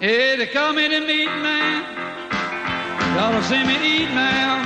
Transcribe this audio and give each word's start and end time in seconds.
Hey, 0.00 0.36
they 0.36 0.46
call 0.46 0.72
me 0.74 0.86
the 0.86 1.00
meat 1.00 1.26
man. 1.26 1.82
Y'all 3.16 3.32
to 3.32 3.42
see 3.42 3.58
me 3.66 3.74
eat 3.82 4.08
now. 4.14 4.62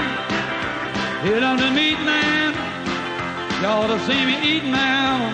Hit 1.22 1.42
on 1.42 1.56
the 1.56 1.70
meat 1.70 1.96
man. 2.04 2.52
Y'all 3.62 3.88
to 3.88 3.98
see 4.04 4.26
me 4.26 4.36
eat 4.44 4.64
now. 4.64 5.32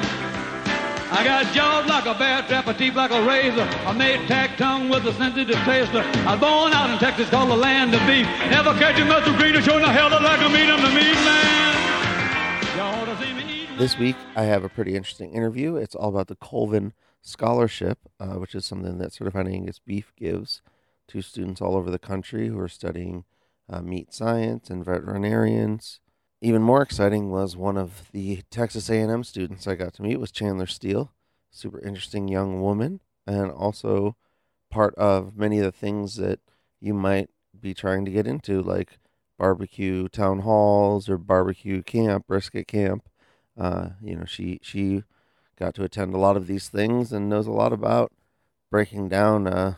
I 1.11 1.25
got 1.25 1.53
jaws 1.53 1.89
like 1.89 2.07
a 2.07 2.17
bear 2.17 2.43
trap, 2.43 2.69
a 2.69 2.75
teeth 2.75 2.95
like 2.95 3.11
a 3.11 3.27
razor. 3.27 3.67
I 3.89 3.93
made 3.93 4.29
tack 4.29 4.57
tongue 4.57 4.89
with 4.89 5.05
a 5.05 5.13
sensitive 5.15 5.57
taster. 5.67 6.03
I 6.29 6.35
was 6.35 6.41
born 6.41 6.73
out 6.75 6.91
in 6.91 6.99
Texas, 6.99 7.29
called 7.29 7.51
the 7.51 7.57
land 7.57 7.93
of 7.93 8.01
beef. 8.07 8.27
Never 8.53 8.75
catch 8.75 9.01
a 9.01 9.05
muscle 9.05 9.35
greener, 9.37 9.61
showing 9.63 9.83
the 9.83 9.91
hell 9.91 10.11
like 10.11 10.41
a 10.41 10.49
meat. 10.49 10.71
I'm 10.71 10.81
the 10.81 10.95
meat 10.95 11.19
man. 11.27 12.77
Y'all 12.77 13.05
to 13.05 13.21
see 13.21 13.33
me 13.33 13.63
eat 13.65 13.79
This 13.79 13.99
week, 13.99 14.15
I 14.37 14.45
have 14.45 14.63
a 14.63 14.69
pretty 14.69 14.95
interesting 14.95 15.33
interview. 15.33 15.75
It's 15.75 15.97
all 15.97 16.11
about 16.11 16.29
the 16.29 16.37
Colvin 16.37 16.93
Scholarship, 17.23 17.99
uh, 18.21 18.35
which 18.35 18.55
is 18.55 18.65
something 18.65 18.99
that 18.99 19.13
Certified 19.13 19.49
Angus 19.49 19.79
Beef 19.79 20.13
gives 20.17 20.63
to 21.09 21.23
students 21.23 21.61
all 21.61 21.77
over 21.77 21.91
the 21.91 21.99
country 21.99 22.49
who 22.49 22.59
are 22.59 22.69
studying 22.69 23.25
uh, 23.69 23.81
meat 23.83 24.13
science 24.13 24.71
and 24.71 24.85
veterinarians. 24.85 26.01
Even 26.41 26.63
more 26.63 26.83
exciting 26.83 27.31
was 27.31 27.57
one 27.57 27.77
of 27.77 28.11
the 28.13 28.43
Texas 28.51 28.89
A&M 28.89 29.25
students 29.25 29.67
I 29.67 29.75
got 29.75 29.95
to 29.95 30.03
meet 30.03 30.21
was 30.21 30.31
Chandler 30.31 30.67
Steele, 30.67 31.13
super 31.51 31.81
interesting 31.81 32.29
young 32.29 32.63
woman, 32.63 33.01
and 33.27 33.51
also 33.51 34.17
part 34.71 34.95
of 34.95 35.37
many 35.37 35.59
of 35.59 35.65
the 35.65 35.73
things 35.73 36.17
that 36.17 36.41
you 36.81 36.95
might 36.95 37.31
be 37.59 37.75
trying 37.75 38.05
to 38.05 38.11
get 38.11 38.27
into, 38.27 38.63
like 38.63 38.99
barbecue 39.39 40.09
town 40.09 40.41
halls 40.41 41.09
or 41.09 41.19
barbecue 41.19 41.83
camp, 41.83 42.27
brisket 42.27 42.69
camp. 42.69 43.09
Uh, 43.57 43.91
you 44.01 44.15
know, 44.15 44.25
she 44.25 44.61
she 44.63 45.03
got 45.59 45.75
to 45.75 45.85
attend 45.85 46.15
a 46.15 46.19
lot 46.19 46.37
of 46.37 46.47
these 46.47 46.69
things 46.69 47.13
and 47.13 47.29
knows 47.29 47.47
a 47.47 47.53
lot 47.53 47.73
about 47.73 48.13
breaking 48.71 49.09
down 49.09 49.47
uh, 49.47 49.75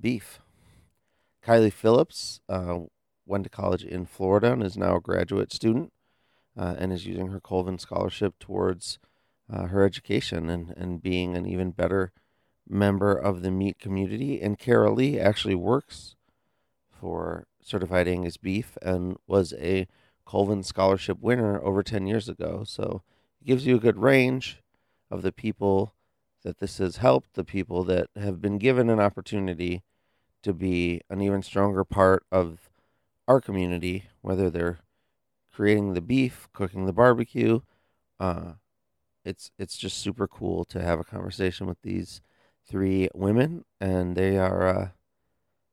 beef. 0.00 0.40
Kylie 1.44 1.72
Phillips 1.72 2.40
uh, 2.48 2.78
went 3.26 3.44
to 3.44 3.50
college 3.50 3.84
in 3.84 4.06
Florida 4.06 4.52
and 4.52 4.62
is 4.62 4.76
now 4.76 4.96
a 4.96 5.00
graduate 5.00 5.52
student 5.52 5.92
uh, 6.56 6.76
and 6.78 6.92
is 6.92 7.06
using 7.06 7.28
her 7.28 7.40
Colvin 7.40 7.78
scholarship 7.78 8.38
towards 8.38 9.00
uh, 9.52 9.66
her 9.66 9.84
education 9.84 10.48
and, 10.48 10.72
and 10.76 11.02
being 11.02 11.36
an 11.36 11.44
even 11.44 11.72
better 11.72 12.12
member 12.68 13.12
of 13.12 13.42
the 13.42 13.50
meat 13.50 13.80
community. 13.80 14.40
And 14.40 14.58
Kara 14.58 14.92
Lee 14.92 15.18
actually 15.18 15.56
works 15.56 16.14
for 16.88 17.46
Certified 17.60 18.06
Angus 18.06 18.36
Beef 18.36 18.78
and 18.80 19.16
was 19.26 19.52
a 19.54 19.88
Colvin 20.24 20.62
Scholarship 20.62 21.18
winner 21.20 21.60
over 21.60 21.82
10 21.82 22.06
years 22.06 22.28
ago. 22.28 22.62
So 22.64 23.02
it 23.42 23.46
gives 23.46 23.66
you 23.66 23.74
a 23.74 23.80
good 23.80 23.98
range 23.98 24.62
of 25.10 25.22
the 25.22 25.32
people 25.32 25.94
that 26.44 26.58
this 26.58 26.78
has 26.78 26.98
helped, 26.98 27.34
the 27.34 27.44
people 27.44 27.82
that 27.82 28.08
have 28.14 28.40
been 28.40 28.56
given 28.56 28.88
an 28.88 29.00
opportunity 29.00 29.82
to 30.44 30.52
be 30.52 31.00
an 31.10 31.20
even 31.20 31.42
stronger 31.42 31.82
part 31.82 32.24
of 32.30 32.70
our 33.26 33.40
community, 33.40 34.04
whether 34.20 34.48
they're 34.48 34.78
creating 35.52 35.94
the 35.94 36.00
beef, 36.00 36.48
cooking 36.52 36.86
the 36.86 36.92
barbecue. 36.92 37.60
Uh, 38.20 38.52
it's 39.24 39.50
it's 39.58 39.76
just 39.76 39.98
super 39.98 40.28
cool 40.28 40.64
to 40.66 40.80
have 40.80 41.00
a 41.00 41.04
conversation 41.04 41.66
with 41.66 41.82
these 41.82 42.20
three 42.64 43.08
women, 43.12 43.64
and 43.80 44.16
they 44.16 44.38
are 44.38 44.66
uh, 44.68 44.88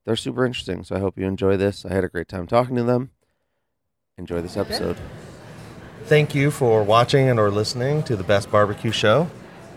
they're 0.05 0.15
super 0.15 0.43
interesting. 0.43 0.83
So 0.83 0.95
I 0.95 0.99
hope 0.99 1.19
you 1.19 1.27
enjoy 1.27 1.55
this. 1.55 1.85
I 1.85 1.93
had 1.93 2.03
a 2.03 2.09
great 2.09 2.27
time 2.27 2.47
talking 2.47 2.75
to 2.77 2.83
them. 2.83 3.11
Enjoy 4.17 4.41
this 4.41 4.57
episode. 4.57 4.97
Thank 6.05 6.33
you 6.33 6.49
for 6.49 6.83
watching 6.83 7.29
and 7.29 7.39
or 7.39 7.51
listening 7.51 8.03
to 8.03 8.15
the 8.15 8.23
Best 8.23 8.49
Barbecue 8.49 8.91
Show. 8.91 9.29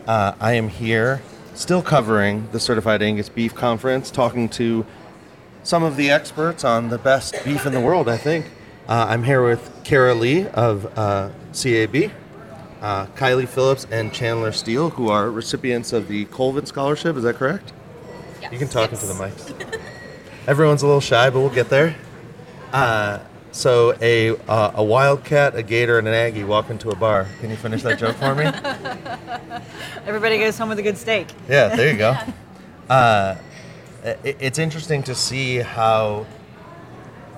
Uh, 0.06 0.32
I 0.40 0.54
am 0.54 0.68
here, 0.68 1.20
still 1.54 1.82
covering 1.82 2.48
the 2.52 2.60
Certified 2.60 3.02
Angus 3.02 3.28
Beef 3.28 3.54
Conference, 3.54 4.10
talking 4.10 4.48
to 4.50 4.86
some 5.62 5.82
of 5.82 5.96
the 5.96 6.10
experts 6.10 6.64
on 6.64 6.88
the 6.88 6.98
best 6.98 7.36
beef 7.44 7.66
in 7.66 7.72
the 7.72 7.80
world. 7.80 8.08
I 8.08 8.16
think 8.16 8.46
uh, 8.88 9.06
I'm 9.08 9.24
here 9.24 9.46
with 9.46 9.70
Kara 9.84 10.14
Lee 10.14 10.46
of 10.48 10.86
uh, 10.98 11.30
CAB, 11.52 12.10
uh, 12.80 13.06
Kylie 13.14 13.46
Phillips, 13.46 13.86
and 13.90 14.12
Chandler 14.12 14.52
Steele, 14.52 14.90
who 14.90 15.08
are 15.08 15.30
recipients 15.30 15.92
of 15.92 16.08
the 16.08 16.24
Colvin 16.26 16.66
Scholarship. 16.66 17.16
Is 17.16 17.24
that 17.24 17.36
correct? 17.36 17.72
Yes. 18.40 18.52
You 18.52 18.58
can 18.58 18.68
talk 18.68 18.90
into 18.90 19.06
the 19.06 19.14
mics. 19.14 19.80
Everyone's 20.48 20.82
a 20.82 20.86
little 20.86 21.00
shy, 21.00 21.30
but 21.30 21.40
we'll 21.40 21.50
get 21.50 21.68
there. 21.68 21.94
So 23.52 23.94
a 24.00 24.30
uh, 24.48 24.72
a 24.76 24.82
wildcat, 24.82 25.54
a 25.54 25.62
gator, 25.62 25.98
and 25.98 26.08
an 26.08 26.14
aggie 26.14 26.42
walk 26.42 26.70
into 26.70 26.88
a 26.88 26.96
bar. 26.96 27.28
Can 27.40 27.50
you 27.50 27.56
finish 27.56 27.82
that 27.82 27.98
joke 27.98 28.16
for 28.16 28.34
me? 28.34 28.44
Everybody 30.06 30.38
goes 30.38 30.56
home 30.56 30.70
with 30.70 30.78
a 30.78 30.82
good 30.82 30.96
steak. 30.96 31.28
Yeah, 31.48 31.74
there 31.76 31.92
you 31.92 31.98
go. 31.98 32.16
Uh, 32.90 33.38
it, 34.02 34.36
it's 34.40 34.58
interesting 34.58 35.02
to 35.04 35.14
see 35.14 35.58
how 35.58 36.26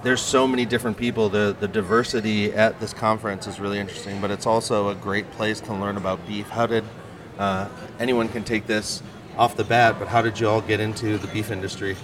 there's 0.03 0.23
so 0.23 0.49
many 0.49 0.65
different 0.65 0.97
people. 0.97 1.29
The 1.29 1.55
the 1.61 1.69
diversity 1.69 2.53
at 2.53 2.81
this 2.81 2.93
conference 2.93 3.47
is 3.47 3.61
really 3.61 3.79
interesting, 3.79 4.21
but 4.21 4.31
it's 4.31 4.47
also 4.47 4.89
a 4.89 4.95
great 4.95 5.31
place 5.33 5.61
to 5.61 5.75
learn 5.75 5.97
about 5.97 6.27
beef. 6.27 6.49
How 6.49 6.67
did 6.67 6.83
uh, 7.39 7.69
anyone 8.01 8.29
can 8.29 8.43
take 8.43 8.67
this 8.67 9.03
off 9.37 9.55
the 9.55 9.65
bat? 9.65 9.97
But 9.99 10.09
how 10.09 10.23
did 10.23 10.41
you 10.41 10.49
all 10.49 10.63
get 10.63 10.81
into 10.81 11.19
the 11.19 11.29
beef 11.29 11.51
industry? 11.53 11.95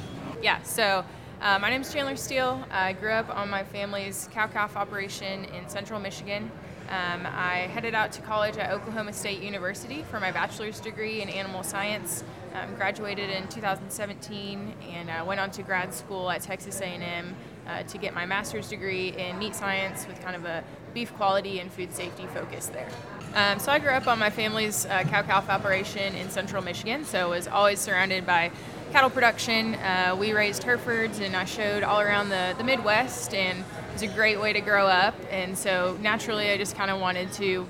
Yeah, 0.43 0.63
so 0.63 1.05
uh, 1.41 1.59
my 1.59 1.71
name 1.71 1.81
is 1.81 1.93
Chandler 1.93 2.17
Steele. 2.17 2.63
I 2.71 2.93
grew 2.93 3.13
up 3.13 3.35
on 3.35 3.49
my 3.49 3.65
family's 3.65 4.29
cow 4.33 4.47
calf 4.47 4.77
operation 4.77 5.47
in 5.47 5.69
central 5.69 5.99
Michigan. 5.99 6.51
Um, 6.91 7.25
I 7.25 7.69
headed 7.73 7.95
out 7.95 8.13
to 8.13 8.23
college 8.23 8.57
at 8.59 8.71
Oklahoma 8.71 9.13
State 9.13 9.41
University 9.41 10.03
for 10.11 10.21
my 10.21 10.33
bachelor's 10.33 10.81
degree 10.81 11.23
in 11.23 11.29
animal 11.29 11.63
science. 11.63 12.25
Um, 12.53 12.75
graduated 12.75 13.31
in 13.31 13.47
2017 13.49 14.75
and 14.93 15.09
uh, 15.09 15.25
went 15.25 15.41
on 15.41 15.51
to 15.53 15.63
grad 15.63 15.95
school 15.95 16.29
at 16.31 16.43
Texas 16.43 16.81
A&M 16.81 17.37
uh, 17.69 17.85
to 17.85 17.97
get 17.97 18.13
my 18.13 18.27
master's 18.27 18.69
degree 18.69 19.11
in 19.17 19.39
meat 19.39 19.55
science 19.55 20.07
with 20.09 20.21
kind 20.21 20.35
of 20.35 20.45
a 20.45 20.65
beef 20.93 21.15
quality 21.15 21.61
and 21.61 21.73
food 21.73 21.95
safety 21.95 22.27
focus 22.35 22.67
there. 22.67 22.89
Um, 23.35 23.61
so 23.61 23.71
I 23.71 23.79
grew 23.79 23.91
up 23.91 24.09
on 24.09 24.19
my 24.19 24.31
family's 24.31 24.87
uh, 24.87 25.05
cow 25.05 25.23
calf 25.23 25.49
operation 25.49 26.17
in 26.17 26.31
central 26.31 26.65
Michigan, 26.65 27.05
so 27.05 27.31
was 27.31 27.47
always 27.47 27.79
surrounded 27.79 28.27
by 28.27 28.51
cattle 28.91 29.09
production. 29.09 29.77
Uh, 29.77 30.17
we 30.19 30.33
raised 30.33 30.65
Herefords, 30.65 31.21
and 31.21 31.37
I 31.37 31.45
showed 31.45 31.85
all 31.85 32.01
around 32.01 32.31
the, 32.31 32.57
the 32.59 32.65
Midwest, 32.65 33.33
and 33.33 33.61
it 33.61 33.93
was 33.93 34.03
a 34.03 34.09
great 34.09 34.41
way 34.41 34.53
to 34.53 34.61
grow 34.61 34.87
up. 34.87 35.15
And 35.31 35.57
so 35.57 35.97
naturally, 36.01 36.51
I 36.51 36.57
just 36.57 36.75
kind 36.75 36.91
of 36.91 37.01
wanted 37.01 37.33
to 37.35 37.69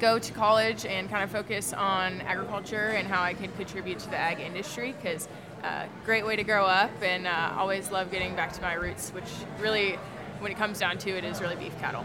go 0.00 0.18
to 0.18 0.32
college 0.32 0.84
and 0.84 1.08
kind 1.08 1.24
of 1.24 1.30
focus 1.30 1.72
on 1.72 2.20
agriculture 2.22 2.88
and 2.88 3.08
how 3.08 3.22
I 3.22 3.32
could 3.32 3.56
contribute 3.56 4.00
to 4.00 4.10
the 4.10 4.16
ag 4.16 4.40
industry 4.40 4.94
because 5.00 5.28
uh, 5.64 5.86
great 6.04 6.26
way 6.26 6.36
to 6.36 6.44
grow 6.44 6.66
up, 6.66 6.90
and 7.02 7.26
uh, 7.26 7.54
always 7.56 7.90
love 7.90 8.10
getting 8.10 8.36
back 8.36 8.52
to 8.52 8.60
my 8.60 8.74
roots, 8.74 9.10
which 9.10 9.30
really, 9.60 9.92
when 10.40 10.52
it 10.52 10.58
comes 10.58 10.78
down 10.78 10.98
to 10.98 11.10
it, 11.16 11.24
is 11.24 11.40
really 11.40 11.56
beef 11.56 11.76
cattle. 11.80 12.04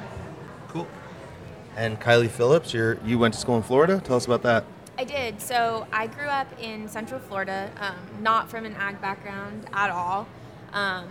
Cool. 0.69 0.88
And 1.75 2.00
Kylie 2.00 2.29
Phillips, 2.29 2.73
you're 2.73 2.97
you 3.06 3.17
went 3.17 3.34
to 3.34 3.39
school 3.39 3.57
in 3.57 3.63
Florida. 3.63 4.01
Tell 4.03 4.16
us 4.16 4.25
about 4.25 4.44
that. 4.44 4.66
I 4.97 5.06
did. 5.06 5.41
So 5.41 5.88
I 5.91 6.07
grew 6.07 6.28
up 6.28 6.47
in 6.61 6.88
Central 6.88 7.19
Florida, 7.19 7.72
um, 7.79 7.95
not 8.22 8.50
from 8.50 8.66
an 8.66 8.75
ag 8.75 9.01
background 9.01 9.66
at 9.73 9.89
all. 9.89 10.28
Um, 10.72 11.07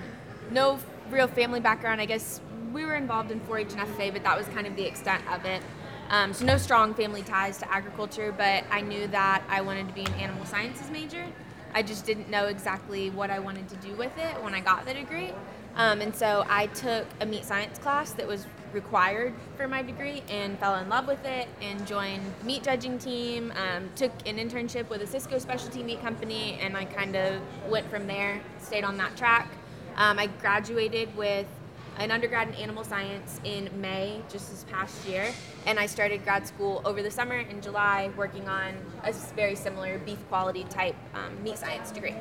no 0.51 0.79
real 1.11 1.27
family 1.27 1.61
background. 1.61 2.01
I 2.01 2.07
guess 2.07 2.41
we 2.73 2.85
were 2.85 2.95
involved 2.95 3.31
in 3.31 3.41
4-H 3.41 3.73
and 3.73 3.81
FFA, 3.81 4.13
but 4.13 4.23
that 4.23 4.39
was 4.39 4.47
kind 4.49 4.67
of 4.67 4.77
the 4.77 4.85
extent 4.85 5.23
of 5.31 5.45
it. 5.45 5.63
Um, 6.11 6.33
so 6.33 6.45
no 6.45 6.59
strong 6.59 6.95
family 6.95 7.23
ties 7.23 7.59
to 7.59 7.73
agriculture, 7.73 8.33
but 8.37 8.65
I 8.71 8.83
knew 8.83 9.07
that 9.09 9.43
I 9.49 9.63
wanted 9.63 9.89
to 9.89 9.95
be 9.95 10.03
an 10.03 10.15
animal 10.15 10.45
sciences 10.45 10.91
major. 10.91 11.25
I 11.75 11.83
just 11.83 12.05
didn't 12.05 12.29
know 12.29 12.47
exactly 12.47 13.11
what 13.11 13.31
I 13.31 13.39
wanted 13.39 13.69
to 13.71 13.77
do 13.77 13.95
with 13.95 14.17
it 14.19 14.43
when 14.43 14.55
I 14.55 14.61
got 14.61 14.85
the 14.85 14.95
degree. 14.95 15.33
Um, 15.75 16.03
and 16.03 16.15
so 16.15 16.45
I 16.49 16.67
took 16.67 17.07
a 17.21 17.27
meat 17.27 17.45
science 17.45 17.79
class 17.79 18.13
that 18.13 18.29
was 18.29 18.47
required 18.73 19.35
for 19.57 19.69
my 19.69 19.83
degree 19.83 20.23
and 20.29 20.59
fell 20.59 20.77
in 20.77 20.89
love 20.89 21.07
with 21.07 21.25
it 21.25 21.49
and 21.61 21.87
joined 21.87 22.23
meat 22.45 22.63
judging 22.63 22.99
team 22.99 23.53
um, 23.57 23.89
took 23.97 24.13
an 24.27 24.37
internship 24.37 24.89
with 24.89 25.03
a 25.03 25.07
Sysco 25.07 25.41
specialty 25.41 25.83
meat 25.83 26.01
company 26.01 26.59
and 26.61 26.77
i 26.77 26.85
kind 26.85 27.17
of 27.17 27.41
went 27.69 27.89
from 27.91 28.07
there 28.07 28.41
stayed 28.61 28.85
on 28.85 28.97
that 28.97 29.17
track 29.17 29.49
um, 29.97 30.19
i 30.19 30.27
graduated 30.41 31.15
with 31.17 31.47
an 31.99 32.11
undergrad 32.11 32.49
in 32.49 32.55
animal 32.55 32.85
science 32.85 33.41
in 33.45 33.69
may 33.81 34.21
just 34.31 34.51
this 34.51 34.65
past 34.71 35.07
year 35.07 35.27
and 35.67 35.79
i 35.79 35.87
started 35.87 36.25
grad 36.25 36.47
school 36.47 36.81
over 36.85 37.03
the 37.03 37.11
summer 37.11 37.37
in 37.39 37.61
july 37.61 38.11
working 38.17 38.49
on 38.49 38.75
a 39.05 39.13
very 39.37 39.55
similar 39.55 39.99
beef 39.99 40.19
quality 40.29 40.65
type 40.65 40.97
um, 41.15 41.43
meat 41.43 41.59
science 41.59 41.91
degree 41.91 42.15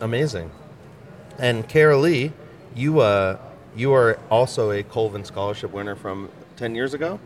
Amazing. 0.00 0.50
And 1.38 1.66
Kara 1.68 1.96
Lee, 1.96 2.32
you 2.74 3.00
uh, 3.00 3.38
you 3.76 3.92
are 3.92 4.18
also 4.30 4.70
a 4.70 4.82
Colvin 4.82 5.24
Scholarship 5.24 5.72
winner 5.72 5.94
from 5.94 6.28
ten 6.56 6.74
years 6.74 6.94
ago. 6.94 7.20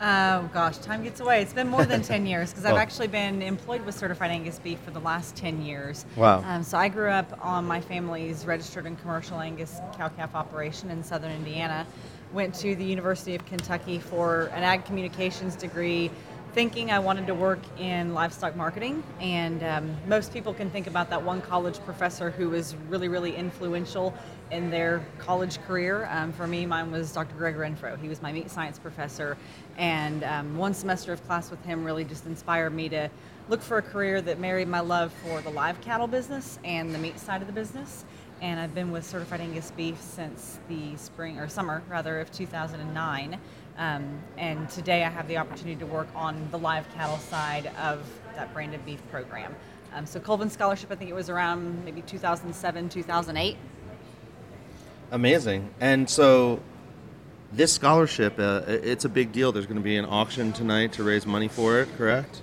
Oh 0.00 0.50
gosh, 0.52 0.76
time 0.78 1.02
gets 1.04 1.20
away. 1.20 1.40
It's 1.40 1.52
been 1.52 1.68
more 1.68 1.84
than 1.84 2.02
10 2.02 2.26
years 2.32 2.50
because 2.50 2.64
I've 2.66 2.74
Oh. 2.74 2.78
actually 2.78 3.06
been 3.06 3.40
employed 3.40 3.86
with 3.86 3.94
Certified 3.94 4.32
Angus 4.32 4.58
Beef 4.58 4.78
for 4.80 4.90
the 4.90 4.98
last 5.00 5.36
10 5.36 5.62
years. 5.64 6.04
Wow. 6.16 6.42
Um, 6.46 6.64
so 6.64 6.76
I 6.76 6.88
grew 6.88 7.08
up 7.08 7.38
on 7.40 7.64
my 7.64 7.80
family's 7.80 8.44
registered 8.44 8.86
and 8.86 9.00
commercial 9.00 9.38
Angus 9.40 9.80
cow 9.96 10.08
calf 10.08 10.34
operation 10.34 10.90
in 10.90 11.02
southern 11.04 11.30
Indiana. 11.30 11.86
Went 12.32 12.54
to 12.56 12.74
the 12.74 12.84
University 12.84 13.36
of 13.36 13.46
Kentucky 13.46 14.00
for 14.00 14.46
an 14.54 14.64
ag 14.64 14.84
communications 14.84 15.54
degree. 15.54 16.10
thinking 16.54 16.90
I 16.92 17.00
wanted 17.00 17.26
to 17.26 17.34
work 17.34 17.58
in 17.80 18.14
livestock 18.14 18.54
marketing, 18.54 19.02
and 19.20 19.60
um, 19.64 19.96
most 20.06 20.32
people 20.32 20.54
can 20.54 20.70
think 20.70 20.86
about 20.86 21.10
that 21.10 21.20
one 21.20 21.40
college 21.42 21.80
professor 21.84 22.30
who 22.30 22.48
was 22.50 22.76
really, 22.88 23.08
really 23.08 23.34
influential 23.34 24.14
in 24.54 24.70
their 24.70 25.04
college 25.18 25.60
career. 25.62 26.08
Um, 26.10 26.32
for 26.32 26.46
me, 26.46 26.64
mine 26.64 26.92
was 26.92 27.12
Dr. 27.12 27.34
Gregg 27.34 27.56
Rentfrow. 27.56 28.00
He 28.00 28.08
was 28.08 28.22
my 28.22 28.32
meat 28.32 28.48
science 28.48 28.78
professor, 28.78 29.36
and 29.76 30.22
um, 30.22 30.56
one 30.56 30.72
semester 30.72 31.12
of 31.12 31.22
class 31.26 31.50
with 31.50 31.62
him 31.64 31.84
really 31.84 32.04
just 32.04 32.24
inspired 32.24 32.72
me 32.72 32.88
to 32.90 33.10
look 33.48 33.60
for 33.60 33.78
a 33.78 33.82
career 33.82 34.22
that 34.22 34.38
married 34.38 34.68
my 34.68 34.78
love 34.78 35.12
for 35.12 35.40
the 35.40 35.50
live 35.50 35.80
cattle 35.80 36.06
business 36.06 36.60
and 36.64 36.94
the 36.94 36.98
meat 36.98 37.18
side 37.18 37.40
of 37.40 37.48
the 37.48 37.52
business. 37.52 38.04
And 38.40 38.60
I've 38.60 38.74
been 38.74 38.92
with 38.92 39.04
Certified 39.04 39.40
Angus 39.40 39.72
Beef 39.72 40.00
since 40.00 40.60
the 40.68 40.96
spring 40.96 41.38
or 41.38 41.48
summer, 41.48 41.82
rather, 41.88 42.20
of 42.20 42.30
2009. 42.32 43.38
Um, 43.76 44.20
and 44.38 44.70
today 44.70 45.02
I 45.02 45.10
have 45.10 45.26
the 45.26 45.36
opportunity 45.36 45.76
to 45.80 45.86
work 45.86 46.08
on 46.14 46.48
the 46.52 46.58
live 46.58 46.88
cattle 46.94 47.18
side 47.18 47.70
of 47.78 48.08
that 48.36 48.54
branded 48.54 48.86
beef 48.86 49.00
program. 49.10 49.54
Um, 49.92 50.06
so 50.06 50.20
Colvin 50.20 50.50
Scholarship, 50.50 50.90
I 50.90 50.94
think 50.94 51.10
it 51.10 51.14
was 51.14 51.28
around 51.28 51.84
maybe 51.84 52.02
2007, 52.02 52.88
2008. 52.88 53.56
Amazing. 55.14 55.72
And 55.80 56.10
so 56.10 56.58
this 57.52 57.72
scholarship, 57.72 58.34
uh, 58.36 58.62
it's 58.66 59.04
a 59.04 59.08
big 59.08 59.30
deal. 59.30 59.52
There's 59.52 59.64
going 59.64 59.78
to 59.78 59.82
be 59.82 59.96
an 59.96 60.06
auction 60.06 60.52
tonight 60.52 60.94
to 60.94 61.04
raise 61.04 61.24
money 61.24 61.46
for 61.46 61.78
it, 61.78 61.88
correct? 61.96 62.42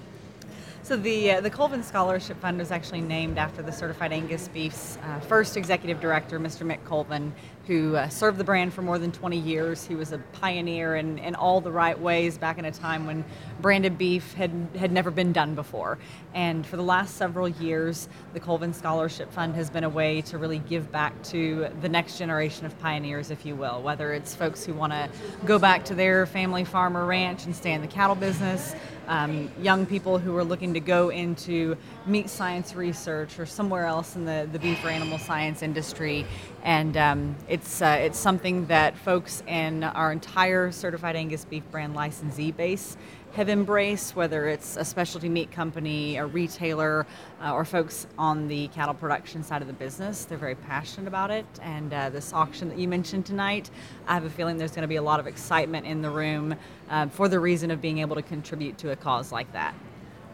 So 0.83 0.95
the 0.95 1.33
uh, 1.33 1.41
the 1.41 1.49
Colvin 1.49 1.83
Scholarship 1.83 2.39
Fund 2.39 2.59
was 2.59 2.71
actually 2.71 3.01
named 3.01 3.37
after 3.37 3.61
the 3.61 3.73
Certified 3.73 4.13
Angus 4.13 4.47
Beef's 4.47 4.97
uh, 5.03 5.19
first 5.19 5.57
executive 5.57 5.99
director, 5.99 6.39
Mr. 6.39 6.65
Mick 6.65 6.81
Colvin, 6.85 7.33
who 7.67 7.95
uh, 7.95 8.09
served 8.09 8.37
the 8.37 8.43
brand 8.43 8.73
for 8.73 8.81
more 8.81 8.97
than 8.97 9.11
20 9.11 9.37
years. 9.37 9.85
He 9.85 9.95
was 9.95 10.11
a 10.11 10.17
pioneer 10.33 10.95
in, 10.95 11.19
in 11.19 11.35
all 11.35 11.61
the 11.61 11.71
right 11.71 11.99
ways 11.99 12.37
back 12.37 12.57
in 12.57 12.65
a 12.65 12.71
time 12.71 13.05
when 13.05 13.23
branded 13.61 13.97
beef 13.97 14.33
had, 14.33 14.51
had 14.77 14.91
never 14.91 15.11
been 15.11 15.31
done 15.31 15.53
before. 15.55 15.99
And 16.33 16.65
for 16.65 16.77
the 16.77 16.83
last 16.83 17.17
several 17.17 17.47
years, 17.47 18.09
the 18.33 18.39
Colvin 18.39 18.73
Scholarship 18.73 19.31
Fund 19.31 19.55
has 19.55 19.69
been 19.69 19.83
a 19.83 19.89
way 19.89 20.21
to 20.21 20.37
really 20.37 20.59
give 20.59 20.91
back 20.91 21.21
to 21.23 21.69
the 21.81 21.89
next 21.89 22.17
generation 22.17 22.65
of 22.65 22.77
pioneers, 22.79 23.31
if 23.31 23.45
you 23.45 23.55
will, 23.55 23.81
whether 23.81 24.13
it's 24.13 24.33
folks 24.33 24.65
who 24.65 24.73
want 24.73 24.93
to 24.93 25.09
go 25.45 25.59
back 25.59 25.85
to 25.85 25.95
their 25.95 26.25
family 26.25 26.63
farm 26.63 26.97
or 26.97 27.05
ranch 27.05 27.45
and 27.45 27.55
stay 27.55 27.73
in 27.73 27.81
the 27.81 27.87
cattle 27.87 28.15
business, 28.15 28.75
um, 29.07 29.51
young 29.59 29.85
people 29.85 30.17
who 30.17 30.35
are 30.37 30.43
looking 30.43 30.73
to 30.73 30.79
go 30.79 31.09
into 31.09 31.75
meat 32.05 32.29
science 32.29 32.75
research 32.75 33.39
or 33.39 33.45
somewhere 33.45 33.85
else 33.85 34.15
in 34.15 34.25
the, 34.25 34.47
the 34.51 34.59
beef 34.59 34.83
or 34.85 34.89
animal 34.89 35.17
science 35.17 35.61
industry. 35.61 36.25
And 36.63 36.95
um, 36.95 37.35
it's, 37.49 37.81
uh, 37.81 37.97
it's 37.99 38.19
something 38.19 38.67
that 38.67 38.97
folks 38.97 39.41
in 39.47 39.83
our 39.83 40.11
entire 40.11 40.71
certified 40.71 41.15
Angus 41.15 41.45
beef 41.45 41.63
brand 41.71 41.95
licensee 41.95 42.51
base 42.51 42.97
have 43.33 43.49
embraced, 43.49 44.15
whether 44.15 44.47
it's 44.47 44.75
a 44.75 44.83
specialty 44.83 45.29
meat 45.29 45.51
company, 45.51 46.17
a 46.17 46.25
retailer, 46.25 47.05
uh, 47.41 47.53
or 47.53 47.63
folks 47.63 48.05
on 48.17 48.47
the 48.47 48.67
cattle 48.69 48.93
production 48.93 49.41
side 49.43 49.61
of 49.61 49.67
the 49.67 49.73
business. 49.73 50.25
They're 50.25 50.37
very 50.37 50.55
passionate 50.55 51.07
about 51.07 51.31
it. 51.31 51.45
And 51.61 51.93
uh, 51.93 52.09
this 52.09 52.33
auction 52.33 52.69
that 52.69 52.77
you 52.77 52.87
mentioned 52.87 53.25
tonight, 53.25 53.71
I 54.05 54.13
have 54.13 54.25
a 54.25 54.29
feeling 54.29 54.57
there's 54.57 54.71
going 54.71 54.81
to 54.81 54.87
be 54.87 54.97
a 54.97 55.01
lot 55.01 55.19
of 55.19 55.27
excitement 55.27 55.85
in 55.87 56.01
the 56.01 56.09
room 56.09 56.55
uh, 56.89 57.07
for 57.07 57.29
the 57.29 57.39
reason 57.39 57.71
of 57.71 57.81
being 57.81 57.99
able 57.99 58.17
to 58.17 58.21
contribute 58.21 58.77
to 58.79 58.91
a 58.91 58.95
cause 58.95 59.31
like 59.31 59.51
that. 59.53 59.73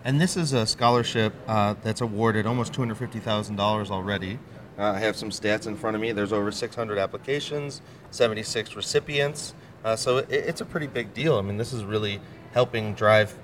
And 0.03 0.19
this 0.19 0.37
is 0.37 0.53
a 0.53 0.65
scholarship 0.65 1.33
uh, 1.47 1.75
that's 1.83 2.01
awarded 2.01 2.45
almost 2.45 2.73
$250,000 2.73 3.91
already. 3.91 4.39
Uh, 4.77 4.91
I 4.91 4.99
have 4.99 5.15
some 5.15 5.29
stats 5.29 5.67
in 5.67 5.75
front 5.75 5.95
of 5.95 6.01
me. 6.01 6.11
There's 6.11 6.33
over 6.33 6.51
600 6.51 6.97
applications, 6.97 7.81
76 8.11 8.75
recipients. 8.75 9.53
Uh, 9.83 9.95
so 9.95 10.17
it, 10.17 10.31
it's 10.31 10.61
a 10.61 10.65
pretty 10.65 10.87
big 10.87 11.13
deal. 11.13 11.37
I 11.37 11.41
mean, 11.41 11.57
this 11.57 11.73
is 11.73 11.83
really 11.83 12.19
helping 12.53 12.93
drive 12.93 13.35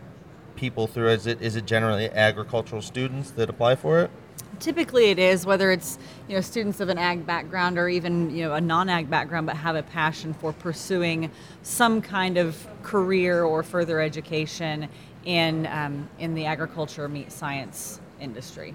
people 0.56 0.88
through? 0.88 1.10
Is 1.10 1.28
it 1.28 1.42
is 1.42 1.56
it 1.56 1.66
generally 1.66 2.10
agricultural 2.10 2.82
students 2.82 3.32
that 3.32 3.50
apply 3.50 3.76
for 3.76 4.02
it? 4.02 4.12
Typically, 4.60 5.10
it 5.10 5.20
is 5.20 5.46
whether 5.46 5.72
it's 5.72 5.98
you 6.28 6.36
know 6.36 6.42
students 6.42 6.80
of 6.80 6.90
an 6.90 6.98
ag 6.98 7.26
background 7.26 7.78
or 7.78 7.90
even 7.90 8.30
you 8.30 8.44
know 8.44 8.54
a 8.54 8.62
non-ag 8.62 9.10
background, 9.10 9.48
but 9.48 9.56
have 9.56 9.76
a 9.76 9.84
passion 9.84 10.34
for 10.34 10.54
pursuing 10.54 11.30
some 11.64 12.02
kind 12.02 12.38
of 12.38 12.68
career 12.84 13.44
or 13.44 13.64
further 13.64 14.00
education 14.00 14.88
in 15.26 15.68
um, 15.68 16.08
in 16.20 16.34
the 16.34 16.46
agriculture 16.46 17.08
meat 17.10 17.32
science 17.32 18.00
industry. 18.20 18.74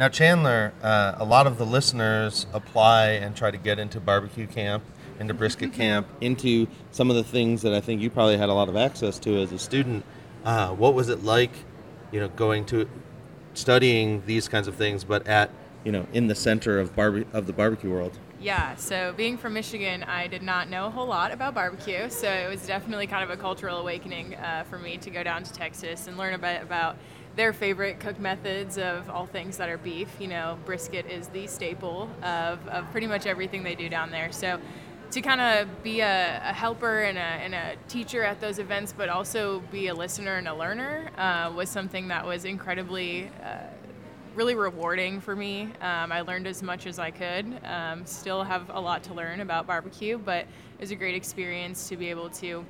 Now, 0.00 0.08
Chandler, 0.08 0.72
uh, 0.82 1.16
a 1.18 1.26
lot 1.26 1.46
of 1.46 1.58
the 1.58 1.66
listeners 1.66 2.46
apply 2.54 3.10
and 3.10 3.36
try 3.36 3.50
to 3.50 3.58
get 3.58 3.78
into 3.78 4.00
barbecue 4.00 4.46
camp 4.46 4.82
into 5.18 5.34
brisket 5.34 5.72
camp, 5.74 6.08
into 6.22 6.66
some 6.90 7.10
of 7.10 7.16
the 7.16 7.22
things 7.22 7.60
that 7.60 7.74
I 7.74 7.82
think 7.82 8.00
you 8.00 8.08
probably 8.08 8.38
had 8.38 8.48
a 8.48 8.54
lot 8.54 8.70
of 8.70 8.76
access 8.76 9.18
to 9.18 9.36
as 9.42 9.52
a 9.52 9.58
student. 9.58 10.02
Uh, 10.42 10.70
what 10.70 10.94
was 10.94 11.10
it 11.10 11.22
like, 11.22 11.50
you 12.12 12.18
know, 12.18 12.28
going 12.28 12.64
to 12.66 12.88
studying 13.52 14.22
these 14.24 14.48
kinds 14.48 14.68
of 14.68 14.74
things, 14.74 15.04
but 15.04 15.26
at 15.26 15.50
you 15.84 15.92
know 15.92 16.06
in 16.12 16.28
the 16.28 16.34
center 16.34 16.78
of 16.78 16.96
barbe- 16.96 17.26
of 17.34 17.46
the 17.46 17.52
barbecue 17.52 17.90
world? 17.90 18.18
Yeah, 18.40 18.74
so 18.76 19.12
being 19.14 19.36
from 19.36 19.52
Michigan, 19.52 20.02
I 20.02 20.26
did 20.26 20.42
not 20.42 20.70
know 20.70 20.86
a 20.86 20.90
whole 20.90 21.06
lot 21.06 21.30
about 21.30 21.54
barbecue, 21.54 22.08
so 22.08 22.30
it 22.30 22.48
was 22.48 22.66
definitely 22.66 23.06
kind 23.06 23.22
of 23.22 23.28
a 23.28 23.36
cultural 23.36 23.76
awakening 23.76 24.34
uh, 24.34 24.64
for 24.70 24.78
me 24.78 24.96
to 24.96 25.10
go 25.10 25.22
down 25.22 25.42
to 25.42 25.52
Texas 25.52 26.06
and 26.06 26.16
learn 26.16 26.32
a 26.32 26.38
bit 26.38 26.62
about 26.62 26.96
their 27.40 27.52
favorite 27.54 27.98
cook 28.00 28.20
methods 28.20 28.76
of 28.76 29.08
all 29.08 29.24
things 29.24 29.56
that 29.56 29.70
are 29.70 29.78
beef. 29.78 30.08
You 30.20 30.28
know, 30.28 30.58
brisket 30.66 31.06
is 31.06 31.28
the 31.28 31.46
staple 31.46 32.10
of, 32.22 32.68
of 32.68 32.90
pretty 32.90 33.06
much 33.06 33.24
everything 33.24 33.62
they 33.62 33.74
do 33.74 33.88
down 33.88 34.10
there. 34.10 34.30
So 34.30 34.60
to 35.12 35.22
kind 35.22 35.40
of 35.40 35.82
be 35.82 36.00
a, 36.00 36.42
a 36.44 36.52
helper 36.52 37.00
and 37.00 37.16
a, 37.16 37.22
and 37.22 37.54
a, 37.54 37.76
teacher 37.88 38.22
at 38.24 38.42
those 38.42 38.58
events, 38.58 38.92
but 38.94 39.08
also 39.08 39.60
be 39.72 39.86
a 39.86 39.94
listener 39.94 40.36
and 40.36 40.48
a 40.48 40.54
learner 40.54 41.10
uh, 41.16 41.50
was 41.56 41.70
something 41.70 42.08
that 42.08 42.26
was 42.26 42.44
incredibly, 42.44 43.30
uh, 43.42 43.60
really 44.34 44.54
rewarding 44.54 45.18
for 45.18 45.34
me. 45.34 45.62
Um, 45.80 46.12
I 46.12 46.20
learned 46.20 46.46
as 46.46 46.62
much 46.62 46.86
as 46.86 46.98
I 46.98 47.10
could. 47.10 47.58
Um, 47.64 48.04
still 48.04 48.44
have 48.44 48.68
a 48.68 48.80
lot 48.80 49.02
to 49.04 49.14
learn 49.14 49.40
about 49.40 49.66
barbecue, 49.66 50.18
but 50.18 50.40
it 50.40 50.80
was 50.80 50.90
a 50.90 50.94
great 50.94 51.14
experience 51.14 51.88
to 51.88 51.96
be 51.96 52.10
able 52.10 52.28
to 52.30 52.66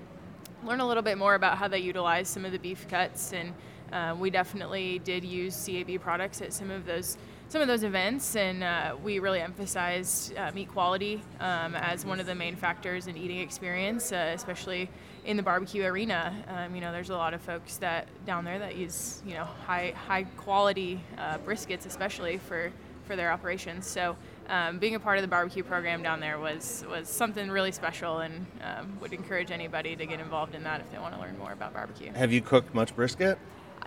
learn 0.65 0.79
a 0.79 0.87
little 0.87 1.03
bit 1.03 1.19
more 1.19 1.35
about 1.35 1.59
how 1.59 1.67
they 1.67 1.81
utilize 1.81 2.29
some 2.29 2.45
of 2.45 2.53
the 2.53 2.59
beef 2.59 2.87
cuts. 2.89 3.33
And 3.33 3.53
uh, 3.93 4.15
we 4.19 4.31
definitely 4.31 5.01
did 5.01 5.25
use 5.25 5.67
CAB 5.67 6.01
products 6.01 6.41
at 6.41 6.53
some 6.53 6.71
of 6.71 6.87
those 6.87 7.17
some 7.51 7.61
of 7.61 7.67
those 7.67 7.83
events, 7.83 8.37
and 8.37 8.63
uh, 8.63 8.95
we 9.03 9.19
really 9.19 9.41
emphasized 9.41 10.37
uh, 10.37 10.53
meat 10.55 10.69
quality 10.69 11.21
um, 11.41 11.75
as 11.75 12.07
one 12.07 12.21
of 12.21 12.27
the 12.27 12.35
main 12.35 12.55
factors 12.55 13.09
in 13.09 13.17
eating 13.17 13.41
experience, 13.41 14.13
uh, 14.13 14.31
especially 14.37 14.89
in 15.25 15.37
the 15.37 15.43
barbecue 15.43 15.85
arena. 15.85 16.33
Um, 16.47 16.77
you 16.77 16.81
know, 16.81 16.93
there's 16.93 17.11
a 17.11 17.17
lot 17.17 17.35
of 17.35 17.41
folks 17.41 17.77
that 17.79 18.07
down 18.25 18.45
there 18.45 18.61
that 18.61 18.77
use 18.77 19.21
you 19.27 19.35
know 19.35 19.45
high 19.67 19.93
high 20.07 20.23
quality 20.37 21.01
uh, 21.19 21.39
briskets, 21.39 21.87
especially 21.87 22.39
for 22.39 22.71
for 23.05 23.17
their 23.17 23.33
operations. 23.33 23.87
So. 23.87 24.17
Um, 24.49 24.81
being 24.81 24.97
a 24.97 24.99
part 24.99 25.17
of 25.17 25.23
the 25.23 25.29
barbecue 25.29 25.63
program 25.63 26.03
down 26.03 26.19
there 26.19 26.37
was 26.37 26.85
was 26.91 27.09
something 27.09 27.53
really 27.53 27.71
special, 27.71 28.19
and 28.19 28.47
um, 28.65 28.99
would 29.01 29.13
encourage 29.13 29.53
anybody 29.53 29.95
to 29.95 30.07
get 30.07 30.19
involved 30.19 30.57
in 30.57 30.65
that 30.65 30.81
if 30.81 30.91
they 30.91 30.99
want 30.99 31.15
to 31.15 31.21
learn 31.21 31.39
more 31.39 31.53
about 31.53 31.73
barbecue. 31.73 32.13
Have 32.15 32.33
you 32.33 32.41
cooked 32.41 32.75
much 32.75 32.97
brisket? 32.97 33.39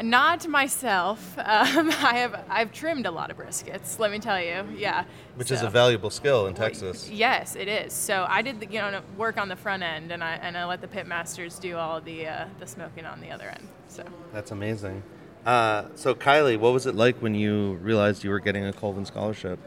Not 0.02 0.48
myself. 0.48 1.38
Um, 1.54 1.90
I 1.90 2.16
have 2.16 2.46
I've 2.50 2.72
trimmed 2.72 3.06
a 3.06 3.12
lot 3.12 3.30
of 3.30 3.38
briskets. 3.38 4.00
Let 4.00 4.12
me 4.12 4.20
tell 4.20 4.42
you, 4.42 4.66
yeah. 4.76 5.04
Which 5.36 5.50
so, 5.50 5.56
is 5.56 5.62
a 5.62 5.70
valuable 5.70 6.10
skill 6.10 6.48
in 6.48 6.56
Texas. 6.56 7.10
Yes, 7.10 7.56
it 7.56 7.68
is. 7.68 7.94
So 7.94 8.26
I 8.28 8.42
did 8.42 8.60
the, 8.60 8.66
you 8.66 8.80
know 8.80 9.02
work 9.18 9.38
on 9.38 9.50
the 9.50 9.56
front 9.56 9.84
end, 9.84 10.12
and 10.12 10.24
I 10.24 10.34
and 10.36 10.58
I 10.58 10.66
let 10.66 10.82
the 10.82 10.88
pit 10.88 11.06
masters 11.06 11.60
do 11.60 11.78
all 11.78 12.02
the 12.02 12.28
uh, 12.28 12.46
the 12.60 12.66
smoking 12.66 13.06
on 13.06 13.22
the 13.22 13.30
other 13.30 13.50
end. 13.50 13.68
So 13.88 14.04
that's 14.32 14.52
amazing. 14.52 15.04
Uh, 15.46 15.86
so 15.96 16.16
Kylie, 16.16 16.58
what 16.58 16.74
was 16.74 16.86
it 16.86 16.96
like 16.96 17.18
when 17.18 17.36
you 17.36 17.74
realized 17.74 18.24
you 18.24 18.30
were 18.30 18.40
getting 18.40 18.66
a 18.66 18.74
Colvin 18.74 19.06
scholarship? 19.06 19.60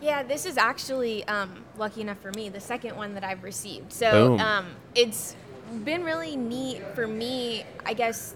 Yeah, 0.00 0.24
this 0.24 0.44
is 0.44 0.58
actually 0.58 1.24
um, 1.24 1.64
lucky 1.78 2.00
enough 2.00 2.18
for 2.18 2.32
me, 2.32 2.48
the 2.48 2.60
second 2.60 2.96
one 2.96 3.14
that 3.14 3.22
I've 3.22 3.44
received. 3.44 3.92
So 3.92 4.36
um, 4.38 4.66
it's 4.96 5.36
been 5.84 6.02
really 6.02 6.36
neat 6.36 6.82
for 6.94 7.06
me, 7.06 7.64
I 7.86 7.94
guess, 7.94 8.34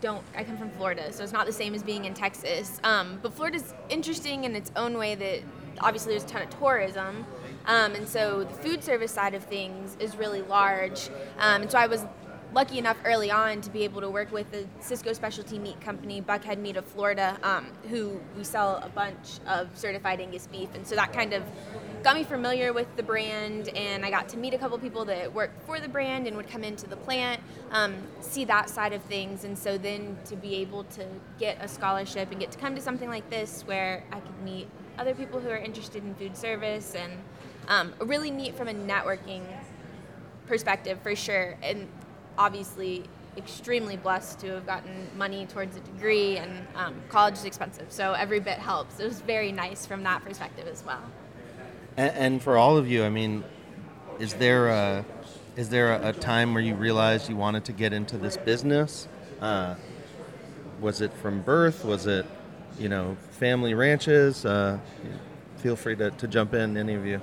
don't 0.00 0.24
I 0.36 0.44
come 0.44 0.56
from 0.56 0.70
Florida, 0.70 1.12
so 1.12 1.22
it's 1.22 1.32
not 1.32 1.46
the 1.46 1.52
same 1.52 1.74
as 1.74 1.82
being 1.82 2.04
in 2.04 2.14
Texas. 2.14 2.80
Um, 2.84 3.18
but 3.22 3.34
Florida's 3.34 3.74
interesting 3.88 4.44
in 4.44 4.54
its 4.54 4.70
own 4.76 4.96
way 4.96 5.14
that 5.14 5.40
obviously 5.80 6.12
there's 6.12 6.24
a 6.24 6.28
ton 6.28 6.42
of 6.42 6.50
tourism. 6.50 7.26
Um, 7.66 7.94
and 7.94 8.08
so 8.08 8.44
the 8.44 8.54
food 8.54 8.82
service 8.82 9.12
side 9.12 9.34
of 9.34 9.44
things 9.44 9.96
is 10.00 10.16
really 10.16 10.42
large. 10.42 11.08
Um, 11.38 11.62
and 11.62 11.70
so 11.70 11.78
I 11.78 11.86
was 11.86 12.04
lucky 12.52 12.78
enough 12.78 12.96
early 13.04 13.30
on 13.30 13.60
to 13.60 13.70
be 13.70 13.84
able 13.84 14.00
to 14.00 14.10
work 14.10 14.32
with 14.32 14.50
the 14.50 14.66
Sysco 14.80 15.14
Specialty 15.14 15.58
Meat 15.58 15.80
Company, 15.80 16.20
Buckhead 16.20 16.58
Meat 16.58 16.76
of 16.76 16.84
Florida, 16.84 17.38
um, 17.42 17.66
who 17.88 18.20
we 18.36 18.42
sell 18.42 18.80
a 18.82 18.88
bunch 18.88 19.38
of 19.46 19.68
certified 19.74 20.20
Angus 20.20 20.48
beef. 20.48 20.68
And 20.74 20.84
so 20.86 20.96
that 20.96 21.12
kind 21.12 21.32
of 21.32 21.44
got 22.02 22.16
me 22.16 22.24
familiar 22.24 22.72
with 22.72 22.94
the 22.96 23.02
brand, 23.02 23.68
and 23.70 24.04
I 24.04 24.10
got 24.10 24.28
to 24.30 24.36
meet 24.36 24.52
a 24.52 24.58
couple 24.58 24.76
people 24.78 25.04
that 25.04 25.32
worked 25.32 25.64
for 25.64 25.78
the 25.78 25.88
brand 25.88 26.26
and 26.26 26.36
would 26.36 26.48
come 26.48 26.64
into 26.64 26.88
the 26.88 26.96
plant, 26.96 27.40
um, 27.70 27.94
see 28.20 28.44
that 28.46 28.68
side 28.68 28.92
of 28.92 29.02
things. 29.02 29.44
And 29.44 29.56
so 29.56 29.78
then 29.78 30.18
to 30.24 30.34
be 30.34 30.56
able 30.56 30.84
to 30.84 31.06
get 31.38 31.58
a 31.60 31.68
scholarship 31.68 32.30
and 32.32 32.40
get 32.40 32.50
to 32.50 32.58
come 32.58 32.74
to 32.74 32.80
something 32.80 33.08
like 33.08 33.28
this 33.30 33.62
where 33.66 34.02
I 34.10 34.18
could 34.18 34.42
meet 34.42 34.68
other 34.98 35.14
people 35.14 35.40
who 35.40 35.50
are 35.50 35.56
interested 35.56 36.02
in 36.02 36.14
food 36.16 36.36
service 36.36 36.94
and 36.94 37.12
um, 37.68 37.94
really 38.00 38.30
neat 38.30 38.56
from 38.56 38.68
a 38.68 38.74
networking 38.74 39.42
perspective 40.46 40.98
for 41.02 41.14
sure. 41.14 41.56
And 41.62 41.86
obviously 42.38 43.04
extremely 43.36 43.96
blessed 43.96 44.40
to 44.40 44.48
have 44.48 44.66
gotten 44.66 45.08
money 45.16 45.46
towards 45.46 45.76
a 45.76 45.80
degree, 45.80 46.36
and 46.36 46.66
um, 46.74 46.94
college 47.08 47.34
is 47.34 47.44
expensive, 47.44 47.86
so 47.90 48.12
every 48.12 48.40
bit 48.40 48.58
helps. 48.58 48.98
It 49.00 49.04
was 49.04 49.20
very 49.20 49.52
nice 49.52 49.86
from 49.86 50.02
that 50.02 50.24
perspective 50.24 50.66
as 50.66 50.84
well. 50.84 51.02
And, 51.96 52.14
and 52.16 52.42
for 52.42 52.56
all 52.56 52.76
of 52.76 52.88
you, 52.88 53.04
I 53.04 53.08
mean, 53.08 53.44
is 54.18 54.34
there 54.34 54.68
a 54.68 55.04
is 55.56 55.68
there 55.68 55.94
a, 55.94 56.08
a 56.08 56.12
time 56.12 56.54
where 56.54 56.62
you 56.62 56.74
realized 56.74 57.28
you 57.28 57.36
wanted 57.36 57.64
to 57.66 57.72
get 57.72 57.92
into 57.92 58.16
this 58.16 58.36
business? 58.36 59.08
Uh, 59.40 59.74
was 60.80 61.00
it 61.00 61.12
from 61.14 61.42
birth? 61.42 61.84
Was 61.84 62.06
it, 62.06 62.24
you 62.78 62.88
know, 62.88 63.16
family 63.32 63.74
ranches? 63.74 64.44
Uh, 64.44 64.78
feel 65.56 65.76
free 65.76 65.96
to, 65.96 66.10
to 66.12 66.28
jump 66.28 66.54
in, 66.54 66.76
any 66.76 66.94
of 66.94 67.04
you. 67.04 67.20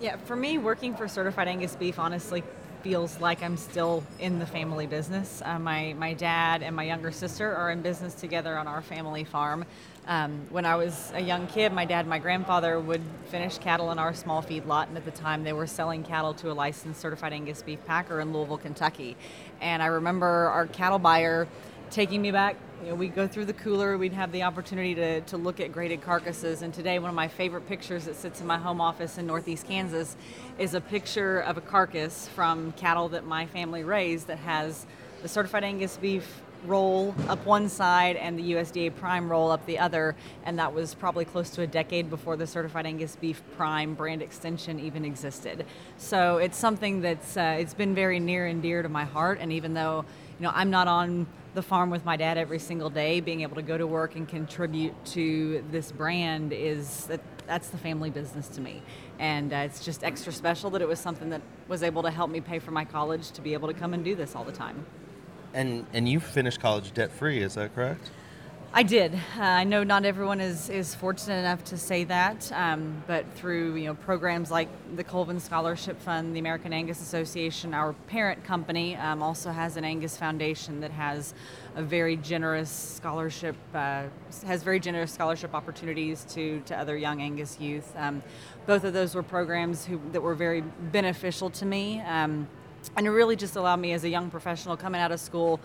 Yeah, 0.00 0.16
for 0.16 0.36
me, 0.36 0.58
working 0.58 0.94
for 0.94 1.06
Certified 1.08 1.48
Angus 1.48 1.76
Beef 1.76 1.98
honestly 1.98 2.42
feels 2.82 3.20
like 3.20 3.42
I'm 3.42 3.56
still 3.56 4.02
in 4.18 4.38
the 4.38 4.46
family 4.46 4.86
business. 4.86 5.40
Uh, 5.44 5.58
my, 5.58 5.94
my 5.98 6.14
dad 6.14 6.62
and 6.62 6.74
my 6.74 6.82
younger 6.82 7.12
sister 7.12 7.54
are 7.54 7.70
in 7.70 7.80
business 7.80 8.14
together 8.14 8.58
on 8.58 8.66
our 8.66 8.82
family 8.82 9.22
farm. 9.22 9.64
Um, 10.08 10.40
when 10.50 10.66
I 10.66 10.74
was 10.74 11.12
a 11.14 11.20
young 11.20 11.46
kid, 11.46 11.72
my 11.72 11.84
dad 11.84 12.00
and 12.00 12.08
my 12.08 12.18
grandfather 12.18 12.80
would 12.80 13.02
finish 13.26 13.58
cattle 13.58 13.92
in 13.92 14.00
our 14.00 14.12
small 14.12 14.42
feed 14.42 14.66
lot, 14.66 14.88
and 14.88 14.96
at 14.96 15.04
the 15.04 15.12
time 15.12 15.44
they 15.44 15.52
were 15.52 15.68
selling 15.68 16.02
cattle 16.02 16.34
to 16.34 16.50
a 16.50 16.54
licensed 16.54 17.00
certified 17.00 17.32
Angus 17.32 17.62
beef 17.62 17.78
packer 17.86 18.20
in 18.20 18.32
Louisville, 18.32 18.58
Kentucky. 18.58 19.16
And 19.60 19.80
I 19.80 19.86
remember 19.86 20.26
our 20.26 20.66
cattle 20.66 20.98
buyer 20.98 21.46
taking 21.92 22.22
me 22.22 22.30
back. 22.30 22.56
You 22.82 22.88
know, 22.88 22.94
we'd 22.94 23.14
go 23.14 23.28
through 23.28 23.44
the 23.44 23.52
cooler, 23.52 23.98
we'd 23.98 24.14
have 24.14 24.32
the 24.32 24.42
opportunity 24.42 24.94
to, 24.94 25.20
to 25.20 25.36
look 25.36 25.60
at 25.60 25.72
graded 25.72 26.00
carcasses. 26.00 26.62
And 26.62 26.72
today, 26.72 26.98
one 26.98 27.10
of 27.10 27.14
my 27.14 27.28
favorite 27.28 27.68
pictures 27.68 28.06
that 28.06 28.16
sits 28.16 28.40
in 28.40 28.46
my 28.46 28.56
home 28.56 28.80
office 28.80 29.18
in 29.18 29.26
Northeast 29.26 29.68
Kansas 29.68 30.16
is 30.58 30.72
a 30.74 30.80
picture 30.80 31.40
of 31.40 31.58
a 31.58 31.60
carcass 31.60 32.28
from 32.28 32.72
cattle 32.72 33.10
that 33.10 33.26
my 33.26 33.46
family 33.46 33.84
raised 33.84 34.26
that 34.28 34.38
has 34.38 34.86
the 35.20 35.28
certified 35.28 35.64
Angus 35.64 35.98
beef 35.98 36.40
roll 36.66 37.14
up 37.28 37.44
one 37.44 37.68
side 37.68 38.16
and 38.16 38.38
the 38.38 38.52
USDA 38.52 38.94
Prime 38.96 39.30
roll 39.30 39.50
up 39.50 39.64
the 39.66 39.78
other, 39.78 40.16
and 40.44 40.58
that 40.58 40.72
was 40.72 40.94
probably 40.94 41.24
close 41.24 41.50
to 41.50 41.62
a 41.62 41.66
decade 41.66 42.08
before 42.08 42.36
the 42.36 42.46
Certified 42.46 42.86
Angus 42.86 43.16
Beef 43.16 43.42
Prime 43.56 43.94
brand 43.94 44.22
extension 44.22 44.80
even 44.80 45.04
existed. 45.04 45.66
So 45.98 46.38
it's 46.38 46.56
something 46.56 47.00
that's 47.00 47.36
uh, 47.36 47.56
it's 47.58 47.74
been 47.74 47.94
very 47.94 48.20
near 48.20 48.46
and 48.46 48.62
dear 48.62 48.82
to 48.82 48.88
my 48.88 49.04
heart, 49.04 49.38
and 49.40 49.52
even 49.52 49.74
though 49.74 50.04
you 50.38 50.44
know 50.44 50.52
I'm 50.54 50.70
not 50.70 50.88
on 50.88 51.26
the 51.54 51.62
farm 51.62 51.90
with 51.90 52.04
my 52.04 52.16
dad 52.16 52.38
every 52.38 52.58
single 52.58 52.88
day, 52.88 53.20
being 53.20 53.42
able 53.42 53.56
to 53.56 53.62
go 53.62 53.76
to 53.76 53.86
work 53.86 54.16
and 54.16 54.26
contribute 54.26 54.94
to 55.04 55.64
this 55.70 55.92
brand 55.92 56.52
is 56.52 57.06
that 57.06 57.20
that's 57.46 57.68
the 57.68 57.76
family 57.76 58.08
business 58.08 58.48
to 58.48 58.60
me. 58.60 58.82
And 59.18 59.52
uh, 59.52 59.56
it's 59.56 59.84
just 59.84 60.02
extra 60.02 60.32
special 60.32 60.70
that 60.70 60.82
it 60.82 60.88
was 60.88 60.98
something 60.98 61.30
that 61.30 61.42
was 61.68 61.82
able 61.82 62.02
to 62.04 62.10
help 62.10 62.30
me 62.30 62.40
pay 62.40 62.58
for 62.58 62.70
my 62.70 62.84
college 62.84 63.30
to 63.32 63.42
be 63.42 63.52
able 63.52 63.68
to 63.68 63.74
come 63.74 63.92
and 63.92 64.04
do 64.04 64.14
this 64.14 64.34
all 64.34 64.44
the 64.44 64.52
time. 64.52 64.86
And 65.52 65.86
and 65.92 66.08
you 66.08 66.20
finished 66.20 66.60
college 66.60 66.94
debt 66.94 67.12
free, 67.12 67.42
is 67.42 67.54
that 67.54 67.74
correct? 67.74 68.10
I 68.74 68.82
did. 68.84 69.12
Uh, 69.14 69.42
I 69.42 69.64
know 69.64 69.84
not 69.84 70.06
everyone 70.06 70.40
is, 70.40 70.70
is 70.70 70.94
fortunate 70.94 71.40
enough 71.40 71.62
to 71.64 71.76
say 71.76 72.04
that, 72.04 72.50
um, 72.52 73.04
but 73.06 73.30
through 73.34 73.74
you 73.74 73.84
know 73.84 73.94
programs 73.94 74.50
like 74.50 74.68
the 74.96 75.04
Colvin 75.04 75.40
Scholarship 75.40 76.00
Fund, 76.00 76.34
the 76.34 76.40
American 76.40 76.72
Angus 76.72 77.02
Association, 77.02 77.74
our 77.74 77.92
parent 78.06 78.42
company 78.44 78.96
um, 78.96 79.22
also 79.22 79.50
has 79.50 79.76
an 79.76 79.84
Angus 79.84 80.16
Foundation 80.16 80.80
that 80.80 80.90
has 80.90 81.34
a 81.76 81.82
very 81.82 82.16
generous 82.16 82.70
scholarship 82.70 83.56
uh, 83.74 84.04
has 84.46 84.62
very 84.62 84.80
generous 84.80 85.12
scholarship 85.12 85.54
opportunities 85.54 86.24
to 86.30 86.62
to 86.64 86.74
other 86.74 86.96
young 86.96 87.20
Angus 87.20 87.60
youth. 87.60 87.92
Um, 87.98 88.22
both 88.64 88.84
of 88.84 88.94
those 88.94 89.14
were 89.14 89.22
programs 89.22 89.84
who, 89.84 90.00
that 90.12 90.22
were 90.22 90.34
very 90.34 90.62
beneficial 90.62 91.50
to 91.50 91.66
me, 91.66 92.00
um, 92.00 92.48
and 92.96 93.06
it 93.06 93.10
really 93.10 93.36
just 93.36 93.56
allowed 93.56 93.80
me 93.80 93.92
as 93.92 94.04
a 94.04 94.08
young 94.08 94.30
professional 94.30 94.78
coming 94.78 95.02
out 95.02 95.12
of 95.12 95.20
school 95.20 95.60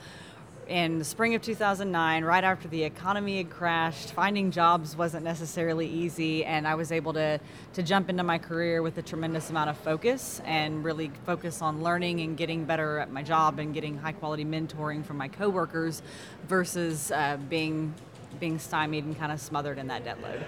in 0.67 0.99
the 0.99 1.05
spring 1.05 1.35
of 1.35 1.41
2009, 1.41 2.23
right 2.23 2.43
after 2.43 2.67
the 2.67 2.83
economy 2.83 3.37
had 3.37 3.49
crashed, 3.49 4.11
finding 4.11 4.51
jobs 4.51 4.95
wasn't 4.95 5.23
necessarily 5.23 5.87
easy, 5.87 6.43
and 6.45 6.67
I 6.67 6.75
was 6.75 6.91
able 6.91 7.13
to, 7.13 7.39
to 7.73 7.83
jump 7.83 8.09
into 8.09 8.23
my 8.23 8.37
career 8.37 8.81
with 8.81 8.97
a 8.97 9.01
tremendous 9.01 9.49
amount 9.49 9.69
of 9.69 9.77
focus 9.77 10.41
and 10.45 10.83
really 10.83 11.11
focus 11.25 11.61
on 11.61 11.81
learning 11.83 12.21
and 12.21 12.37
getting 12.37 12.65
better 12.65 12.99
at 12.99 13.11
my 13.11 13.23
job 13.23 13.59
and 13.59 13.73
getting 13.73 13.97
high 13.97 14.11
quality 14.11 14.45
mentoring 14.45 15.05
from 15.05 15.17
my 15.17 15.27
coworkers 15.27 16.01
versus 16.47 17.11
uh, 17.11 17.37
being, 17.49 17.93
being 18.39 18.59
stymied 18.59 19.05
and 19.05 19.17
kind 19.17 19.31
of 19.31 19.39
smothered 19.39 19.77
in 19.77 19.87
that 19.87 20.03
debt 20.03 20.21
load. 20.21 20.45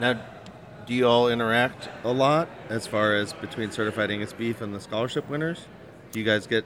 Now, 0.00 0.20
do 0.86 0.94
you 0.94 1.06
all 1.06 1.28
interact 1.28 1.90
a 2.04 2.12
lot 2.12 2.48
as 2.70 2.86
far 2.86 3.14
as 3.14 3.34
between 3.34 3.70
certified 3.70 4.10
Angus 4.10 4.32
beef 4.32 4.62
and 4.62 4.74
the 4.74 4.80
scholarship 4.80 5.28
winners? 5.28 5.66
Do 6.12 6.18
you 6.18 6.24
guys 6.24 6.46
get 6.46 6.64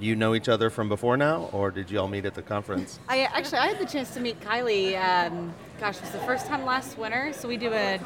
you 0.00 0.16
know 0.16 0.34
each 0.34 0.48
other 0.48 0.70
from 0.70 0.88
before 0.88 1.16
now, 1.16 1.48
or 1.52 1.70
did 1.70 1.90
you 1.90 1.98
all 2.00 2.08
meet 2.08 2.24
at 2.24 2.34
the 2.34 2.42
conference? 2.42 2.98
I 3.08 3.22
actually 3.24 3.58
I 3.58 3.68
had 3.68 3.78
the 3.78 3.86
chance 3.86 4.12
to 4.14 4.20
meet 4.20 4.40
Kylie. 4.40 5.00
Um, 5.00 5.54
gosh, 5.80 5.96
it 5.96 6.02
was 6.02 6.10
the 6.10 6.18
first 6.20 6.46
time 6.46 6.64
last 6.64 6.98
winter. 6.98 7.32
So 7.32 7.48
we 7.48 7.56
do 7.56 7.72
a, 7.72 8.00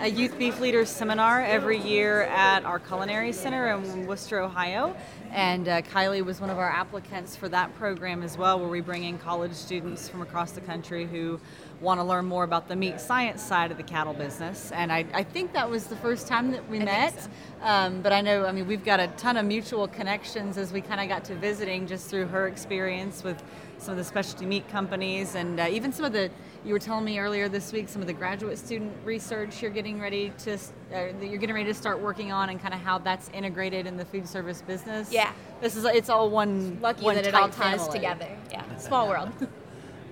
a 0.00 0.08
youth 0.08 0.38
beef 0.38 0.60
leaders 0.60 0.88
seminar 0.88 1.42
every 1.42 1.78
year 1.78 2.22
at 2.22 2.64
our 2.64 2.78
culinary 2.78 3.32
center 3.32 3.68
in 3.68 4.06
Wooster, 4.06 4.40
Ohio, 4.40 4.96
and 5.30 5.68
uh, 5.68 5.82
Kylie 5.82 6.24
was 6.24 6.40
one 6.40 6.50
of 6.50 6.58
our 6.58 6.70
applicants 6.70 7.36
for 7.36 7.48
that 7.48 7.74
program 7.76 8.22
as 8.22 8.38
well, 8.38 8.58
where 8.58 8.68
we 8.68 8.80
bring 8.80 9.04
in 9.04 9.18
college 9.18 9.52
students 9.52 10.08
from 10.08 10.22
across 10.22 10.52
the 10.52 10.60
country 10.60 11.06
who 11.06 11.40
want 11.80 12.00
to 12.00 12.04
learn 12.04 12.24
more 12.24 12.44
about 12.44 12.68
the 12.68 12.76
meat 12.76 13.00
science 13.00 13.42
side 13.42 13.70
of 13.70 13.76
the 13.76 13.82
cattle 13.82 14.14
business. 14.14 14.70
And 14.72 14.92
I, 14.92 15.04
I 15.12 15.22
think 15.22 15.52
that 15.52 15.68
was 15.68 15.86
the 15.86 15.96
first 15.96 16.26
time 16.26 16.50
that 16.52 16.68
we 16.68 16.80
I 16.80 16.84
met. 16.84 17.22
so. 17.22 17.30
Um, 17.62 18.00
but 18.02 18.12
I 18.12 18.20
know, 18.20 18.46
I 18.46 18.52
mean, 18.52 18.66
we've 18.66 18.84
got 18.84 19.00
a 19.00 19.08
ton 19.16 19.36
of 19.36 19.46
mutual 19.46 19.88
connections 19.88 20.58
as 20.58 20.72
we 20.72 20.80
kind 20.80 21.00
of 21.00 21.08
got 21.08 21.24
to 21.26 21.34
visiting 21.34 21.86
just 21.86 22.08
through 22.08 22.26
her 22.26 22.46
experience 22.46 23.22
with 23.24 23.42
some 23.78 23.92
of 23.92 23.98
the 23.98 24.04
specialty 24.04 24.46
meat 24.46 24.66
companies 24.68 25.34
and 25.34 25.60
uh, 25.60 25.66
even 25.70 25.92
some 25.92 26.04
of 26.04 26.12
the, 26.12 26.30
you 26.64 26.72
were 26.72 26.78
telling 26.78 27.04
me 27.04 27.18
earlier 27.18 27.48
this 27.48 27.72
week, 27.72 27.88
some 27.88 28.00
of 28.00 28.06
the 28.06 28.14
graduate 28.14 28.58
student 28.58 28.92
research 29.04 29.60
you're 29.60 29.70
getting 29.70 30.00
ready 30.00 30.32
to, 30.38 30.54
uh, 30.54 31.06
you're 31.20 31.38
getting 31.38 31.54
ready 31.54 31.68
to 31.68 31.74
start 31.74 32.00
working 32.00 32.32
on 32.32 32.48
and 32.50 32.60
kind 32.62 32.72
of 32.72 32.80
how 32.80 32.98
that's 32.98 33.28
integrated 33.30 33.86
in 33.86 33.96
the 33.96 34.04
food 34.04 34.26
service 34.26 34.62
business. 34.62 35.12
Yeah. 35.12 35.32
This 35.60 35.76
is, 35.76 35.84
it's 35.84 36.08
all 36.08 36.30
one, 36.30 36.78
Lucky 36.80 37.04
one 37.04 37.16
that 37.16 37.26
it 37.26 37.34
all 37.34 37.48
ties 37.48 37.80
family. 37.80 37.92
together. 37.98 38.28
Yeah, 38.50 38.76
small 38.76 39.08
world. 39.08 39.30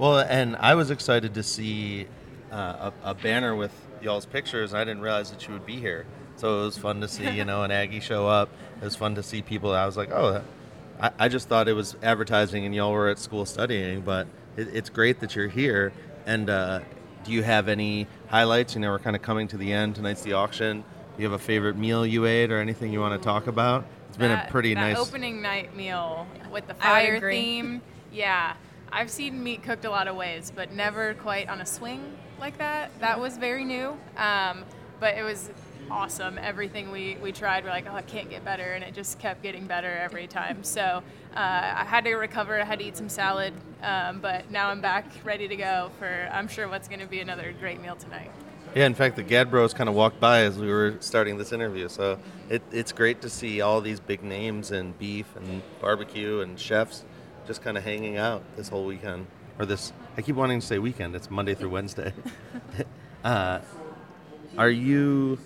Well, 0.02 0.18
and 0.18 0.56
I 0.56 0.74
was 0.74 0.90
excited 0.90 1.34
to 1.34 1.44
see 1.44 2.08
uh, 2.50 2.90
a, 3.04 3.10
a 3.10 3.14
banner 3.14 3.54
with 3.54 3.70
y'all's 4.02 4.26
pictures. 4.26 4.72
and 4.72 4.80
I 4.80 4.84
didn't 4.84 5.00
realize 5.00 5.30
that 5.30 5.46
you 5.46 5.52
would 5.52 5.64
be 5.64 5.76
here, 5.76 6.06
so 6.34 6.62
it 6.62 6.64
was 6.64 6.76
fun 6.76 7.00
to 7.02 7.06
see 7.06 7.30
you 7.30 7.44
know 7.44 7.62
an 7.62 7.70
Aggie 7.70 8.00
show 8.00 8.26
up. 8.26 8.48
It 8.78 8.84
was 8.84 8.96
fun 8.96 9.14
to 9.14 9.22
see 9.22 9.42
people. 9.42 9.70
I 9.70 9.86
was 9.86 9.96
like, 9.96 10.10
oh, 10.10 10.42
I, 11.00 11.12
I 11.20 11.28
just 11.28 11.48
thought 11.48 11.68
it 11.68 11.74
was 11.74 11.94
advertising, 12.02 12.66
and 12.66 12.74
y'all 12.74 12.90
were 12.90 13.10
at 13.10 13.20
school 13.20 13.46
studying. 13.46 14.00
But 14.00 14.26
it, 14.56 14.74
it's 14.74 14.90
great 14.90 15.20
that 15.20 15.36
you're 15.36 15.46
here. 15.46 15.92
And 16.26 16.50
uh, 16.50 16.80
do 17.22 17.30
you 17.30 17.44
have 17.44 17.68
any 17.68 18.08
highlights? 18.26 18.74
You 18.74 18.80
know, 18.80 18.90
we're 18.90 18.98
kind 18.98 19.14
of 19.14 19.22
coming 19.22 19.46
to 19.46 19.56
the 19.56 19.72
end. 19.72 19.94
Tonight's 19.94 20.22
the 20.22 20.32
auction. 20.32 20.82
Do 21.16 21.22
you 21.22 21.30
have 21.30 21.40
a 21.40 21.44
favorite 21.44 21.76
meal 21.76 22.04
you 22.04 22.26
ate, 22.26 22.50
or 22.50 22.58
anything 22.58 22.92
you 22.92 22.98
want 22.98 23.22
to 23.22 23.24
talk 23.24 23.46
about? 23.46 23.86
It's 24.08 24.16
been 24.16 24.30
That- 24.32 24.48
a 24.48 24.50
pretty 24.50 24.74
that 24.74 24.80
nice. 24.80 24.98
opening 24.98 25.40
night 25.40 25.76
meal 25.76 26.26
with 26.50 26.66
the 26.66 26.74
fire 26.74 27.20
theme. 27.20 27.82
Yeah, 28.12 28.54
I've 28.92 29.10
seen 29.10 29.42
meat 29.42 29.62
cooked 29.62 29.86
a 29.86 29.90
lot 29.90 30.06
of 30.06 30.16
ways, 30.16 30.52
but 30.54 30.72
never 30.72 31.14
quite 31.14 31.48
on 31.48 31.62
a 31.62 31.66
swing 31.66 32.14
like 32.38 32.58
that. 32.58 32.90
That 33.00 33.18
was 33.18 33.38
very 33.38 33.64
new, 33.64 33.96
um, 34.18 34.64
but 35.00 35.16
it 35.16 35.22
was 35.22 35.50
awesome. 35.90 36.38
Everything 36.38 36.90
we, 36.90 37.16
we 37.22 37.32
tried, 37.32 37.64
we're 37.64 37.70
like, 37.70 37.86
oh, 37.90 37.96
it 37.96 38.06
can't 38.06 38.28
get 38.28 38.44
better, 38.44 38.74
and 38.74 38.84
it 38.84 38.92
just 38.92 39.18
kept 39.18 39.42
getting 39.42 39.66
better 39.66 39.90
every 39.90 40.26
time. 40.26 40.62
So 40.62 40.82
uh, 40.82 41.02
I 41.34 41.84
had 41.86 42.04
to 42.04 42.14
recover. 42.16 42.60
I 42.60 42.64
had 42.64 42.80
to 42.80 42.84
eat 42.84 42.96
some 42.96 43.08
salad, 43.08 43.54
um, 43.82 44.20
but 44.20 44.50
now 44.50 44.68
I'm 44.68 44.82
back, 44.82 45.06
ready 45.24 45.48
to 45.48 45.56
go 45.56 45.90
for 45.98 46.28
I'm 46.30 46.46
sure 46.46 46.68
what's 46.68 46.86
going 46.86 47.00
to 47.00 47.06
be 47.06 47.20
another 47.20 47.54
great 47.58 47.80
meal 47.80 47.96
tonight. 47.96 48.30
Yeah, 48.74 48.86
in 48.86 48.94
fact, 48.94 49.16
the 49.16 49.22
Gad 49.22 49.50
Bros 49.50 49.74
kind 49.74 49.88
of 49.88 49.94
walked 49.94 50.20
by 50.20 50.40
as 50.42 50.58
we 50.58 50.68
were 50.68 50.96
starting 51.00 51.38
this 51.38 51.52
interview, 51.52 51.88
so 51.88 52.18
it, 52.50 52.62
it's 52.70 52.92
great 52.92 53.22
to 53.22 53.30
see 53.30 53.62
all 53.62 53.80
these 53.80 54.00
big 54.00 54.22
names 54.22 54.70
in 54.70 54.92
beef 54.92 55.34
and 55.36 55.62
barbecue 55.80 56.40
and 56.40 56.58
chefs 56.58 57.04
just 57.46 57.62
kind 57.62 57.76
of 57.76 57.84
hanging 57.84 58.16
out 58.16 58.42
this 58.56 58.68
whole 58.68 58.84
weekend. 58.84 59.26
Or 59.58 59.66
this, 59.66 59.92
I 60.16 60.22
keep 60.22 60.36
wanting 60.36 60.60
to 60.60 60.66
say 60.66 60.78
weekend, 60.78 61.14
it's 61.14 61.30
Monday 61.30 61.54
through 61.54 61.70
Wednesday. 61.70 62.12
uh, 63.24 63.60
are 64.56 64.70
you, 64.70 65.38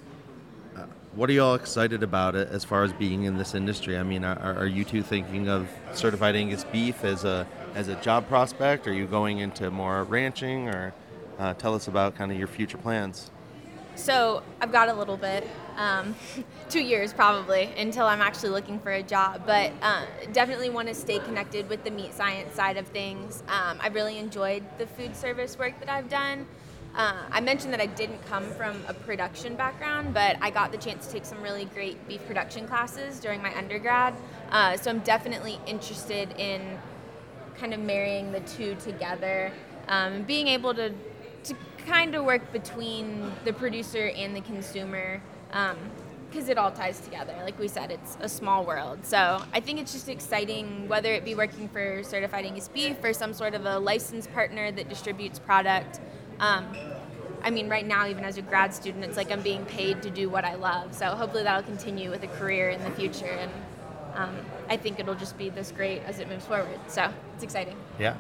uh, 0.77 0.85
what 1.15 1.29
are 1.29 1.33
y'all 1.33 1.55
excited 1.55 2.03
about 2.03 2.35
it 2.35 2.49
as 2.51 2.65
far 2.65 2.85
as 2.85 2.93
being 2.93 3.25
in 3.25 3.37
this 3.37 3.55
industry? 3.55 3.99
I 3.99 4.03
mean, 4.03 4.25
are, 4.25 4.39
are 4.39 4.67
you 4.67 4.85
two 4.85 5.03
thinking 5.03 5.49
of 5.49 5.69
certified 5.93 6.37
Angus 6.37 6.65
beef 6.65 7.05
as 7.05 7.25
a, 7.25 7.47
as 7.75 7.89
a 7.89 7.95
job 7.97 8.29
prospect? 8.29 8.87
Are 8.87 8.93
you 8.93 9.07
going 9.07 9.39
into 9.39 9.71
more 9.71 10.05
ranching 10.05 10.69
or 10.69 10.95
uh, 11.39 11.55
tell 11.55 11.75
us 11.75 11.89
about 11.89 12.15
kind 12.15 12.31
of 12.31 12.39
your 12.39 12.49
future 12.49 12.79
plans? 12.79 13.31
So 13.97 14.43
I've 14.61 14.73
got 14.73 14.89
a 14.89 14.93
little 14.93 15.17
bit, 15.17 15.49
um, 15.77 16.15
two 16.69 16.83
years 16.83 17.13
probably 17.13 17.73
until 17.79 18.07
I'm 18.07 18.21
actually 18.21 18.51
looking 18.51 18.79
for 18.79 18.93
a 18.93 19.03
job. 19.03 19.43
But 19.47 19.73
uh, 19.81 20.05
definitely 20.33 20.71
want 20.71 20.89
to 20.89 20.95
stay 20.95 21.19
connected 21.19 21.69
with 21.69 21.83
the 21.83 21.91
meat 21.91 22.15
science 22.15 22.55
side 22.55 22.77
of 22.77 22.87
things. 22.89 23.43
Um, 23.49 23.79
I 23.81 23.89
really 23.89 24.19
enjoyed 24.19 24.63
the 24.79 24.87
food 24.87 25.17
service 25.17 25.59
work 25.59 25.79
that 25.81 25.89
I've 25.89 26.11
done. 26.11 26.47
Uh, 26.95 27.25
I 27.31 27.41
mentioned 27.41 27.73
that 27.75 27.81
I 27.81 27.87
didn't 27.87 28.25
come 28.27 28.45
from 28.53 28.83
a 28.89 28.95
production 28.95 29.55
background, 29.55 30.15
but 30.15 30.37
I 30.41 30.51
got 30.51 30.73
the 30.73 30.79
chance 30.79 31.07
to 31.07 31.13
take 31.13 31.27
some 31.27 31.43
really 31.43 31.67
great 31.67 32.07
beef 32.09 32.27
production 32.27 32.67
classes 32.67 33.19
during 33.19 33.43
my 33.43 33.55
undergrad. 33.57 34.15
Uh, 34.51 34.77
so 34.77 34.91
I'm 34.91 35.01
definitely 35.01 35.59
interested 35.67 36.33
in 36.39 36.79
kind 37.59 37.75
of 37.75 37.81
marrying 37.81 38.33
the 38.33 38.41
two 38.41 38.77
together, 38.77 39.53
um, 39.89 40.23
being 40.23 40.49
able 40.49 40.75
to 40.75 40.93
to 41.45 41.55
kind 41.87 42.15
of 42.15 42.25
work 42.25 42.53
between 42.53 43.33
the 43.45 43.53
producer 43.53 44.09
and 44.09 44.35
the 44.35 44.41
consumer. 44.41 45.21
because 45.49 46.45
um, 46.45 46.51
it 46.51 46.59
all 46.59 46.71
ties 46.71 47.01
together. 47.01 47.35
Like 47.43 47.59
we 47.59 47.69
said, 47.69 47.91
it's 47.91 48.19
a 48.21 48.29
small 48.29 48.65
world. 48.65 49.05
So 49.05 49.43
I 49.53 49.61
think 49.61 49.81
it's 49.81 49.93
just 49.93 50.09
exciting, 50.09 50.89
whether 50.89 51.13
it 51.13 51.25
be 51.25 51.35
working 51.35 51.69
for 51.69 52.03
Certified 52.03 52.45
Angus 52.45 52.69
Beef 52.69 53.03
or 53.03 53.13
some 53.13 53.33
sort 53.33 53.55
of 53.55 53.65
a 53.65 53.79
licensed 53.79 54.33
partner 54.33 54.71
that 54.73 54.89
distributes 54.89 55.39
product. 55.39 56.01
Um, 56.41 56.67
I 57.43 57.51
mean, 57.51 57.69
right 57.69 57.87
now, 57.87 58.09
even 58.09 58.25
as 58.25 58.39
a 58.39 58.43
grad 58.43 58.75
student, 58.75 59.05
it's 59.05 59.17
like 59.17 59.31
I'm 59.31 59.43
being 59.43 59.65
paid 59.67 60.03
to 60.03 60.11
do 60.11 60.29
what 60.29 60.45
I 60.45 60.57
love. 60.57 60.95
So 60.95 61.07
hopefully 61.07 61.45
that'll 61.45 61.63
continue 61.63 62.11
with 62.11 62.25
a 62.25 62.29
career 62.29 62.71
in 62.71 62.83
the 62.83 62.91
future. 62.91 63.27
And 63.27 63.51
um, 64.15 64.37
I 64.69 64.77
think 64.77 64.99
it'll 64.99 65.15
just 65.15 65.39
be 65.39 65.49
this 65.49 65.71
great 65.71 66.03
as 66.03 66.19
it 66.19 66.29
moves 66.29 66.45
forward. 66.45 66.81
So 66.89 67.13
it's 67.35 67.45
exciting. 67.45 67.77
Yeah. 68.01 68.17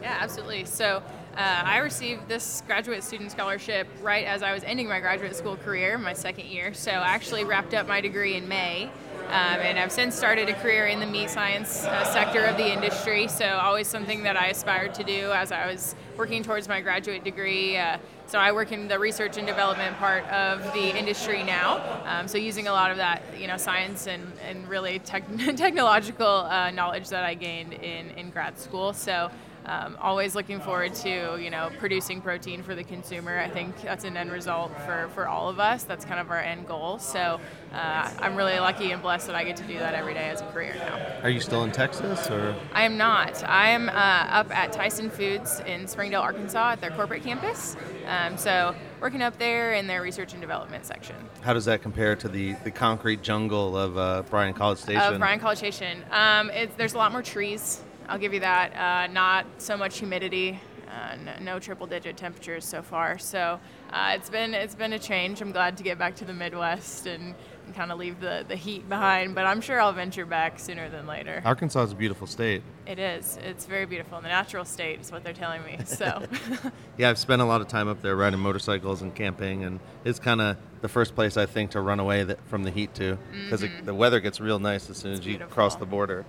Yeah, 0.00 0.18
absolutely. 0.20 0.64
So 0.66 1.02
uh, 1.36 1.62
I 1.64 1.78
received 1.78 2.28
this 2.28 2.62
graduate 2.66 3.04
student 3.04 3.30
scholarship 3.30 3.86
right 4.00 4.24
as 4.24 4.42
I 4.42 4.54
was 4.54 4.64
ending 4.64 4.88
my 4.88 5.00
graduate 5.00 5.36
school 5.36 5.56
career, 5.56 5.98
my 5.98 6.14
second 6.14 6.46
year. 6.46 6.72
So 6.72 6.90
I 6.90 7.08
actually 7.08 7.44
wrapped 7.44 7.74
up 7.74 7.86
my 7.86 8.00
degree 8.00 8.36
in 8.36 8.48
May. 8.48 8.90
Um, 9.26 9.60
and 9.60 9.78
I've 9.78 9.90
since 9.90 10.14
started 10.14 10.48
a 10.48 10.54
career 10.54 10.86
in 10.86 11.00
the 11.00 11.06
meat 11.06 11.28
science 11.28 11.84
uh, 11.84 12.04
sector 12.04 12.44
of 12.44 12.56
the 12.56 12.72
industry, 12.72 13.26
so 13.26 13.44
always 13.44 13.88
something 13.88 14.22
that 14.22 14.36
I 14.36 14.46
aspired 14.46 14.94
to 14.94 15.04
do 15.04 15.32
as 15.32 15.50
I 15.50 15.66
was 15.66 15.96
working 16.16 16.44
towards 16.44 16.68
my 16.68 16.80
graduate 16.80 17.24
degree. 17.24 17.76
Uh, 17.76 17.98
so 18.28 18.38
I 18.38 18.52
work 18.52 18.70
in 18.70 18.86
the 18.86 18.98
research 18.98 19.36
and 19.36 19.46
development 19.46 19.96
part 19.98 20.24
of 20.28 20.62
the 20.72 20.96
industry 20.96 21.42
now. 21.42 21.82
Um, 22.06 22.28
so 22.28 22.38
using 22.38 22.68
a 22.68 22.72
lot 22.72 22.92
of 22.92 22.98
that, 22.98 23.22
you 23.36 23.48
know, 23.48 23.56
science 23.56 24.06
and, 24.06 24.32
and 24.48 24.66
really 24.68 25.00
tech- 25.00 25.24
technological 25.56 26.26
uh, 26.26 26.70
knowledge 26.70 27.08
that 27.08 27.24
I 27.24 27.34
gained 27.34 27.72
in, 27.72 28.10
in 28.10 28.30
grad 28.30 28.58
school. 28.58 28.92
So 28.92 29.30
um, 29.66 29.98
always 30.00 30.34
looking 30.34 30.60
forward 30.60 30.94
to 30.94 31.38
you 31.40 31.50
know 31.50 31.70
producing 31.78 32.20
protein 32.20 32.62
for 32.62 32.74
the 32.74 32.84
consumer. 32.84 33.38
I 33.38 33.48
think 33.48 33.82
that's 33.82 34.04
an 34.04 34.16
end 34.16 34.30
result 34.30 34.72
for, 34.86 35.10
for 35.14 35.28
all 35.28 35.48
of 35.48 35.58
us. 35.58 35.82
That's 35.82 36.04
kind 36.04 36.20
of 36.20 36.30
our 36.30 36.40
end 36.40 36.66
goal. 36.66 36.98
So 36.98 37.40
uh, 37.72 38.10
I'm 38.20 38.36
really 38.36 38.58
lucky 38.58 38.92
and 38.92 39.02
blessed 39.02 39.26
that 39.26 39.36
I 39.36 39.44
get 39.44 39.56
to 39.56 39.64
do 39.64 39.78
that 39.78 39.94
every 39.94 40.14
day 40.14 40.30
as 40.30 40.40
a 40.40 40.46
career 40.46 40.74
now. 40.78 41.20
Are 41.22 41.30
you 41.30 41.40
still 41.40 41.64
in 41.64 41.72
Texas 41.72 42.30
or? 42.30 42.54
I 42.72 42.84
am 42.84 42.96
not. 42.96 43.42
I 43.44 43.70
am 43.70 43.88
uh, 43.88 43.92
up 43.92 44.56
at 44.56 44.72
Tyson 44.72 45.10
Foods 45.10 45.60
in 45.66 45.86
Springdale, 45.86 46.20
Arkansas, 46.20 46.72
at 46.72 46.80
their 46.80 46.90
corporate 46.90 47.22
campus. 47.22 47.76
Um, 48.06 48.38
so 48.38 48.74
working 49.00 49.22
up 49.22 49.36
there 49.38 49.74
in 49.74 49.86
their 49.86 50.00
research 50.00 50.32
and 50.32 50.40
development 50.40 50.86
section. 50.86 51.16
How 51.42 51.52
does 51.52 51.64
that 51.64 51.82
compare 51.82 52.16
to 52.16 52.28
the, 52.28 52.54
the 52.64 52.70
concrete 52.70 53.22
jungle 53.22 53.76
of 53.76 53.98
uh, 53.98 54.22
Bryan 54.30 54.54
College 54.54 54.78
Station? 54.78 55.14
Of 55.14 55.18
Bryan 55.18 55.40
College 55.40 55.58
Station, 55.58 56.04
um, 56.10 56.50
there's 56.76 56.94
a 56.94 56.98
lot 56.98 57.12
more 57.12 57.22
trees. 57.22 57.82
I'll 58.08 58.18
give 58.18 58.34
you 58.34 58.40
that. 58.40 58.74
Uh, 58.74 59.12
not 59.12 59.46
so 59.58 59.76
much 59.76 59.98
humidity. 59.98 60.60
Uh, 60.88 61.16
no, 61.16 61.32
no, 61.40 61.58
triple 61.58 61.86
digit 61.86 62.16
temperatures 62.16 62.64
so 62.64 62.80
far. 62.80 63.18
So 63.18 63.60
uh, 63.90 64.12
it's 64.14 64.30
been 64.30 64.54
it's 64.54 64.74
been 64.74 64.92
a 64.92 64.98
change. 64.98 65.40
I'm 65.42 65.52
glad 65.52 65.76
to 65.78 65.82
get 65.82 65.98
back 65.98 66.16
to 66.16 66.24
the 66.24 66.32
Midwest 66.32 67.06
and, 67.06 67.34
and 67.66 67.74
kind 67.74 67.92
of 67.92 67.98
leave 67.98 68.20
the, 68.20 68.44
the 68.48 68.56
heat 68.56 68.88
behind. 68.88 69.34
But 69.34 69.46
I'm 69.46 69.60
sure 69.60 69.80
I'll 69.80 69.92
venture 69.92 70.24
back 70.24 70.58
sooner 70.58 70.88
than 70.88 71.06
later. 71.06 71.42
Arkansas 71.44 71.82
is 71.82 71.92
a 71.92 71.96
beautiful 71.96 72.26
state. 72.26 72.62
It 72.86 72.98
is. 72.98 73.36
It's 73.42 73.66
very 73.66 73.84
beautiful. 73.84 74.20
The 74.20 74.28
natural 74.28 74.64
state 74.64 75.00
is 75.00 75.10
what 75.10 75.24
they're 75.24 75.32
telling 75.32 75.64
me. 75.64 75.78
So. 75.84 76.22
yeah, 76.96 77.10
I've 77.10 77.18
spent 77.18 77.42
a 77.42 77.44
lot 77.44 77.60
of 77.60 77.68
time 77.68 77.88
up 77.88 78.00
there 78.00 78.16
riding 78.16 78.40
motorcycles 78.40 79.02
and 79.02 79.14
camping, 79.14 79.64
and 79.64 79.80
it's 80.04 80.18
kind 80.18 80.40
of 80.40 80.56
the 80.80 80.88
first 80.88 81.14
place 81.14 81.36
I 81.36 81.46
think 81.46 81.72
to 81.72 81.80
run 81.80 82.00
away 82.00 82.22
that, 82.24 82.38
from 82.48 82.62
the 82.62 82.70
heat 82.70 82.94
to, 82.94 83.18
because 83.44 83.62
mm-hmm. 83.62 83.84
the 83.84 83.94
weather 83.94 84.20
gets 84.20 84.40
real 84.40 84.58
nice 84.58 84.88
as 84.88 84.98
soon 84.98 85.12
as 85.12 85.26
you 85.26 85.38
cross 85.38 85.76
the 85.76 85.86
border. 85.86 86.24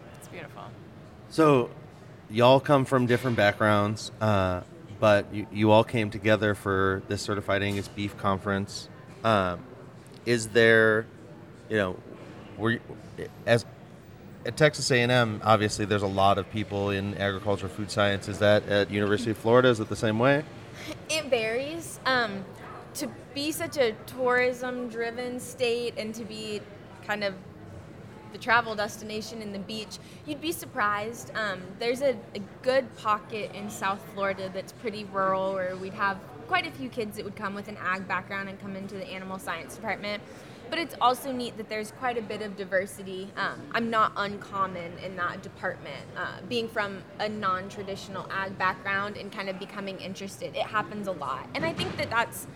So, 1.29 1.69
y'all 2.29 2.59
come 2.59 2.85
from 2.85 3.05
different 3.05 3.37
backgrounds, 3.37 4.11
uh, 4.21 4.61
but 4.99 5.33
you, 5.33 5.47
you, 5.51 5.71
all 5.71 5.83
came 5.83 6.09
together 6.09 6.55
for 6.55 7.03
this 7.07 7.21
Certified 7.21 7.61
Angus 7.61 7.87
Beef 7.87 8.17
Conference. 8.17 8.89
Um, 9.23 9.59
is 10.25 10.47
there, 10.47 11.05
you 11.69 11.77
know, 11.77 11.99
were 12.57 12.79
as 13.45 13.65
at 14.45 14.55
Texas 14.55 14.89
A&M, 14.91 15.41
obviously 15.43 15.83
there's 15.83 16.03
a 16.03 16.07
lot 16.07 16.37
of 16.37 16.49
people 16.51 16.89
in 16.91 17.17
agriculture, 17.17 17.67
food 17.67 17.91
science. 17.91 18.29
Is 18.29 18.39
that 18.39 18.67
at 18.69 18.89
University 18.89 19.31
of 19.31 19.37
Florida? 19.37 19.67
Is 19.67 19.81
it 19.81 19.89
the 19.89 19.95
same 19.95 20.19
way? 20.19 20.43
It 21.09 21.25
varies. 21.25 21.99
Um, 22.05 22.45
to 22.95 23.09
be 23.35 23.51
such 23.51 23.77
a 23.77 23.91
tourism-driven 24.05 25.39
state 25.41 25.95
and 25.97 26.15
to 26.15 26.23
be 26.23 26.61
kind 27.05 27.23
of 27.23 27.35
the 28.31 28.37
travel 28.37 28.75
destination 28.75 29.41
and 29.41 29.53
the 29.53 29.59
beach, 29.59 29.97
you'd 30.25 30.41
be 30.41 30.51
surprised. 30.51 31.31
Um, 31.35 31.61
there's 31.79 32.01
a, 32.01 32.17
a, 32.35 32.39
good 32.61 32.95
pocket 32.97 33.51
in 33.53 33.69
South 33.69 34.03
Florida 34.13 34.49
that's 34.53 34.71
pretty 34.73 35.05
rural 35.05 35.53
where 35.53 35.75
we'd 35.75 35.93
have 35.93 36.19
quite 36.47 36.65
a 36.65 36.71
few 36.71 36.89
kids 36.89 37.17
that 37.17 37.25
would 37.25 37.35
come 37.35 37.53
with 37.53 37.67
an 37.67 37.77
ag 37.77 38.07
background 38.07 38.49
and 38.49 38.59
come 38.59 38.75
into 38.75 38.95
the 38.95 39.05
animal 39.07 39.39
science 39.39 39.75
department. 39.75 40.21
But 40.69 40.79
it's 40.79 40.95
also 40.99 41.31
neat 41.31 41.55
that 41.57 41.69
there's 41.69 41.91
quite 41.91 42.17
a 42.17 42.21
bit 42.21 42.41
of 42.41 42.57
diversity. 42.57 43.29
Um, 43.37 43.61
I'm 43.71 43.89
not 43.89 44.11
uncommon 44.17 44.97
in 45.03 45.15
that 45.15 45.41
department. 45.41 46.05
Uh, 46.17 46.41
being 46.49 46.67
from 46.67 47.03
a 47.19 47.29
non 47.29 47.69
traditional 47.69 48.27
ag 48.29 48.57
background 48.57 49.15
and 49.15 49.31
kind 49.31 49.47
of 49.49 49.59
becoming 49.59 49.97
interested, 49.99 50.55
it 50.55 50.63
happens 50.63 51.07
a 51.07 51.13
lot. 51.13 51.47
And 51.55 51.65
I 51.65 51.71
think 51.71 51.95
that 51.97 52.09
that's 52.09 52.47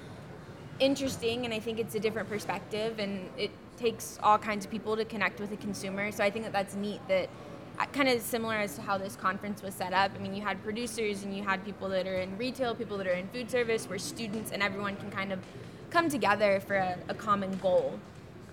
interesting 0.82 1.46
and 1.46 1.54
I 1.54 1.60
think 1.60 1.80
it's 1.80 1.96
a 1.96 2.00
different 2.00 2.28
perspective 2.28 3.00
and 3.00 3.30
it 3.38 3.52
takes 3.78 4.20
all 4.22 4.38
kinds 4.38 4.66
of 4.66 4.72
people 4.72 4.96
to 4.96 5.06
connect 5.06 5.40
with 5.40 5.50
the 5.50 5.58
consumer. 5.58 6.12
So 6.12 6.24
I 6.24 6.30
think 6.30 6.46
that 6.46 6.54
that's 6.54 6.76
neat 6.76 7.00
that 7.08 7.30
uh, 7.80 7.86
kind 7.88 8.10
of 8.10 8.22
similar 8.22 8.56
as 8.56 8.76
to 8.76 8.82
how 8.82 8.98
this 8.98 9.16
conference 9.16 9.62
was 9.62 9.74
set 9.74 9.94
up. 9.94 10.12
I 10.16 10.20
mean, 10.20 10.36
you 10.36 10.42
had 10.42 10.62
producers 10.64 11.24
and 11.24 11.36
you 11.36 11.44
had 11.44 11.64
people 11.66 11.90
that 11.90 12.08
are 12.08 12.18
in 12.18 12.38
retail, 12.38 12.76
people 12.76 12.98
that 12.98 13.08
are 13.08 13.14
in 13.14 13.28
food 13.30 13.50
service, 13.50 13.90
where 13.90 14.00
students 14.00 14.52
and 14.52 14.62
everyone 14.62 14.96
can 14.98 15.10
kind 15.10 15.32
of 15.32 15.40
come 15.90 16.10
together 16.10 16.60
for 16.60 16.76
a, 16.76 16.98
a 17.10 17.14
common 17.14 17.58
goal. 17.58 18.00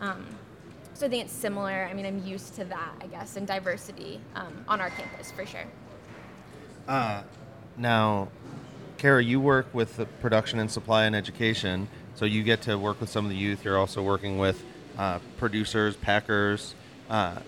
Um, 0.00 0.26
so 0.94 1.06
I 1.06 1.08
think 1.08 1.24
it's 1.24 1.32
similar. 1.32 1.86
I 1.88 1.94
mean, 1.94 2.06
I'm 2.06 2.24
used 2.24 2.54
to 2.54 2.64
that, 2.64 2.92
I 3.00 3.06
guess, 3.06 3.36
and 3.36 3.46
diversity 3.46 4.20
um, 4.34 4.64
on 4.66 4.80
our 4.80 4.90
campus 4.90 5.30
for 5.30 5.46
sure. 5.46 5.64
Uh, 6.88 7.22
now, 7.76 8.28
Kara, 8.96 9.22
you 9.22 9.40
work 9.40 9.72
with 9.72 10.04
production 10.20 10.58
and 10.58 10.68
supply 10.68 11.04
and 11.04 11.14
education, 11.14 11.88
so 12.14 12.24
you 12.24 12.42
get 12.42 12.62
to 12.62 12.76
work 12.76 13.00
with 13.00 13.10
some 13.10 13.24
of 13.24 13.30
the 13.30 13.36
youth. 13.36 13.64
You're 13.64 13.78
also 13.78 14.02
working 14.02 14.38
with 14.38 14.64
uh, 14.98 15.20
producers, 15.38 15.96
packers. 15.96 16.74
Uh, 17.08 17.38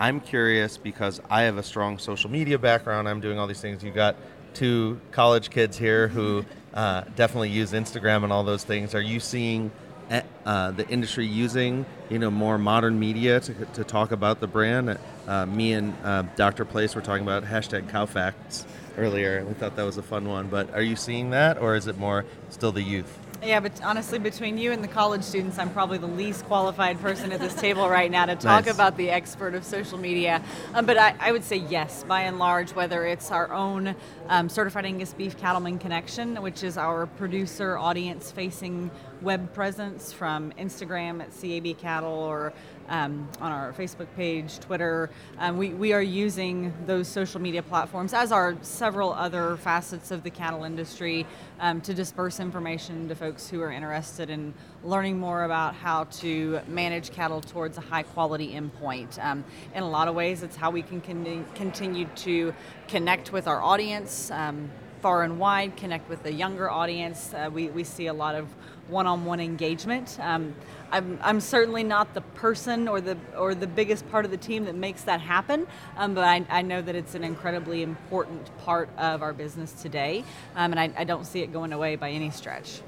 I'm 0.00 0.20
curious 0.20 0.76
because 0.76 1.20
I 1.30 1.42
have 1.42 1.56
a 1.58 1.62
strong 1.62 1.98
social 1.98 2.30
media 2.30 2.58
background. 2.58 3.08
I'm 3.08 3.20
doing 3.20 3.38
all 3.38 3.46
these 3.46 3.60
things. 3.60 3.84
You 3.84 3.92
got 3.92 4.16
two 4.54 5.00
college 5.12 5.50
kids 5.50 5.76
here 5.76 6.08
who 6.08 6.44
uh, 6.72 7.02
definitely 7.14 7.50
use 7.50 7.72
Instagram 7.72 8.24
and 8.24 8.32
all 8.32 8.42
those 8.42 8.64
things. 8.64 8.94
Are 8.94 9.00
you 9.00 9.20
seeing 9.20 9.70
eh, 10.10 10.22
uh, 10.44 10.72
the 10.72 10.88
industry 10.88 11.26
using 11.26 11.86
you 12.10 12.18
know 12.18 12.30
more 12.30 12.58
modern 12.58 12.98
media 12.98 13.40
to, 13.40 13.54
to 13.66 13.84
talk 13.84 14.10
about 14.10 14.40
the 14.40 14.48
brand? 14.48 14.98
Uh, 15.28 15.46
me 15.46 15.74
and 15.74 15.94
uh, 16.02 16.22
Dr. 16.34 16.64
Place 16.64 16.94
were 16.94 17.02
talking 17.02 17.22
about 17.22 17.44
hashtag 17.44 17.88
Cowfacts 17.90 18.64
earlier. 18.96 19.44
We 19.44 19.54
thought 19.54 19.76
that 19.76 19.84
was 19.84 19.96
a 19.96 20.02
fun 20.02 20.26
one. 20.26 20.48
But 20.48 20.72
are 20.74 20.82
you 20.82 20.96
seeing 20.96 21.30
that, 21.30 21.58
or 21.58 21.76
is 21.76 21.86
it 21.86 21.98
more 21.98 22.24
still 22.50 22.72
the 22.72 22.82
youth? 22.82 23.23
Yeah, 23.44 23.60
but 23.60 23.78
honestly, 23.84 24.18
between 24.18 24.56
you 24.56 24.72
and 24.72 24.82
the 24.82 24.88
college 24.88 25.22
students, 25.22 25.58
I'm 25.58 25.68
probably 25.68 25.98
the 25.98 26.06
least 26.06 26.46
qualified 26.46 26.98
person 27.02 27.30
at 27.30 27.40
this 27.40 27.54
table 27.54 27.90
right 27.90 28.10
now 28.10 28.24
to 28.24 28.36
talk 28.36 28.64
nice. 28.64 28.74
about 28.74 28.96
the 28.96 29.10
expert 29.10 29.54
of 29.54 29.64
social 29.64 29.98
media. 29.98 30.42
Um, 30.72 30.86
but 30.86 30.96
I, 30.96 31.14
I, 31.20 31.30
would 31.30 31.44
say 31.44 31.56
yes, 31.56 32.04
by 32.04 32.22
and 32.22 32.38
large, 32.38 32.74
whether 32.74 33.04
it's 33.04 33.30
our 33.30 33.52
own 33.52 33.94
um, 34.28 34.48
Certified 34.48 34.86
Angus 34.86 35.12
Beef 35.12 35.36
Cattleman 35.36 35.78
Connection, 35.78 36.40
which 36.40 36.62
is 36.62 36.78
our 36.78 37.04
producer 37.04 37.76
audience 37.76 38.30
facing 38.30 38.90
web 39.20 39.52
presence 39.52 40.10
from 40.10 40.50
Instagram 40.58 41.20
at 41.20 41.30
CAB 41.38 41.78
Cattle 41.78 42.12
or 42.12 42.54
um, 42.88 43.28
on 43.40 43.52
our 43.52 43.72
Facebook 43.72 44.06
page, 44.16 44.58
Twitter. 44.60 45.10
Um, 45.38 45.56
we, 45.56 45.70
we 45.70 45.92
are 45.92 46.02
using 46.02 46.72
those 46.86 47.08
social 47.08 47.40
media 47.40 47.62
platforms, 47.62 48.12
as 48.14 48.32
are 48.32 48.56
several 48.62 49.12
other 49.12 49.56
facets 49.56 50.10
of 50.10 50.22
the 50.22 50.30
cattle 50.30 50.64
industry, 50.64 51.26
um, 51.60 51.80
to 51.82 51.94
disperse 51.94 52.40
information 52.40 53.08
to 53.08 53.14
folks 53.14 53.48
who 53.48 53.60
are 53.60 53.72
interested 53.72 54.30
in 54.30 54.54
learning 54.82 55.18
more 55.18 55.44
about 55.44 55.74
how 55.74 56.04
to 56.04 56.60
manage 56.68 57.10
cattle 57.10 57.40
towards 57.40 57.78
a 57.78 57.80
high 57.80 58.02
quality 58.02 58.52
endpoint. 58.52 59.22
Um, 59.24 59.44
in 59.74 59.82
a 59.82 59.88
lot 59.88 60.08
of 60.08 60.14
ways, 60.14 60.42
it's 60.42 60.56
how 60.56 60.70
we 60.70 60.82
can 60.82 61.00
con- 61.00 61.46
continue 61.54 62.06
to 62.16 62.54
connect 62.88 63.32
with 63.32 63.46
our 63.46 63.62
audience. 63.62 64.30
Um, 64.30 64.70
far 65.04 65.22
and 65.22 65.38
wide, 65.38 65.76
connect 65.76 66.08
with 66.08 66.22
the 66.22 66.32
younger 66.32 66.70
audience. 66.70 67.34
Uh, 67.34 67.50
we, 67.52 67.68
we 67.68 67.84
see 67.84 68.06
a 68.06 68.12
lot 68.14 68.34
of 68.34 68.48
one-on-one 68.88 69.40
engagement. 69.40 70.18
Um, 70.20 70.54
I'm, 70.92 71.18
I'm 71.22 71.40
certainly 71.40 71.82
not 71.82 72.14
the 72.14 72.20
person 72.20 72.86
or 72.86 73.00
the 73.00 73.16
or 73.36 73.54
the 73.54 73.66
biggest 73.66 74.08
part 74.10 74.24
of 74.24 74.30
the 74.30 74.36
team 74.36 74.64
that 74.66 74.76
makes 74.76 75.02
that 75.02 75.20
happen, 75.20 75.66
um, 75.96 76.14
but 76.14 76.24
I, 76.24 76.44
I 76.48 76.62
know 76.62 76.80
that 76.82 76.94
it's 76.94 77.14
an 77.14 77.24
incredibly 77.24 77.82
important 77.82 78.56
part 78.58 78.88
of 78.96 79.22
our 79.22 79.32
business 79.32 79.72
today, 79.72 80.24
um, 80.54 80.72
and 80.72 80.78
I, 80.78 80.92
I 80.96 81.04
don't 81.04 81.26
see 81.26 81.40
it 81.40 81.52
going 81.52 81.72
away 81.72 81.96
by 81.96 82.10
any 82.10 82.30
stretch. 82.30 82.80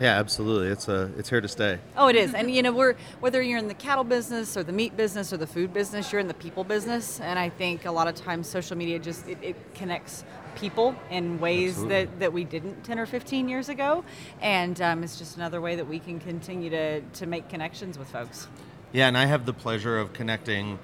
Yeah, 0.00 0.18
absolutely. 0.18 0.68
It's 0.68 0.88
a 0.88 1.12
it's 1.16 1.30
here 1.30 1.40
to 1.40 1.46
stay. 1.46 1.78
Oh, 1.96 2.08
it 2.08 2.16
is, 2.16 2.34
and 2.34 2.50
you 2.52 2.62
know, 2.62 2.72
we're 2.72 2.96
whether 3.20 3.40
you're 3.40 3.60
in 3.60 3.68
the 3.68 3.74
cattle 3.74 4.02
business 4.02 4.56
or 4.56 4.64
the 4.64 4.72
meat 4.72 4.96
business 4.96 5.32
or 5.32 5.36
the 5.36 5.46
food 5.46 5.72
business, 5.72 6.10
you're 6.10 6.20
in 6.20 6.26
the 6.26 6.34
people 6.34 6.64
business, 6.64 7.20
and 7.20 7.38
I 7.38 7.48
think 7.48 7.84
a 7.84 7.92
lot 7.92 8.08
of 8.08 8.16
times 8.16 8.48
social 8.48 8.76
media 8.76 8.98
just 8.98 9.28
it, 9.28 9.38
it 9.40 9.74
connects 9.74 10.24
people 10.56 10.94
in 11.10 11.38
ways 11.40 11.70
Absolutely. 11.72 12.04
that, 12.04 12.18
that 12.20 12.32
we 12.32 12.44
didn't 12.44 12.82
10 12.84 12.98
or 12.98 13.06
15 13.06 13.48
years 13.48 13.68
ago, 13.68 14.04
and 14.40 14.80
um, 14.80 15.02
it's 15.04 15.18
just 15.18 15.36
another 15.36 15.60
way 15.60 15.76
that 15.76 15.86
we 15.86 15.98
can 15.98 16.18
continue 16.20 16.70
to 16.70 17.00
to 17.00 17.26
make 17.26 17.48
connections 17.48 17.98
with 17.98 18.08
folks. 18.08 18.48
Yeah, 18.92 19.08
and 19.08 19.18
I 19.18 19.26
have 19.26 19.44
the 19.46 19.52
pleasure 19.52 19.98
of 19.98 20.12
connecting 20.12 20.78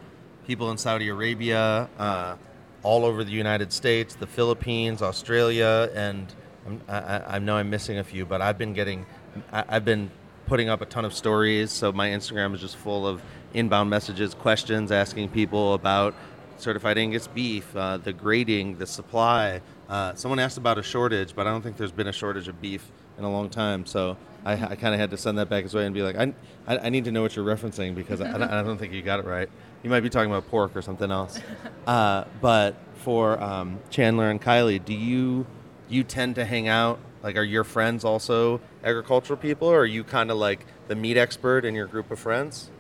people 0.47 0.71
in 0.71 0.79
Saudi 0.79 1.09
Arabia, 1.09 1.89
uh, 1.99 2.37
all 2.83 3.05
over 3.05 3.23
the 3.23 3.31
United 3.31 3.73
States, 3.73 4.15
the 4.17 4.27
Philippines, 4.27 5.01
Australia, 5.03 5.91
and 5.95 6.35
I'm, 6.67 6.81
I, 6.89 6.97
I- 6.99 7.37
I 7.37 7.39
know 7.39 7.57
I'm 7.57 7.71
missing 7.71 7.99
a 7.99 8.05
few, 8.05 8.27
but 8.27 8.41
I've 8.43 8.59
been 8.59 8.73
getting, 8.73 9.07
I, 9.53 9.65
I've 9.69 9.85
been 9.85 10.11
putting 10.47 10.69
up 10.69 10.81
a 10.81 10.87
ton 10.87 11.05
of 11.05 11.15
stories. 11.15 11.71
So 11.71 11.93
my 11.93 12.09
Instagram 12.09 12.53
is 12.55 12.61
just 12.61 12.77
full 12.77 13.07
of 13.07 13.23
inbound 13.55 13.89
messages, 13.91 14.35
questions, 14.35 14.91
asking 14.91 15.29
people 15.29 15.75
about 15.75 16.15
certified 16.61 16.99
Angus 16.99 17.27
beef, 17.29 17.75
uh, 17.77 17.97
the 17.97 18.13
grading, 18.13 18.79
the 18.79 18.87
supply. 18.87 19.61
Uh, 19.89 20.15
someone 20.15 20.39
asked 20.39 20.59
about 20.59 20.79
a 20.79 20.83
shortage, 20.83 21.35
but 21.35 21.47
I 21.47 21.51
don't 21.51 21.63
think 21.63 21.77
there's 21.77 21.93
been 21.93 22.07
a 22.07 22.13
shortage 22.13 22.49
of 22.49 22.61
beef 22.61 22.91
in 23.19 23.25
a 23.25 23.31
long 23.31 23.49
time. 23.51 23.87
So 23.87 24.17
I, 24.45 24.53
I 24.53 24.77
kind 24.77 24.95
of 24.95 25.01
had 25.01 25.11
to 25.11 25.17
send 25.17 25.39
that 25.39 25.49
back 25.49 25.65
his 25.65 25.75
way 25.75 25.85
and 25.85 25.95
be 25.95 26.03
like, 26.03 26.17
I, 26.17 26.33
I, 26.67 26.79
I 26.87 26.89
need 26.91 27.05
to 27.07 27.13
know 27.13 27.23
what 27.23 27.35
you're 27.37 27.45
referencing 27.45 27.95
because 27.95 28.21
I, 28.21 28.35
I 28.35 28.63
don't- 28.63 28.79
think 28.79 28.93
you 28.93 29.03
got 29.03 29.21
it 29.21 29.27
right. 29.27 29.49
You 29.83 29.91
might 29.91 30.01
be 30.01 30.11
talking 30.11 30.31
about 30.31 30.49
pork 30.49 30.77
or 30.77 30.83
something 30.83 31.11
else. 31.11 31.41
Uh, 31.87 32.25
but 32.41 32.77
for 32.97 33.43
um, 33.43 33.81
Chandler 33.89 34.31
and 34.31 34.41
Kylie, 34.41 34.85
do 34.85 34.95
you 34.95 35.47
you 35.89 36.05
tend 36.05 36.37
to 36.37 36.45
hang 36.45 36.69
out? 36.69 37.01
Like, 37.23 37.37
are 37.37 37.43
your 37.43 37.65
friends 37.65 38.05
also 38.05 38.61
agricultural 38.85 39.39
people, 39.39 39.67
or 39.67 39.81
are 39.81 39.87
you 39.87 40.05
kind 40.05 40.31
of 40.31 40.37
like 40.37 40.65
the 40.87 40.95
meat 40.95 41.17
expert 41.17 41.65
in 41.65 41.75
your 41.75 41.87
group 41.87 42.11
of 42.13 42.19
friends? 42.21 42.71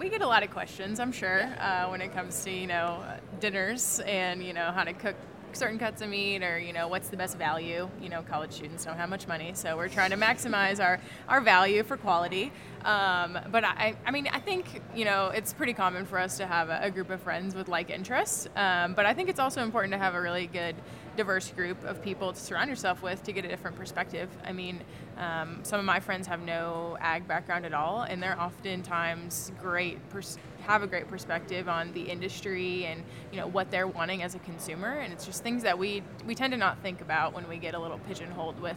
We 0.00 0.08
get 0.08 0.22
a 0.22 0.26
lot 0.26 0.42
of 0.42 0.50
questions, 0.50 0.98
I'm 0.98 1.12
sure, 1.12 1.42
uh, 1.60 1.88
when 1.90 2.00
it 2.00 2.14
comes 2.14 2.42
to 2.44 2.50
you 2.50 2.66
know 2.66 3.04
dinners 3.38 4.00
and 4.06 4.42
you 4.42 4.54
know 4.54 4.72
how 4.72 4.82
to 4.82 4.94
cook 4.94 5.14
certain 5.52 5.78
cuts 5.78 6.00
of 6.00 6.08
meat 6.08 6.42
or 6.42 6.58
you 6.58 6.72
know 6.72 6.88
what's 6.88 7.10
the 7.10 7.18
best 7.18 7.36
value. 7.36 7.86
You 8.00 8.08
know, 8.08 8.22
college 8.22 8.52
students 8.52 8.82
don't 8.82 8.96
have 8.96 9.10
much 9.10 9.28
money, 9.28 9.50
so 9.52 9.76
we're 9.76 9.90
trying 9.90 10.08
to 10.12 10.16
maximize 10.16 10.82
our 10.82 11.00
our 11.28 11.42
value 11.42 11.82
for 11.82 11.98
quality. 11.98 12.50
Um, 12.82 13.38
but 13.50 13.62
I, 13.62 13.94
I 14.06 14.10
mean, 14.10 14.26
I 14.32 14.40
think 14.40 14.80
you 14.96 15.04
know 15.04 15.26
it's 15.26 15.52
pretty 15.52 15.74
common 15.74 16.06
for 16.06 16.18
us 16.18 16.38
to 16.38 16.46
have 16.46 16.70
a, 16.70 16.80
a 16.84 16.90
group 16.90 17.10
of 17.10 17.20
friends 17.20 17.54
with 17.54 17.68
like 17.68 17.90
interests. 17.90 18.48
Um, 18.56 18.94
but 18.94 19.04
I 19.04 19.12
think 19.12 19.28
it's 19.28 19.38
also 19.38 19.62
important 19.62 19.92
to 19.92 19.98
have 19.98 20.14
a 20.14 20.20
really 20.22 20.46
good 20.46 20.76
diverse 21.16 21.50
group 21.50 21.82
of 21.84 22.02
people 22.02 22.32
to 22.32 22.40
surround 22.40 22.70
yourself 22.70 23.02
with 23.02 23.22
to 23.24 23.32
get 23.32 23.44
a 23.44 23.48
different 23.48 23.76
perspective. 23.76 24.28
I 24.44 24.52
mean, 24.52 24.80
um, 25.18 25.60
some 25.62 25.78
of 25.78 25.84
my 25.84 26.00
friends 26.00 26.26
have 26.26 26.40
no 26.40 26.96
ag 27.00 27.28
background 27.28 27.66
at 27.66 27.74
all, 27.74 28.02
and 28.02 28.22
they're 28.22 28.40
oftentimes 28.40 29.52
great, 29.60 29.98
pers- 30.10 30.38
have 30.62 30.82
a 30.82 30.86
great 30.86 31.08
perspective 31.08 31.68
on 31.68 31.92
the 31.92 32.02
industry 32.02 32.84
and 32.84 33.02
you 33.32 33.38
know 33.38 33.46
what 33.46 33.70
they're 33.70 33.88
wanting 33.88 34.22
as 34.22 34.34
a 34.34 34.38
consumer. 34.40 34.98
And 34.98 35.12
it's 35.12 35.26
just 35.26 35.42
things 35.42 35.62
that 35.62 35.78
we 35.78 36.02
we 36.26 36.34
tend 36.34 36.52
to 36.52 36.56
not 36.56 36.78
think 36.82 37.00
about 37.00 37.34
when 37.34 37.48
we 37.48 37.56
get 37.56 37.74
a 37.74 37.78
little 37.78 37.98
pigeonholed 37.98 38.60
with 38.60 38.76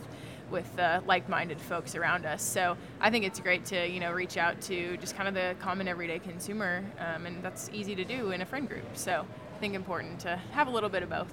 with 0.50 0.78
uh, 0.80 1.02
like-minded 1.06 1.60
folks 1.60 1.96
around 1.96 2.26
us. 2.26 2.44
So 2.44 2.78
I 3.00 3.10
think 3.10 3.26
it's 3.26 3.40
great 3.40 3.66
to 3.66 3.88
you 3.88 4.00
know 4.00 4.12
reach 4.12 4.38
out 4.38 4.60
to 4.62 4.98
just 4.98 5.16
kind 5.16 5.28
of 5.28 5.34
the 5.34 5.56
common 5.60 5.88
everyday 5.88 6.20
consumer, 6.20 6.84
um, 7.00 7.26
and 7.26 7.44
that's 7.44 7.70
easy 7.74 7.96
to 7.96 8.04
do 8.04 8.32
in 8.32 8.42
a 8.42 8.46
friend 8.46 8.68
group. 8.68 8.86
So 8.94 9.26
I 9.56 9.60
think 9.60 9.76
important 9.76 10.20
to 10.22 10.40
have 10.52 10.68
a 10.68 10.72
little 10.72 10.90
bit 10.90 11.04
of 11.04 11.10
both. 11.10 11.32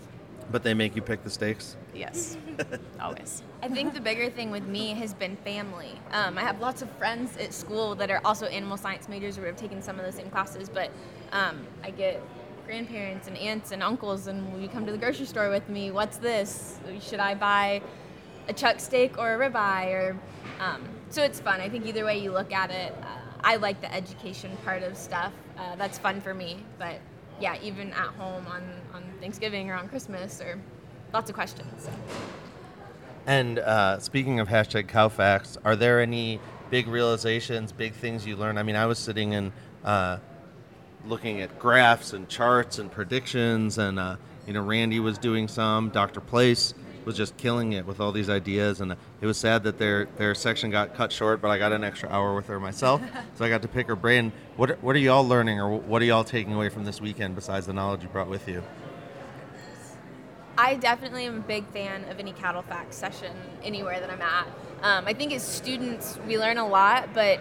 But 0.51 0.63
they 0.63 0.75
make 0.75 0.97
you 0.97 1.03
pick 1.03 1.23
the 1.23 1.31
steaks. 1.31 1.77
Yes, 1.95 2.37
always. 3.01 3.43
I 3.63 3.69
think 3.69 3.95
the 3.95 4.01
bigger 4.01 4.31
thing 4.31 4.51
with 4.51 4.67
me 4.67 4.95
has 4.95 5.15
been 5.15 5.37
family. 5.37 5.93
Um, 6.13 6.39
I 6.39 6.41
have 6.41 6.61
lots 6.61 6.83
of 6.83 6.91
friends 6.93 7.37
at 7.37 7.53
school 7.53 7.95
that 7.97 8.11
are 8.11 8.21
also 8.25 8.47
animal 8.47 8.77
science 8.77 9.09
majors 9.09 9.39
or 9.39 9.47
have 9.47 9.57
taken 9.57 9.81
some 9.81 10.01
of 10.01 10.07
the 10.07 10.13
same 10.13 10.31
classes, 10.31 10.69
but 10.69 10.91
um, 11.33 11.67
I 11.85 11.91
get 11.91 12.21
grandparents 12.67 13.29
and 13.29 13.37
aunts 13.37 13.73
and 13.73 13.83
uncles, 13.83 14.27
and 14.27 14.53
will 14.53 14.61
you 14.61 14.69
come 14.69 14.87
to 14.87 14.93
the 14.93 14.99
grocery 14.99 15.27
store 15.27 15.51
with 15.51 15.69
me? 15.69 15.91
What's 15.91 16.17
this? 16.17 16.79
Should 17.01 17.21
I 17.21 17.35
buy 17.35 17.83
a 18.49 18.53
chuck 18.53 18.81
steak 18.81 19.19
or 19.19 19.35
a 19.35 19.51
ribeye? 19.51 19.93
Or 19.93 20.17
um, 20.61 20.83
so 21.11 21.23
it's 21.23 21.41
fun. 21.41 21.61
I 21.61 21.69
think 21.69 21.87
either 21.87 22.05
way 22.05 22.19
you 22.19 22.33
look 22.33 22.53
at 22.53 22.71
it, 22.71 22.95
uh, 23.03 23.07
I 23.43 23.57
like 23.57 23.81
the 23.81 23.93
education 23.93 24.57
part 24.65 24.83
of 24.83 24.97
stuff. 24.97 25.33
Uh, 25.57 25.77
that's 25.77 25.99
fun 25.99 26.21
for 26.21 26.33
me, 26.33 26.65
but 26.79 27.01
yeah, 27.41 27.57
even 27.63 27.93
at 27.93 28.09
home 28.09 28.47
on, 28.47 28.63
on 28.95 29.03
Thanksgiving 29.21 29.71
or 29.71 29.75
on 29.75 29.89
Christmas 29.89 30.41
or 30.41 30.59
lots 31.13 31.31
of 31.31 31.35
questions. 31.35 31.89
And 33.27 33.59
uh, 33.59 33.99
speaking 33.99 34.41
of 34.41 34.49
hashtag 34.49 34.87
Cowfax, 34.89 35.57
are 35.65 35.77
there 35.77 36.01
any 36.01 36.41
big 36.71 36.87
realizations, 36.87 37.73
big 37.73 37.95
things 37.95 38.27
you 38.27 38.37
learned? 38.37 38.59
I 38.59 38.63
mean, 38.63 38.77
I 38.77 38.87
was 38.87 38.99
sitting 38.99 39.35
and 39.35 39.53
uh, 39.85 40.19
looking 41.07 41.41
at 41.41 41.59
graphs 41.59 42.13
and 42.13 42.29
charts 42.29 42.79
and 42.79 42.91
predictions, 42.91 43.79
and 43.79 43.99
uh, 43.99 44.17
you 44.47 44.53
know, 44.53 44.63
Randy 44.63 45.01
was 45.01 45.19
doing 45.19 45.49
some. 45.49 45.91
Dr. 45.91 46.21
Place 46.21 46.75
was 47.05 47.17
just 47.17 47.37
killing 47.37 47.73
it 47.73 47.87
with 47.87 48.01
all 48.01 48.13
these 48.13 48.29
ideas, 48.29 48.81
and 48.81 48.93
it 48.93 49.27
was 49.27 49.39
sad 49.39 49.63
that 49.65 49.79
their 49.79 50.07
their 50.17 50.35
section 50.35 50.71
got 50.71 50.95
cut 50.95 51.13
short. 51.13 51.41
But 51.41 51.51
I 51.51 51.59
got 51.59 51.73
an 51.73 51.85
extra 51.85 52.09
hour 52.09 52.35
with 52.35 52.47
her 52.47 52.61
myself, 52.61 53.01
so 53.35 53.45
I 53.45 53.49
got 53.49 53.63
to 53.63 53.69
pick 53.69 53.87
her 53.87 53.97
brain. 53.97 54.33
What 54.57 54.83
what 54.83 54.97
are 54.97 55.01
y'all 55.01 55.27
learning, 55.27 55.61
or 55.61 55.77
what 55.79 56.03
are 56.03 56.05
y'all 56.05 56.25
taking 56.25 56.53
away 56.53 56.69
from 56.69 56.85
this 56.85 57.01
weekend 57.01 57.35
besides 57.35 57.67
the 57.67 57.73
knowledge 57.73 58.03
you 58.03 58.09
brought 58.09 58.29
with 58.29 58.49
you? 58.49 58.63
I 60.59 60.77
definitely 60.77 61.25
am 61.25 61.39
a 61.39 61.41
big 61.41 61.67
fan 61.69 62.05
of 62.11 62.19
any 62.19 62.35
CattleFax 62.35 62.93
session 62.93 63.35
anywhere 63.63 63.99
that 63.99 64.11
I'm 64.11 64.21
at. 64.21 64.47
Um, 64.83 65.07
I 65.07 65.15
think 65.15 65.33
as 65.33 65.43
students, 65.43 66.19
we 66.27 66.39
learn 66.39 66.59
a 66.59 66.69
lot, 66.69 67.15
but 67.15 67.41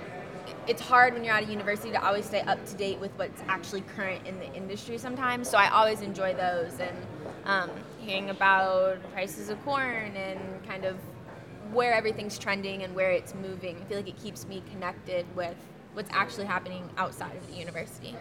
it's 0.67 0.81
hard 0.81 1.13
when 1.13 1.23
you're 1.23 1.33
at 1.33 1.43
a 1.43 1.47
university 1.47 1.91
to 1.91 2.05
always 2.05 2.25
stay 2.25 2.41
up 2.41 2.63
to 2.65 2.75
date 2.75 2.99
with 2.99 3.11
what's 3.17 3.41
actually 3.47 3.81
current 3.81 4.25
in 4.25 4.39
the 4.39 4.53
industry 4.53 4.97
sometimes. 4.97 5.49
So 5.49 5.57
I 5.57 5.69
always 5.69 6.01
enjoy 6.01 6.33
those 6.33 6.79
and 6.79 6.95
um, 7.49 7.69
hearing 7.99 8.29
about 8.29 8.99
prices 9.11 9.49
of 9.49 9.63
corn 9.65 10.15
and 10.15 10.39
kind 10.67 10.85
of 10.85 10.97
where 11.73 11.93
everything's 11.93 12.37
trending 12.37 12.83
and 12.83 12.93
where 12.95 13.11
it's 13.11 13.33
moving. 13.35 13.77
I 13.81 13.85
feel 13.85 13.97
like 13.97 14.07
it 14.07 14.21
keeps 14.21 14.47
me 14.47 14.63
connected 14.71 15.25
with 15.35 15.55
what's 15.93 16.09
actually 16.11 16.45
happening 16.45 16.87
outside 16.97 17.35
of 17.35 17.47
the 17.47 17.55
university. 17.55 18.15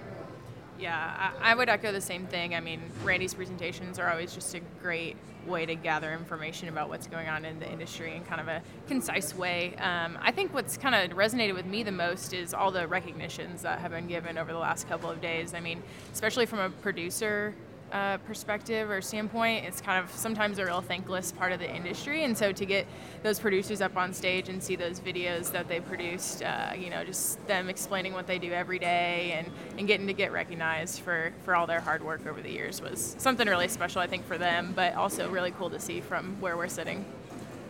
Yeah, 0.79 1.33
I, 1.41 1.55
would 1.55 1.69
echo 1.69 1.91
the 1.91 2.01
same 2.01 2.27
thing. 2.27 2.55
I 2.55 2.61
mean, 2.61 2.81
Randy's 3.03 3.35
presentations 3.35 3.99
are 3.99 4.09
always 4.09 4.33
just 4.33 4.55
a 4.55 4.61
great 4.81 5.17
way 5.45 5.67
to 5.67 5.75
gather 5.75 6.12
information 6.12 6.69
about 6.69 6.88
what's 6.88 7.09
going 7.09 7.29
on 7.29 7.45
in 7.45 7.59
the 7.59 7.69
industry 7.71 8.14
in 8.14 8.23
kind 8.25 8.41
of 8.41 8.49
a 8.49 8.62
concise 8.87 9.35
way. 9.35 9.75
Um, 9.77 10.17
I 10.21 10.31
think 10.31 10.55
what's 10.55 10.77
kind 10.77 10.95
of 10.95 11.17
resonated 11.17 11.55
with 11.55 11.67
me 11.67 11.83
the 11.83 11.93
most 11.93 12.33
is 12.33 12.55
all 12.55 12.71
the 12.71 12.87
recognitions 12.87 13.62
that 13.62 13.81
have 13.81 13.91
been 13.91 14.07
given 14.07 14.38
over 14.38 14.53
the 14.53 14.59
last 14.59 14.88
couple 14.88 15.11
of 15.11 15.21
days. 15.21 15.53
I 15.53 15.61
mean, 15.61 15.83
especially 16.12 16.47
from 16.47 16.61
a 16.61 16.71
producer 16.71 17.55
uh, 17.92 18.18
perspective 18.18 18.90
or 18.90 19.01
standpoint, 19.01 19.64
it's 19.64 19.81
kind 19.81 20.03
of 20.03 20.11
sometimes 20.11 20.59
a 20.59 20.64
real 20.64 20.81
thankless 20.81 21.33
part 21.33 21.53
of 21.53 21.59
the 21.59 21.74
industry. 21.74 22.24
And 22.24 22.37
so 22.37 22.53
to 22.53 22.66
get 22.66 22.87
those 23.22 23.40
producers 23.40 23.81
up 23.81 23.96
on 23.96 24.12
stage 24.12 24.48
and 24.48 24.62
see 24.62 24.77
those 24.77 25.01
videos 25.01 25.51
that 25.53 25.68
they 25.68 25.81
produced, 25.81 26.42
uh, 26.42 26.72
you 26.77 26.90
know, 26.90 27.05
just 27.05 27.44
them 27.46 27.68
explaining 27.68 28.12
what 28.12 28.27
they 28.27 28.38
do 28.38 28.53
every 28.53 28.79
day 28.79 29.33
and, 29.33 29.51
and 29.79 29.87
getting 29.87 30.07
to 30.07 30.12
get 30.12 30.33
recognized 30.33 31.01
for, 31.01 31.33
for 31.44 31.57
all 31.57 31.66
their 31.66 31.81
hard 31.81 32.03
work 32.03 32.27
over 32.27 32.40
the 32.42 32.51
years 32.51 32.81
was 32.81 33.16
something 33.18 33.48
really 33.48 33.68
special, 33.68 34.01
I 34.01 34.07
think, 34.07 34.27
for 34.27 34.38
them, 34.38 34.72
but 34.74 34.94
also 34.94 35.29
really 35.31 35.51
cool 35.53 35.70
to 35.70 35.81
see 35.81 36.01
from 36.01 36.37
where 36.40 36.57
we're 36.57 36.68
sitting. 36.68 37.05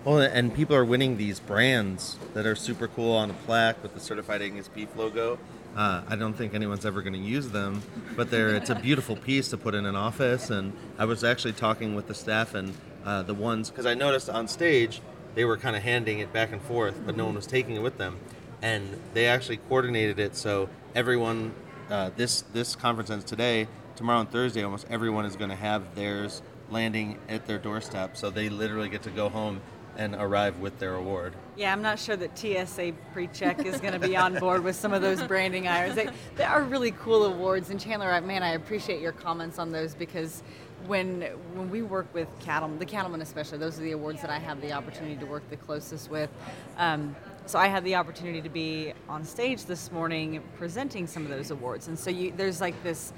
Well, 0.05 0.21
and 0.21 0.55
people 0.55 0.77
are 0.77 0.85
winning 0.85 1.17
these 1.17 1.41
brands 1.41 2.17
that 2.33 2.47
are 2.47 2.55
super 2.55 2.89
cool 2.89 3.15
on 3.15 3.31
a 3.31 3.35
plaque 3.35 3.83
with 3.83 3.95
the 3.95 4.01
certified 4.01 4.41
Angus 4.43 4.69
beef 4.69 4.89
logo. 4.97 5.39
Uh, 5.77 6.03
I 6.09 6.17
don't 6.17 6.35
think 6.35 6.55
anyone's 6.55 6.85
ever 6.85 7.03
going 7.03 7.13
to 7.13 7.19
use 7.19 7.51
them, 7.51 7.83
but 8.17 8.31
they're 8.31 8.55
it's 8.55 8.71
a 8.71 8.75
beautiful 8.75 9.17
piece 9.17 9.49
to 9.51 9.57
put 9.57 9.75
in 9.75 9.87
an 9.87 9.95
office. 9.95 10.51
And 10.51 10.73
I 10.99 11.05
was 11.05 11.23
actually 11.23 11.53
talking 11.53 11.95
with 11.95 12.09
the 12.09 12.15
staff 12.15 12.55
and 12.55 12.75
uh, 13.05 13.23
the 13.23 13.35
ones 13.35 13.71
because 13.71 13.87
I 13.87 13.95
noticed 13.95 14.29
on 14.29 14.49
stage 14.49 15.01
they 15.35 15.45
were 15.45 15.57
kind 15.57 15.77
of 15.77 15.83
handing 15.83 16.19
it 16.19 16.33
back 16.33 16.53
and 16.53 16.61
forth, 16.61 17.01
but 17.07 17.17
no 17.17 17.27
one 17.27 17.35
was 17.35 17.47
taking 17.47 17.77
it 17.77 17.83
with 17.83 17.99
them, 17.99 18.19
and 18.61 19.01
they 19.15 19.27
actually 19.27 19.59
coordinated 19.59 20.19
it 20.19 20.35
so 20.35 20.69
everyone 20.95 21.55
uh, 21.91 22.11
this 22.17 22.43
this 22.53 22.75
conference 22.75 23.11
ends 23.11 23.25
today. 23.25 23.69
Tomorrow 23.97 24.21
and 24.21 24.31
Thursday, 24.31 24.63
almost 24.63 24.87
everyone 24.91 25.25
is 25.25 25.37
going 25.37 25.51
to 25.51 25.57
have 25.57 25.95
theirs 25.95 26.43
landing 26.71 27.19
at 27.29 27.47
their 27.47 27.59
doorstep, 27.59 28.17
so 28.17 28.31
they 28.31 28.49
literally 28.49 28.89
get 28.89 29.03
to 29.03 29.11
go 29.11 29.29
home 29.29 29.61
and 29.99 30.15
arrive 30.15 30.61
with 30.61 30.79
their 30.79 30.95
award. 30.95 31.35
Yeah, 31.57 31.73
I'm 31.73 31.83
not 31.83 31.99
sure 31.99 32.17
that 32.17 32.39
TSA 32.39 32.93
pre-check 33.13 33.67
is 33.67 33.81
going 33.81 33.93
to 33.93 33.99
be 33.99 34.17
on 34.17 34.39
board 34.39 34.63
with 34.63 34.77
some 34.77 34.95
of 34.95 35.03
those 35.03 35.21
branding 35.25 35.67
irons. 35.67 35.97
They, 35.97 36.09
they 36.37 36.45
are 36.45 36.63
really 36.63 36.93
cool 36.93 37.25
awards, 37.25 37.71
and 37.71 37.81
Chandler, 37.81 38.19
man, 38.21 38.45
I 38.45 38.51
appreciate 38.51 39.03
your 39.03 39.13
comments 39.13 39.59
on 39.59 39.73
those 39.73 39.95
because 39.95 40.45
when 40.87 41.23
when 41.55 41.69
we 41.69 41.83
work 41.83 42.07
with 42.15 42.29
cattle, 42.39 42.69
the 42.69 42.87
cattlemen 42.87 43.21
especially, 43.21 43.59
those 43.59 43.77
are 43.79 43.83
the 43.83 43.91
awards 43.91 44.21
that 44.21 44.31
I 44.31 44.39
have 44.39 44.61
the 44.61 44.73
opportunity 44.73 45.17
to 45.17 45.27
work 45.27 45.43
the 45.51 45.57
closest 45.57 46.09
with. 46.09 46.31
Um, 46.77 47.17
so 47.47 47.59
I 47.59 47.67
had 47.67 47.83
the 47.83 47.97
opportunity 47.97 48.41
to 48.41 48.49
be 48.49 48.93
on 49.09 49.25
stage 49.25 49.65
this 49.65 49.91
morning 49.91 50.41
presenting 50.57 51.09
some 51.09 51.25
of 51.25 51.31
those 51.31 51.51
awards, 51.51 51.89
and 51.89 51.99
so 51.99 52.11
you, 52.11 52.33
there's 52.37 52.61
like 52.61 52.81
this 52.85 53.13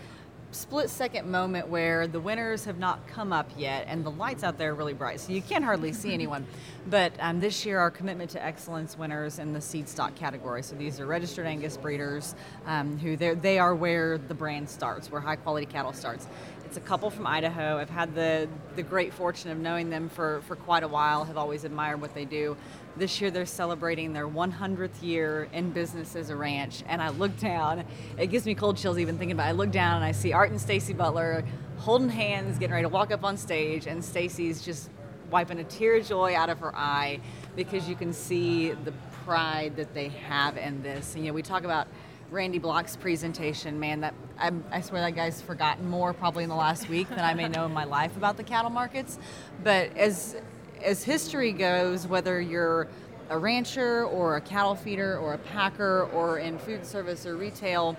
split 0.52 0.90
second 0.90 1.30
moment 1.30 1.68
where 1.68 2.06
the 2.06 2.18
winners 2.18 2.64
have 2.64 2.78
not 2.78 3.06
come 3.06 3.32
up 3.32 3.48
yet 3.56 3.84
and 3.88 4.04
the 4.04 4.10
lights 4.10 4.42
out 4.42 4.58
there 4.58 4.72
are 4.72 4.74
really 4.74 4.92
bright 4.92 5.20
so 5.20 5.32
you 5.32 5.42
can't 5.42 5.64
hardly 5.64 5.92
see 5.92 6.12
anyone. 6.14 6.46
But 6.88 7.12
um, 7.20 7.40
this 7.40 7.64
year 7.64 7.78
our 7.78 7.90
commitment 7.90 8.30
to 8.30 8.44
excellence 8.44 8.98
winners 8.98 9.38
in 9.38 9.52
the 9.52 9.60
seed 9.60 9.88
stock 9.88 10.14
category. 10.14 10.62
So 10.62 10.74
these 10.76 10.98
are 10.98 11.06
registered 11.06 11.46
angus 11.46 11.76
breeders 11.76 12.34
um, 12.66 12.98
who 12.98 13.16
they 13.16 13.58
are 13.58 13.74
where 13.74 14.18
the 14.18 14.34
brand 14.34 14.68
starts 14.68 15.10
where 15.10 15.20
high 15.20 15.36
quality 15.36 15.66
cattle 15.66 15.92
starts 15.92 16.26
it's 16.70 16.76
a 16.76 16.80
couple 16.80 17.10
from 17.10 17.26
Idaho. 17.26 17.78
I've 17.78 17.90
had 17.90 18.14
the, 18.14 18.48
the 18.76 18.84
great 18.84 19.12
fortune 19.12 19.50
of 19.50 19.58
knowing 19.58 19.90
them 19.90 20.08
for, 20.08 20.40
for 20.42 20.54
quite 20.54 20.84
a 20.84 20.88
while, 20.88 21.24
have 21.24 21.36
always 21.36 21.64
admired 21.64 22.00
what 22.00 22.14
they 22.14 22.24
do. 22.24 22.56
This 22.96 23.20
year 23.20 23.32
they're 23.32 23.44
celebrating 23.44 24.12
their 24.12 24.28
100th 24.28 25.02
year 25.02 25.48
in 25.52 25.70
business 25.70 26.14
as 26.14 26.30
a 26.30 26.36
ranch. 26.36 26.84
And 26.86 27.02
I 27.02 27.08
look 27.08 27.36
down, 27.38 27.84
it 28.16 28.28
gives 28.28 28.46
me 28.46 28.54
cold 28.54 28.76
chills 28.76 28.98
even 28.98 29.18
thinking 29.18 29.32
about 29.32 29.46
it. 29.46 29.48
I 29.48 29.52
look 29.52 29.72
down 29.72 29.96
and 29.96 30.04
I 30.04 30.12
see 30.12 30.32
Art 30.32 30.52
and 30.52 30.60
Stacy 30.60 30.92
Butler 30.92 31.44
holding 31.78 32.08
hands, 32.08 32.56
getting 32.60 32.72
ready 32.72 32.84
to 32.84 32.88
walk 32.88 33.10
up 33.10 33.24
on 33.24 33.36
stage, 33.36 33.88
and 33.88 34.04
Stacy's 34.04 34.62
just 34.62 34.90
wiping 35.28 35.58
a 35.58 35.64
tear 35.64 35.96
of 35.96 36.06
joy 36.06 36.36
out 36.36 36.50
of 36.50 36.60
her 36.60 36.72
eye 36.76 37.18
because 37.56 37.88
you 37.88 37.96
can 37.96 38.12
see 38.12 38.70
the 38.70 38.92
pride 39.24 39.74
that 39.74 39.92
they 39.92 40.10
have 40.10 40.56
in 40.56 40.84
this. 40.84 41.16
And, 41.16 41.24
you 41.24 41.32
know, 41.32 41.34
we 41.34 41.42
talk 41.42 41.64
about 41.64 41.88
Randy 42.30 42.58
Blach's 42.58 42.96
presentation, 42.96 43.80
man, 43.80 44.00
that 44.02 44.14
I, 44.38 44.52
I, 44.70 44.80
swear 44.80 45.00
that 45.02 45.16
guy's 45.16 45.42
forgotten 45.42 45.88
more 45.88 46.12
probably 46.12 46.44
in 46.44 46.48
the 46.48 46.56
last 46.56 46.88
week 46.88 47.08
than 47.08 47.20
I 47.20 47.34
may 47.34 47.48
know 47.48 47.66
in 47.66 47.72
my 47.72 47.84
life 47.84 48.16
about 48.16 48.36
the 48.36 48.44
cattle 48.44 48.70
markets. 48.70 49.18
But 49.64 49.96
as 49.96 50.36
as 50.82 51.02
history 51.02 51.52
goes, 51.52 52.06
whether 52.06 52.40
you're 52.40 52.88
a 53.30 53.36
rancher 53.36 54.04
or 54.04 54.36
a 54.36 54.40
cattle 54.40 54.76
feeder 54.76 55.18
or 55.18 55.34
a 55.34 55.38
packer 55.38 56.08
or 56.12 56.38
in 56.38 56.58
food 56.58 56.86
service 56.86 57.26
or 57.26 57.36
retail, 57.36 57.96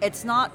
it's 0.00 0.24
not 0.24 0.50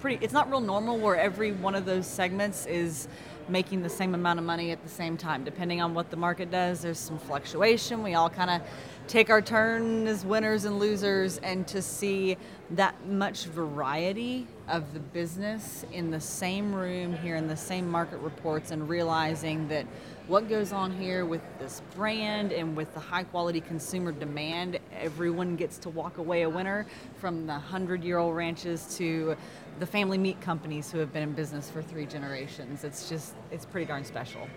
pretty. 0.00 0.22
It's 0.22 0.34
not 0.34 0.50
real 0.50 0.60
normal 0.60 0.98
where 0.98 1.16
every 1.16 1.52
one 1.52 1.76
of 1.76 1.84
those 1.84 2.06
segments 2.06 2.66
is 2.66 3.06
making 3.48 3.82
the 3.82 3.88
same 3.88 4.14
amount 4.14 4.38
of 4.38 4.44
money 4.44 4.70
at 4.70 4.82
the 4.82 4.88
same 4.88 5.16
time. 5.16 5.44
Depending 5.44 5.80
on 5.80 5.94
what 5.94 6.10
the 6.10 6.16
market 6.16 6.50
does, 6.50 6.82
there's 6.82 6.98
some 6.98 7.18
fluctuation. 7.18 8.02
We 8.02 8.14
all 8.14 8.30
kind 8.30 8.50
of 8.50 8.62
take 9.06 9.30
our 9.30 9.42
turn 9.42 10.06
as 10.06 10.24
winners 10.24 10.64
and 10.64 10.78
losers, 10.78 11.38
and 11.38 11.66
to 11.68 11.82
see 11.82 12.36
that 12.70 13.06
much 13.06 13.44
variety 13.44 14.46
of 14.68 14.94
the 14.94 15.00
business 15.00 15.84
in 15.92 16.10
the 16.10 16.20
same 16.20 16.74
room 16.74 17.14
here 17.16 17.36
in 17.36 17.46
the 17.46 17.56
same 17.56 17.88
market 17.88 18.18
reports, 18.18 18.70
and 18.70 18.88
realizing 18.88 19.68
that 19.68 19.86
what 20.26 20.48
goes 20.48 20.72
on 20.72 20.90
here 20.90 21.26
with 21.26 21.42
this 21.58 21.82
brand 21.94 22.50
and 22.50 22.74
with 22.74 22.92
the 22.94 23.00
high 23.00 23.24
quality 23.24 23.60
consumer 23.60 24.10
demand, 24.10 24.78
everyone 24.98 25.54
gets 25.54 25.76
to 25.76 25.90
walk 25.90 26.16
away 26.16 26.42
a 26.42 26.48
winner 26.48 26.86
from 27.18 27.46
the 27.46 27.52
100 27.52 28.02
year 28.02 28.16
old 28.16 28.34
ranches 28.34 28.96
to 28.96 29.36
the 29.80 29.86
family 29.86 30.16
meat 30.16 30.40
companies 30.40 30.90
who 30.90 30.98
have 30.98 31.12
been 31.12 31.22
in 31.22 31.32
business 31.32 31.68
for 31.68 31.82
three 31.82 32.06
generations. 32.06 32.84
It's 32.84 33.08
just, 33.08 33.34
it's 33.50 33.66
pretty 33.66 33.86
darn 33.86 34.04
special. 34.04 34.48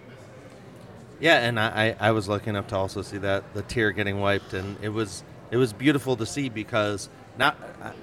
Yeah, 1.19 1.39
and 1.39 1.59
I, 1.59 1.95
I 1.99 2.11
was 2.11 2.29
lucky 2.29 2.49
enough 2.49 2.67
to 2.67 2.75
also 2.75 3.01
see 3.01 3.17
that 3.17 3.53
the 3.55 3.63
tear 3.63 3.91
getting 3.91 4.19
wiped, 4.19 4.53
and 4.53 4.77
it 4.83 4.89
was 4.89 5.23
it 5.49 5.57
was 5.57 5.73
beautiful 5.73 6.15
to 6.17 6.25
see 6.25 6.49
because 6.49 7.09
not 7.37 7.57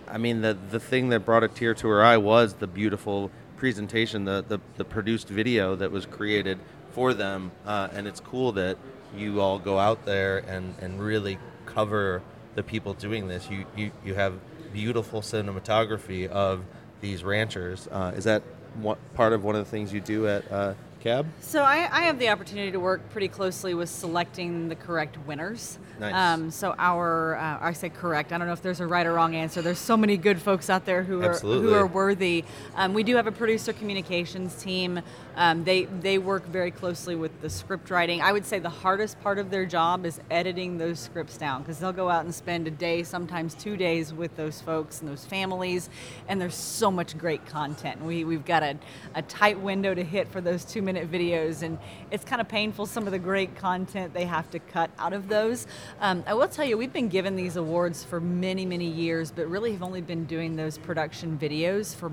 I 0.09 0.19
mean 0.19 0.41
the 0.41 0.57
the 0.71 0.81
thing 0.81 1.11
that 1.11 1.21
brought 1.21 1.45
a 1.45 1.49
tear 1.49 1.75
to 1.75 1.89
her 1.89 2.03
eye 2.03 2.17
was 2.17 2.55
the 2.55 2.67
beautiful 2.67 3.31
presentation, 3.57 4.25
the 4.25 4.45
the, 4.47 4.59
the 4.77 4.85
produced 4.85 5.29
video 5.29 5.77
that 5.77 5.93
was 5.93 6.07
created 6.07 6.59
for 6.91 7.15
them, 7.15 7.53
uh, 7.67 7.89
and 7.93 8.09
it's 8.09 8.21
cool 8.21 8.53
that 8.53 8.79
you 9.17 9.41
all 9.41 9.61
go 9.61 9.79
out 9.79 10.05
there 10.05 10.39
and 10.39 10.75
and 10.81 11.01
really 11.01 11.39
cover 11.67 12.21
the 12.57 12.65
people 12.65 12.95
doing 12.95 13.29
this. 13.29 13.49
You 13.49 13.65
you 13.77 13.93
you 14.05 14.15
have 14.15 14.35
beautiful 14.73 15.21
cinematography 15.21 16.27
of 16.27 16.65
these 17.01 17.23
ranchers. 17.23 17.87
Uh, 17.93 18.13
is 18.17 18.25
that 18.25 18.43
what, 18.81 18.99
part 19.15 19.33
of 19.33 19.45
one 19.45 19.55
of 19.55 19.65
the 19.65 19.71
things 19.71 19.93
you 19.93 20.01
do 20.01 20.27
at 20.27 20.51
uh, 20.51 20.75
cab? 21.05 21.27
So 21.41 21.63
I, 21.63 21.87
I, 21.93 22.01
have 22.05 22.19
the 22.19 22.31
opportunity 22.31 22.73
to 22.73 22.81
work 22.81 23.11
pretty 23.11 23.29
closely 23.29 23.75
with 23.75 23.91
selecting 23.91 24.71
the 24.71 24.75
correct 24.75 25.19
winners. 25.27 25.79
Nice. 26.01 26.15
Um, 26.15 26.51
so 26.51 26.75
our, 26.79 27.37
uh, 27.37 27.59
I 27.61 27.73
say 27.75 27.91
correct. 27.91 28.33
I 28.33 28.39
don't 28.39 28.47
know 28.47 28.55
if 28.55 28.63
there's 28.63 28.81
a 28.81 28.87
right 28.87 29.07
or 29.07 29.13
wrong 29.13 29.37
answer. 29.37 29.61
There's 29.61 29.79
so 29.79 29.97
many 29.97 30.17
good 30.17 30.41
folks 30.41 30.71
out 30.71 30.87
there 30.87 31.03
who 31.03 31.23
Absolutely. 31.23 31.69
are 31.69 31.71
who 31.71 31.75
are 31.75 31.87
worthy. 31.87 32.45
Um, 32.75 32.95
we 32.95 33.03
do 33.03 33.17
have 33.17 33.27
a 33.27 33.33
producer 33.33 33.75
communications 33.75 34.55
team. 34.61 35.01
Um, 35.37 35.65
they 35.65 35.85
they 35.85 36.19
work 36.19 36.47
very 36.47 36.71
closely 36.71 37.15
with 37.17 37.41
the 37.43 37.51
script 37.51 37.91
writing. 37.91 38.23
I 38.23 38.33
would 38.33 38.47
say 38.47 38.59
the 38.59 38.69
hardest 38.71 39.21
part 39.21 39.39
of 39.39 39.51
their 39.51 39.67
job 39.67 40.07
is 40.07 40.21
editing 40.31 40.79
those 40.79 40.99
scripts 40.99 41.37
down 41.37 41.63
because 41.63 41.79
they'll 41.79 41.93
go 41.93 42.09
out 42.09 42.25
and 42.25 42.35
spend 42.35 42.67
a 42.67 42.71
day, 42.71 43.03
sometimes 43.03 43.55
two 43.55 43.77
days, 43.77 44.13
with 44.13 44.35
those 44.37 44.61
folks 44.61 45.01
and 45.01 45.09
those 45.09 45.25
families, 45.25 45.91
and 46.29 46.41
there's 46.41 46.55
so 46.55 46.91
much 46.91 47.19
great 47.19 47.45
content. 47.47 48.03
We 48.03 48.25
we've 48.25 48.45
got 48.45 48.63
a, 48.63 48.77
a 49.15 49.23
tight 49.23 49.61
window 49.61 49.95
to 49.95 50.03
hit 50.03 50.29
for 50.29 50.41
those 50.41 50.65
two 50.65 50.83
minute 50.95 51.11
videos, 51.11 51.63
and 51.63 51.79
it's 52.11 52.25
kind 52.25 52.41
of 52.41 52.49
painful 52.49 52.87
some 52.87 53.07
of 53.07 53.13
the 53.13 53.19
great 53.19 53.55
content 53.57 54.15
they 54.15 54.25
have 54.25 54.51
to 54.51 54.59
cut 54.59 54.91
out 54.99 55.13
of 55.13 55.29
those. 55.29 55.67
Um, 56.01 56.25
I 56.27 56.35
will 56.35 56.49
tell 56.49 56.65
you, 56.65 56.79
we've 56.79 56.93
been 56.93 57.09
given 57.09 57.37
these 57.37 57.57
awards 57.57 58.05
for 58.05 58.21
many, 58.21 58.65
many 58.65 58.87
years, 58.87 59.31
but 59.31 59.49
really 59.49 59.73
have 59.73 59.83
only 59.83 60.01
been 60.01 60.25
doing 60.25 60.57
those 60.57 60.79
production 60.79 61.39
videos 61.39 61.95
for 61.95 62.11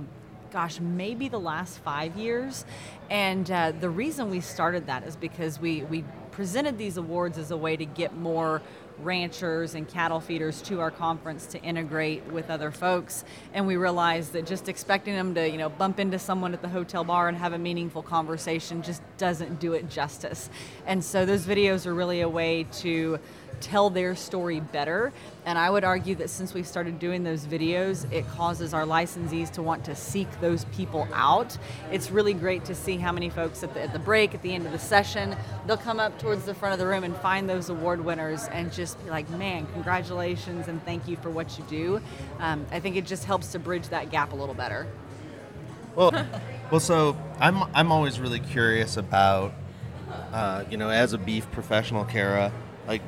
gosh, 0.51 0.81
maybe 0.81 1.29
the 1.29 1.39
last 1.39 1.77
five 1.79 2.17
years. 2.17 2.65
And 3.09 3.49
uh, 3.49 3.71
the 3.71 3.89
reason 3.89 4.29
we 4.29 4.41
started 4.41 4.87
that 4.87 5.03
is 5.03 5.15
because 5.15 5.61
we, 5.61 5.83
we 5.83 6.03
presented 6.31 6.77
these 6.77 6.97
awards 6.97 7.37
as 7.37 7.51
a 7.51 7.57
way 7.57 7.77
to 7.77 7.85
get 7.85 8.17
more 8.17 8.61
ranchers 9.03 9.75
and 9.75 9.87
cattle 9.87 10.19
feeders 10.19 10.61
to 10.63 10.79
our 10.79 10.91
conference 10.91 11.45
to 11.47 11.61
integrate 11.61 12.25
with 12.27 12.49
other 12.49 12.71
folks. 12.71 13.23
And 13.53 13.67
we 13.67 13.75
realized 13.75 14.33
that 14.33 14.45
just 14.45 14.69
expecting 14.69 15.13
them 15.13 15.35
to 15.35 15.49
you 15.49 15.57
know 15.57 15.69
bump 15.69 15.99
into 15.99 16.19
someone 16.19 16.53
at 16.53 16.61
the 16.61 16.69
hotel 16.69 17.03
bar 17.03 17.27
and 17.27 17.37
have 17.37 17.53
a 17.53 17.57
meaningful 17.57 18.03
conversation 18.03 18.81
just 18.81 19.01
doesn't 19.17 19.59
do 19.59 19.73
it 19.73 19.89
justice. 19.89 20.49
And 20.85 21.03
so 21.03 21.25
those 21.25 21.45
videos 21.45 21.85
are 21.85 21.93
really 21.93 22.21
a 22.21 22.29
way 22.29 22.65
to 22.79 23.19
tell 23.61 23.89
their 23.89 24.15
story 24.15 24.59
better. 24.59 25.13
And 25.45 25.57
I 25.57 25.69
would 25.69 25.83
argue 25.83 26.15
that 26.15 26.29
since 26.29 26.53
we 26.53 26.63
started 26.63 26.99
doing 26.99 27.23
those 27.23 27.45
videos, 27.45 28.11
it 28.11 28.27
causes 28.29 28.73
our 28.73 28.85
licensees 28.85 29.51
to 29.51 29.61
want 29.61 29.85
to 29.85 29.95
seek 29.95 30.27
those 30.41 30.65
people 30.65 31.07
out. 31.13 31.57
It's 31.91 32.11
really 32.11 32.33
great 32.33 32.65
to 32.65 32.75
see 32.75 32.97
how 32.97 33.11
many 33.11 33.29
folks 33.29 33.63
at 33.63 33.73
the, 33.73 33.81
at 33.81 33.93
the 33.93 33.99
break, 33.99 34.35
at 34.35 34.41
the 34.41 34.53
end 34.53 34.65
of 34.65 34.71
the 34.71 34.79
session, 34.79 35.35
they'll 35.65 35.77
come 35.77 35.99
up 35.99 36.19
towards 36.19 36.45
the 36.45 36.53
front 36.53 36.73
of 36.73 36.79
the 36.79 36.87
room 36.87 37.03
and 37.03 37.15
find 37.17 37.49
those 37.49 37.69
award 37.69 38.03
winners 38.03 38.47
and 38.49 38.71
just 38.71 39.03
be 39.03 39.09
like, 39.09 39.29
man, 39.31 39.65
congratulations 39.73 40.67
and 40.67 40.83
thank 40.85 41.07
you 41.07 41.17
for 41.17 41.29
what 41.29 41.57
you 41.57 41.63
do. 41.69 42.01
Um, 42.39 42.65
I 42.71 42.79
think 42.79 42.95
it 42.95 43.05
just 43.05 43.25
helps 43.25 43.51
to 43.53 43.59
bridge 43.59 43.87
that 43.89 44.11
gap 44.11 44.33
a 44.33 44.35
little 44.35 44.55
better. 44.55 44.87
Well, 45.95 46.11
well, 46.71 46.79
so 46.79 47.17
I'm 47.39 47.63
I'm 47.73 47.91
always 47.91 48.19
really 48.19 48.39
curious 48.39 48.97
about, 48.97 49.53
uh, 50.31 50.63
you 50.69 50.77
know, 50.77 50.89
as 50.89 51.13
a 51.13 51.17
beef 51.17 51.49
professional, 51.51 52.05
Kara, 52.05 52.51
like 52.87 53.01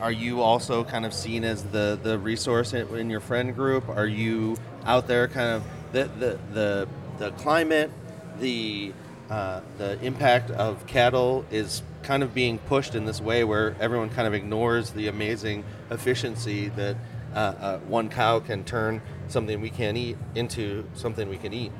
are 0.00 0.12
you 0.12 0.40
also 0.40 0.84
kind 0.84 1.04
of 1.04 1.12
seen 1.12 1.44
as 1.44 1.62
the, 1.64 1.98
the 2.02 2.18
resource 2.18 2.72
in, 2.72 2.88
in 2.96 3.10
your 3.10 3.20
friend 3.20 3.54
group? 3.54 3.88
Are 3.88 4.06
you 4.06 4.56
out 4.84 5.06
there 5.06 5.28
kind 5.28 5.50
of 5.50 5.64
the 5.92 6.04
the 6.04 6.38
the, 6.52 6.88
the 7.18 7.30
climate, 7.32 7.90
the 8.38 8.92
uh, 9.28 9.60
the 9.78 10.02
impact 10.02 10.50
of 10.50 10.86
cattle 10.86 11.44
is 11.50 11.82
kind 12.02 12.22
of 12.22 12.34
being 12.34 12.58
pushed 12.58 12.94
in 12.94 13.04
this 13.04 13.20
way 13.20 13.44
where 13.44 13.76
everyone 13.78 14.08
kind 14.10 14.26
of 14.26 14.34
ignores 14.34 14.90
the 14.90 15.06
amazing 15.06 15.62
efficiency 15.90 16.68
that 16.70 16.96
uh, 17.34 17.38
uh, 17.38 17.78
one 17.80 18.08
cow 18.08 18.40
can 18.40 18.64
turn 18.64 19.00
something 19.28 19.60
we 19.60 19.70
can't 19.70 19.96
eat 19.96 20.16
into 20.34 20.84
something 20.94 21.28
we 21.28 21.36
can 21.36 21.52
eat. 21.52 21.70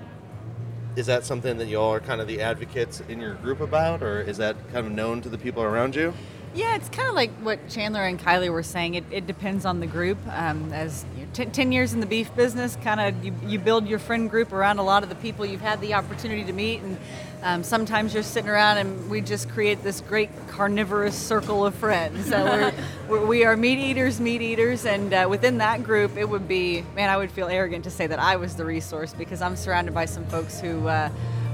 Is 0.94 1.06
that 1.06 1.24
something 1.24 1.58
that 1.58 1.66
you 1.66 1.80
all 1.80 1.92
are 1.94 2.00
kind 2.00 2.20
of 2.20 2.28
the 2.28 2.40
advocates 2.40 3.00
in 3.08 3.20
your 3.20 3.34
group 3.34 3.60
about, 3.60 4.02
or 4.02 4.20
is 4.20 4.36
that 4.36 4.56
kind 4.72 4.86
of 4.86 4.92
known 4.92 5.20
to 5.22 5.28
the 5.28 5.38
people 5.38 5.62
around 5.62 5.96
you? 5.96 6.12
Yeah, 6.52 6.74
it's 6.74 6.88
kind 6.88 7.08
of 7.08 7.14
like 7.14 7.30
what 7.42 7.68
Chandler 7.68 8.02
and 8.02 8.18
Kylie 8.18 8.50
were 8.50 8.64
saying. 8.64 8.94
It, 8.96 9.04
it 9.12 9.26
depends 9.28 9.64
on 9.64 9.78
the 9.78 9.86
group. 9.86 10.18
Um, 10.26 10.72
as 10.72 11.04
you 11.16 11.24
know, 11.24 11.30
t- 11.32 11.44
10 11.44 11.70
years 11.70 11.92
in 11.92 12.00
the 12.00 12.06
beef 12.06 12.34
business, 12.34 12.76
kind 12.82 13.00
of 13.00 13.24
you, 13.24 13.32
you 13.46 13.60
build 13.60 13.86
your 13.86 14.00
friend 14.00 14.28
group 14.28 14.52
around 14.52 14.80
a 14.80 14.82
lot 14.82 15.04
of 15.04 15.08
the 15.08 15.14
people 15.14 15.46
you've 15.46 15.60
had 15.60 15.80
the 15.80 15.94
opportunity 15.94 16.42
to 16.42 16.52
meet. 16.52 16.80
And 16.82 16.98
um, 17.44 17.62
sometimes 17.62 18.14
you're 18.14 18.24
sitting 18.24 18.50
around 18.50 18.78
and 18.78 19.08
we 19.08 19.20
just 19.20 19.48
create 19.48 19.84
this 19.84 20.00
great 20.00 20.28
carnivorous 20.48 21.16
circle 21.16 21.64
of 21.64 21.72
friends. 21.76 22.28
So 22.28 22.44
we're, 22.44 22.72
we're 23.08 23.26
we 23.26 23.44
are 23.44 23.56
meat 23.56 23.78
eaters, 23.78 24.18
meat 24.18 24.42
eaters. 24.42 24.84
And 24.84 25.14
uh, 25.14 25.28
within 25.30 25.58
that 25.58 25.84
group, 25.84 26.16
it 26.16 26.28
would 26.28 26.48
be, 26.48 26.82
man, 26.96 27.10
I 27.10 27.16
would 27.16 27.30
feel 27.30 27.46
arrogant 27.46 27.84
to 27.84 27.90
say 27.92 28.08
that 28.08 28.18
I 28.18 28.34
was 28.36 28.56
the 28.56 28.64
resource 28.64 29.14
because 29.14 29.40
I'm 29.40 29.54
surrounded 29.54 29.94
by 29.94 30.06
some 30.06 30.26
folks 30.26 30.60
who. 30.60 30.88
Uh, 30.88 31.10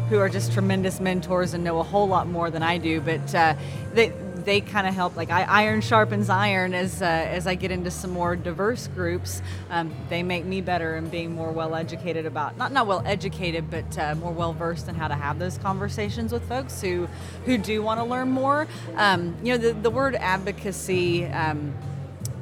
who 0.09 0.21
are 0.21 0.29
just 0.29 0.53
tremendous 0.53 1.01
mentors 1.01 1.53
and 1.53 1.65
know 1.65 1.81
a 1.81 1.83
whole 1.83 2.07
lot 2.07 2.29
more 2.29 2.49
than 2.49 2.63
I 2.63 2.79
do, 2.79 3.01
but 3.01 3.35
uh, 3.35 3.57
they, 3.93 4.13
they 4.47 4.63
kind 4.63 4.87
of 4.87 4.95
help. 4.95 5.17
Like 5.17 5.31
I, 5.31 5.43
iron 5.43 5.83
sharpens 5.83 6.31
iron 6.31 6.73
as 6.73 7.03
uh, 7.03 7.05
as 7.05 7.47
I 7.47 7.55
get 7.55 7.71
into 7.71 7.91
some 7.91 8.11
more 8.11 8.35
diverse 8.35 8.89
groups. 8.89 9.43
Um, 9.69 9.93
they 10.09 10.23
make 10.23 10.47
me 10.47 10.63
better 10.63 10.97
in 10.97 11.09
being 11.11 11.35
more 11.35 11.51
well 11.51 11.75
educated 11.75 12.25
about 12.25 12.57
not 12.57 12.73
not 12.73 12.87
well 12.87 13.03
educated, 13.05 13.71
but 13.71 13.99
uh, 13.99 14.15
more 14.15 14.33
well 14.33 14.55
versed 14.55 14.89
in 14.89 14.95
how 14.95 15.09
to 15.09 15.15
have 15.15 15.39
those 15.39 15.59
conversations 15.59 16.33
with 16.33 16.49
folks 16.49 16.81
who 16.81 17.07
who 17.45 17.59
do 17.59 17.83
want 17.83 18.01
to 18.01 18.05
learn 18.05 18.31
more. 18.31 18.67
Um, 18.97 19.37
you 19.43 19.53
know, 19.53 19.59
the 19.59 19.73
the 19.75 19.91
word 19.91 20.15
advocacy. 20.15 21.27
Um, 21.27 21.75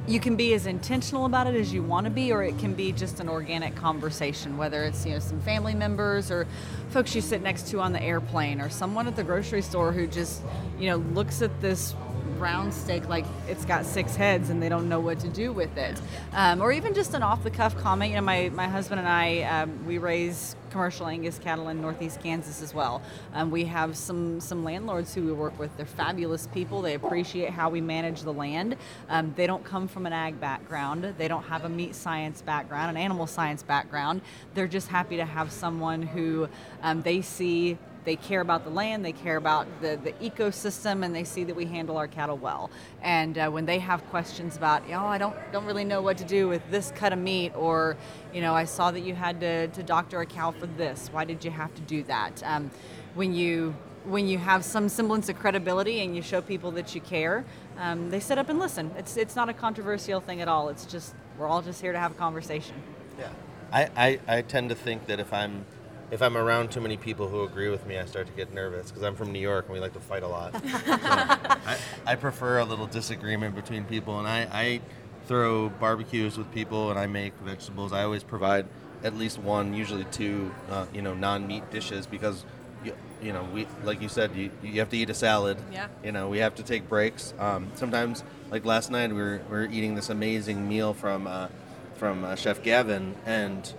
you 0.07 0.19
can 0.19 0.35
be 0.35 0.53
as 0.53 0.67
intentional 0.67 1.25
about 1.25 1.47
it 1.47 1.55
as 1.55 1.73
you 1.73 1.81
want 1.81 2.05
to 2.05 2.11
be 2.11 2.31
or 2.31 2.43
it 2.43 2.57
can 2.59 2.73
be 2.73 2.91
just 2.91 3.19
an 3.19 3.27
organic 3.27 3.75
conversation 3.75 4.55
whether 4.55 4.83
it's 4.83 5.05
you 5.05 5.13
know 5.13 5.19
some 5.19 5.39
family 5.41 5.73
members 5.73 6.29
or 6.29 6.45
folks 6.89 7.15
you 7.15 7.21
sit 7.21 7.41
next 7.41 7.67
to 7.67 7.79
on 7.79 7.91
the 7.91 8.01
airplane 8.01 8.61
or 8.61 8.69
someone 8.69 9.07
at 9.07 9.15
the 9.15 9.23
grocery 9.23 9.61
store 9.61 9.91
who 9.91 10.05
just 10.05 10.43
you 10.79 10.89
know 10.89 10.97
looks 10.97 11.41
at 11.41 11.59
this 11.59 11.95
round 12.37 12.73
steak 12.73 13.07
like 13.07 13.25
it's 13.47 13.65
got 13.65 13.85
six 13.85 14.15
heads 14.15 14.49
and 14.49 14.61
they 14.61 14.69
don't 14.69 14.89
know 14.89 14.99
what 14.99 15.19
to 15.19 15.29
do 15.29 15.51
with 15.51 15.77
it. 15.77 15.99
Um, 16.33 16.61
or 16.61 16.71
even 16.71 16.93
just 16.93 17.13
an 17.13 17.23
off 17.23 17.43
the 17.43 17.51
cuff 17.51 17.77
comment. 17.77 18.11
You 18.11 18.17
know, 18.17 18.23
my, 18.23 18.49
my 18.49 18.67
husband 18.67 18.99
and 18.99 19.07
I, 19.07 19.41
um, 19.43 19.85
we 19.85 19.97
raise 19.97 20.55
commercial 20.75 21.07
Angus 21.07 21.39
cattle 21.39 21.69
in 21.69 21.81
northeast 21.81 22.21
Kansas 22.21 22.61
as 22.61 22.73
well. 22.73 23.01
Um, 23.33 23.49
we 23.49 23.63
have 23.63 23.95
some, 23.95 24.41
some 24.41 24.65
landlords 24.65 25.13
who 25.15 25.23
we 25.23 25.31
work 25.31 25.57
with. 25.57 25.75
They're 25.77 25.85
fabulous 25.85 26.47
people. 26.47 26.81
They 26.81 26.95
appreciate 26.95 27.51
how 27.51 27.69
we 27.69 27.79
manage 27.79 28.23
the 28.23 28.33
land. 28.33 28.75
Um, 29.07 29.33
they 29.37 29.47
don't 29.47 29.63
come 29.63 29.87
from 29.87 30.05
an 30.05 30.11
ag 30.11 30.39
background, 30.41 31.13
they 31.17 31.29
don't 31.29 31.43
have 31.43 31.63
a 31.63 31.69
meat 31.69 31.95
science 31.95 32.41
background, 32.41 32.89
an 32.89 32.97
animal 32.97 33.25
science 33.25 33.63
background. 33.63 34.21
They're 34.53 34.67
just 34.67 34.89
happy 34.89 35.15
to 35.15 35.25
have 35.25 35.51
someone 35.51 36.01
who 36.01 36.49
um, 36.83 37.01
they 37.03 37.21
see 37.21 37.77
they 38.05 38.15
care 38.15 38.41
about 38.41 38.63
the 38.63 38.69
land, 38.69 39.03
they 39.03 39.11
care 39.11 39.37
about 39.37 39.67
the, 39.81 39.99
the 40.03 40.13
ecosystem, 40.13 41.03
and 41.03 41.13
they 41.13 41.23
see 41.23 41.43
that 41.43 41.55
we 41.55 41.65
handle 41.65 41.97
our 41.97 42.07
cattle 42.07 42.37
well. 42.37 42.69
And 43.01 43.37
uh, 43.37 43.49
when 43.49 43.65
they 43.65 43.79
have 43.79 44.05
questions 44.09 44.55
about, 44.55 44.85
you 44.85 44.93
know, 44.93 45.05
I 45.05 45.17
don't 45.17 45.35
don't 45.51 45.65
really 45.65 45.83
know 45.83 46.01
what 46.01 46.17
to 46.19 46.23
do 46.23 46.47
with 46.47 46.61
this 46.71 46.91
cut 46.95 47.11
of 47.11 47.19
meat, 47.19 47.51
or, 47.55 47.97
you 48.33 48.41
know, 48.41 48.53
I 48.53 48.65
saw 48.65 48.91
that 48.91 49.01
you 49.01 49.15
had 49.15 49.39
to, 49.41 49.67
to 49.67 49.83
doctor 49.83 50.21
a 50.21 50.25
cow 50.25 50.51
for 50.51 50.67
this. 50.67 51.09
Why 51.11 51.25
did 51.25 51.43
you 51.43 51.51
have 51.51 51.73
to 51.75 51.81
do 51.81 52.03
that? 52.03 52.41
Um, 52.43 52.71
when 53.15 53.33
you 53.33 53.75
when 54.05 54.27
you 54.27 54.37
have 54.37 54.63
some 54.63 54.87
semblance 54.87 55.29
of 55.29 55.35
credibility 55.39 56.01
and 56.01 56.15
you 56.15 56.21
show 56.21 56.39
people 56.39 56.69
that 56.71 56.93
you 56.93 57.01
care, 57.01 57.43
um, 57.79 58.11
they 58.11 58.19
sit 58.19 58.37
up 58.37 58.49
and 58.49 58.59
listen. 58.59 58.91
It's 58.97 59.17
it's 59.17 59.35
not 59.35 59.49
a 59.49 59.53
controversial 59.53 60.21
thing 60.21 60.41
at 60.41 60.47
all. 60.47 60.69
It's 60.69 60.85
just 60.85 61.15
we're 61.37 61.47
all 61.47 61.61
just 61.61 61.81
here 61.81 61.91
to 61.91 61.99
have 61.99 62.11
a 62.11 62.15
conversation. 62.15 62.75
Yeah, 63.17 63.29
I, 63.71 63.89
I, 63.97 64.19
I 64.37 64.41
tend 64.41 64.69
to 64.69 64.75
think 64.75 65.07
that 65.07 65.19
if 65.19 65.33
I'm 65.33 65.65
if 66.11 66.21
I'm 66.21 66.37
around 66.37 66.71
too 66.71 66.81
many 66.81 66.97
people 66.97 67.27
who 67.27 67.43
agree 67.43 67.69
with 67.69 67.85
me, 67.85 67.97
I 67.97 68.05
start 68.05 68.27
to 68.27 68.33
get 68.33 68.53
nervous 68.53 68.91
because 68.91 69.03
I'm 69.03 69.15
from 69.15 69.31
New 69.31 69.39
York 69.39 69.65
and 69.65 69.73
we 69.73 69.79
like 69.79 69.93
to 69.93 69.99
fight 69.99 70.23
a 70.23 70.27
lot. 70.27 70.53
so 70.53 70.59
I, 70.63 71.77
I, 72.05 72.15
prefer 72.15 72.59
a 72.59 72.65
little 72.65 72.87
disagreement 72.87 73.55
between 73.55 73.85
people, 73.85 74.19
and 74.19 74.27
I, 74.27 74.47
I 74.51 74.81
throw 75.27 75.69
barbecues 75.69 76.37
with 76.37 76.51
people 76.51 76.91
and 76.91 76.99
I 76.99 77.07
make 77.07 77.33
vegetables. 77.39 77.91
I 77.91 78.03
always 78.03 78.23
provide 78.23 78.67
at 79.03 79.15
least 79.15 79.39
one, 79.39 79.73
usually 79.73 80.05
two, 80.05 80.53
uh, 80.69 80.85
you 80.93 81.01
know, 81.01 81.13
non-meat 81.13 81.71
dishes 81.71 82.05
because. 82.05 82.45
You, 82.83 82.93
you 83.19 83.33
know, 83.33 83.47
we 83.51 83.65
like 83.83 83.99
you 83.99 84.09
said, 84.09 84.35
you, 84.35 84.51
you 84.61 84.79
have 84.79 84.89
to 84.89 84.97
eat 84.97 85.09
a 85.09 85.15
salad. 85.15 85.57
Yeah. 85.71 85.87
You 86.03 86.11
know, 86.11 86.29
we 86.29 86.37
have 86.37 86.53
to 86.55 86.61
take 86.61 86.87
breaks. 86.87 87.33
Um, 87.39 87.71
sometimes, 87.73 88.23
like 88.51 88.63
last 88.63 88.91
night, 88.91 89.09
we 89.09 89.15
were, 89.15 89.41
we 89.49 89.57
were 89.57 89.65
eating 89.65 89.95
this 89.95 90.11
amazing 90.11 90.69
meal 90.69 90.93
from 90.93 91.25
uh, 91.25 91.47
from 91.95 92.23
uh, 92.23 92.35
Chef 92.35 92.61
Gavin, 92.61 93.15
and 93.25 93.73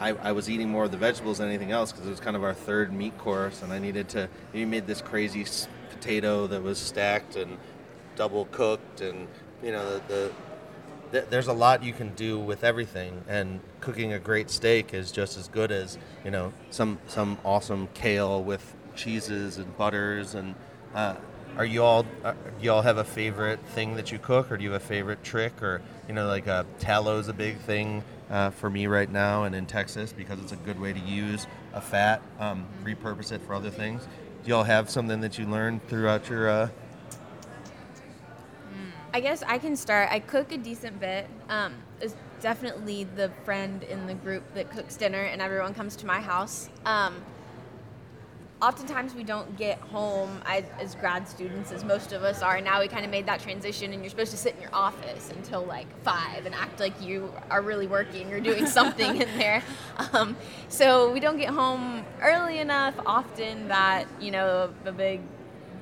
I, 0.00 0.10
I 0.22 0.32
was 0.32 0.48
eating 0.48 0.70
more 0.70 0.84
of 0.84 0.90
the 0.90 0.96
vegetables 0.96 1.38
than 1.38 1.48
anything 1.48 1.72
else 1.72 1.92
because 1.92 2.06
it 2.06 2.10
was 2.10 2.20
kind 2.20 2.34
of 2.34 2.42
our 2.42 2.54
third 2.54 2.92
meat 2.92 3.16
course, 3.18 3.62
and 3.62 3.72
I 3.72 3.78
needed 3.78 4.08
to. 4.10 4.28
He 4.52 4.64
made 4.64 4.86
this 4.86 5.02
crazy 5.02 5.44
potato 5.90 6.46
that 6.46 6.62
was 6.62 6.78
stacked 6.78 7.36
and 7.36 7.58
double 8.16 8.46
cooked, 8.46 9.02
and 9.02 9.28
you 9.62 9.72
know 9.72 10.00
the, 10.08 10.32
the 11.10 11.26
there's 11.28 11.48
a 11.48 11.52
lot 11.52 11.84
you 11.84 11.92
can 11.92 12.14
do 12.14 12.38
with 12.38 12.64
everything, 12.64 13.22
and 13.28 13.60
cooking 13.80 14.14
a 14.14 14.18
great 14.18 14.50
steak 14.50 14.94
is 14.94 15.12
just 15.12 15.36
as 15.36 15.48
good 15.48 15.70
as 15.70 15.98
you 16.24 16.30
know 16.30 16.52
some 16.70 16.98
some 17.06 17.36
awesome 17.44 17.88
kale 17.92 18.42
with 18.42 18.74
cheeses 18.96 19.58
and 19.58 19.76
butters 19.76 20.34
and. 20.34 20.54
Uh, 20.94 21.14
are 21.56 21.64
you 21.64 21.82
all 21.82 22.06
uh, 22.24 22.32
do 22.32 22.64
you 22.64 22.72
all 22.72 22.82
have 22.82 22.98
a 22.98 23.04
favorite 23.04 23.60
thing 23.74 23.96
that 23.96 24.12
you 24.12 24.18
cook, 24.18 24.50
or 24.50 24.56
do 24.56 24.64
you 24.64 24.72
have 24.72 24.82
a 24.82 24.84
favorite 24.84 25.22
trick, 25.22 25.62
or 25.62 25.82
you 26.08 26.14
know 26.14 26.26
like 26.26 26.48
uh, 26.48 26.64
tallow 26.78 27.18
is 27.18 27.28
a 27.28 27.32
big 27.32 27.58
thing 27.58 28.02
uh, 28.30 28.50
for 28.50 28.70
me 28.70 28.86
right 28.86 29.10
now 29.10 29.44
and 29.44 29.54
in 29.54 29.66
Texas 29.66 30.12
because 30.12 30.38
it's 30.40 30.52
a 30.52 30.56
good 30.56 30.80
way 30.80 30.92
to 30.92 31.00
use 31.00 31.46
a 31.74 31.80
fat, 31.80 32.22
um, 32.38 32.66
repurpose 32.84 33.32
it 33.32 33.42
for 33.42 33.54
other 33.54 33.70
things. 33.70 34.06
Do 34.44 34.50
y'all 34.50 34.64
have 34.64 34.88
something 34.88 35.20
that 35.20 35.38
you 35.38 35.46
learned 35.46 35.86
throughout 35.88 36.28
your? 36.28 36.48
Uh... 36.48 36.68
I 39.12 39.20
guess 39.20 39.42
I 39.42 39.58
can 39.58 39.76
start. 39.76 40.08
I 40.10 40.20
cook 40.20 40.52
a 40.52 40.58
decent 40.58 41.00
bit. 41.00 41.28
Um, 41.48 41.74
it's 42.00 42.14
definitely 42.40 43.04
the 43.04 43.30
friend 43.44 43.82
in 43.82 44.06
the 44.06 44.14
group 44.14 44.54
that 44.54 44.70
cooks 44.70 44.96
dinner, 44.96 45.22
and 45.22 45.42
everyone 45.42 45.74
comes 45.74 45.96
to 45.96 46.06
my 46.06 46.20
house. 46.20 46.70
Um, 46.86 47.16
oftentimes 48.62 49.14
we 49.14 49.24
don't 49.24 49.56
get 49.56 49.78
home 49.78 50.40
as, 50.44 50.64
as, 50.78 50.94
grad 50.94 51.26
students 51.26 51.72
as 51.72 51.84
most 51.84 52.12
of 52.12 52.22
us 52.22 52.42
are. 52.42 52.56
And 52.56 52.64
now 52.64 52.80
we 52.80 52.88
kind 52.88 53.04
of 53.04 53.10
made 53.10 53.26
that 53.26 53.40
transition 53.40 53.92
and 53.92 54.02
you're 54.02 54.10
supposed 54.10 54.32
to 54.32 54.36
sit 54.36 54.54
in 54.54 54.60
your 54.60 54.74
office 54.74 55.30
until 55.30 55.64
like 55.64 55.86
five 56.02 56.44
and 56.44 56.54
act 56.54 56.78
like 56.78 57.00
you 57.00 57.32
are 57.50 57.62
really 57.62 57.86
working 57.86 58.28
you're 58.28 58.40
doing 58.40 58.66
something 58.78 59.20
in 59.20 59.38
there. 59.38 59.62
Um, 60.12 60.36
so 60.68 61.12
we 61.12 61.20
don't 61.20 61.38
get 61.38 61.50
home 61.50 62.04
early 62.20 62.58
enough. 62.58 62.94
Often 63.06 63.68
that 63.68 64.06
you 64.20 64.30
know 64.30 64.72
a 64.84 64.92
big 64.92 65.20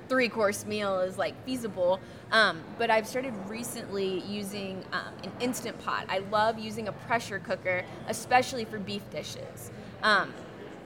three 0.08 0.28
course 0.28 0.64
meal 0.64 1.00
is 1.00 1.18
like 1.18 1.34
feasible. 1.44 2.00
Um, 2.30 2.62
but 2.76 2.90
i've 2.90 3.06
started 3.06 3.32
recently 3.46 4.20
using 4.20 4.84
um, 4.92 5.14
an 5.24 5.32
instant 5.40 5.78
pot. 5.80 6.06
I 6.08 6.18
love 6.18 6.58
using 6.58 6.88
a 6.88 6.92
pressure 6.92 7.38
cooker 7.38 7.84
especially 8.06 8.64
for 8.64 8.78
beef 8.78 9.02
dishes. 9.10 9.70
Um, 10.02 10.32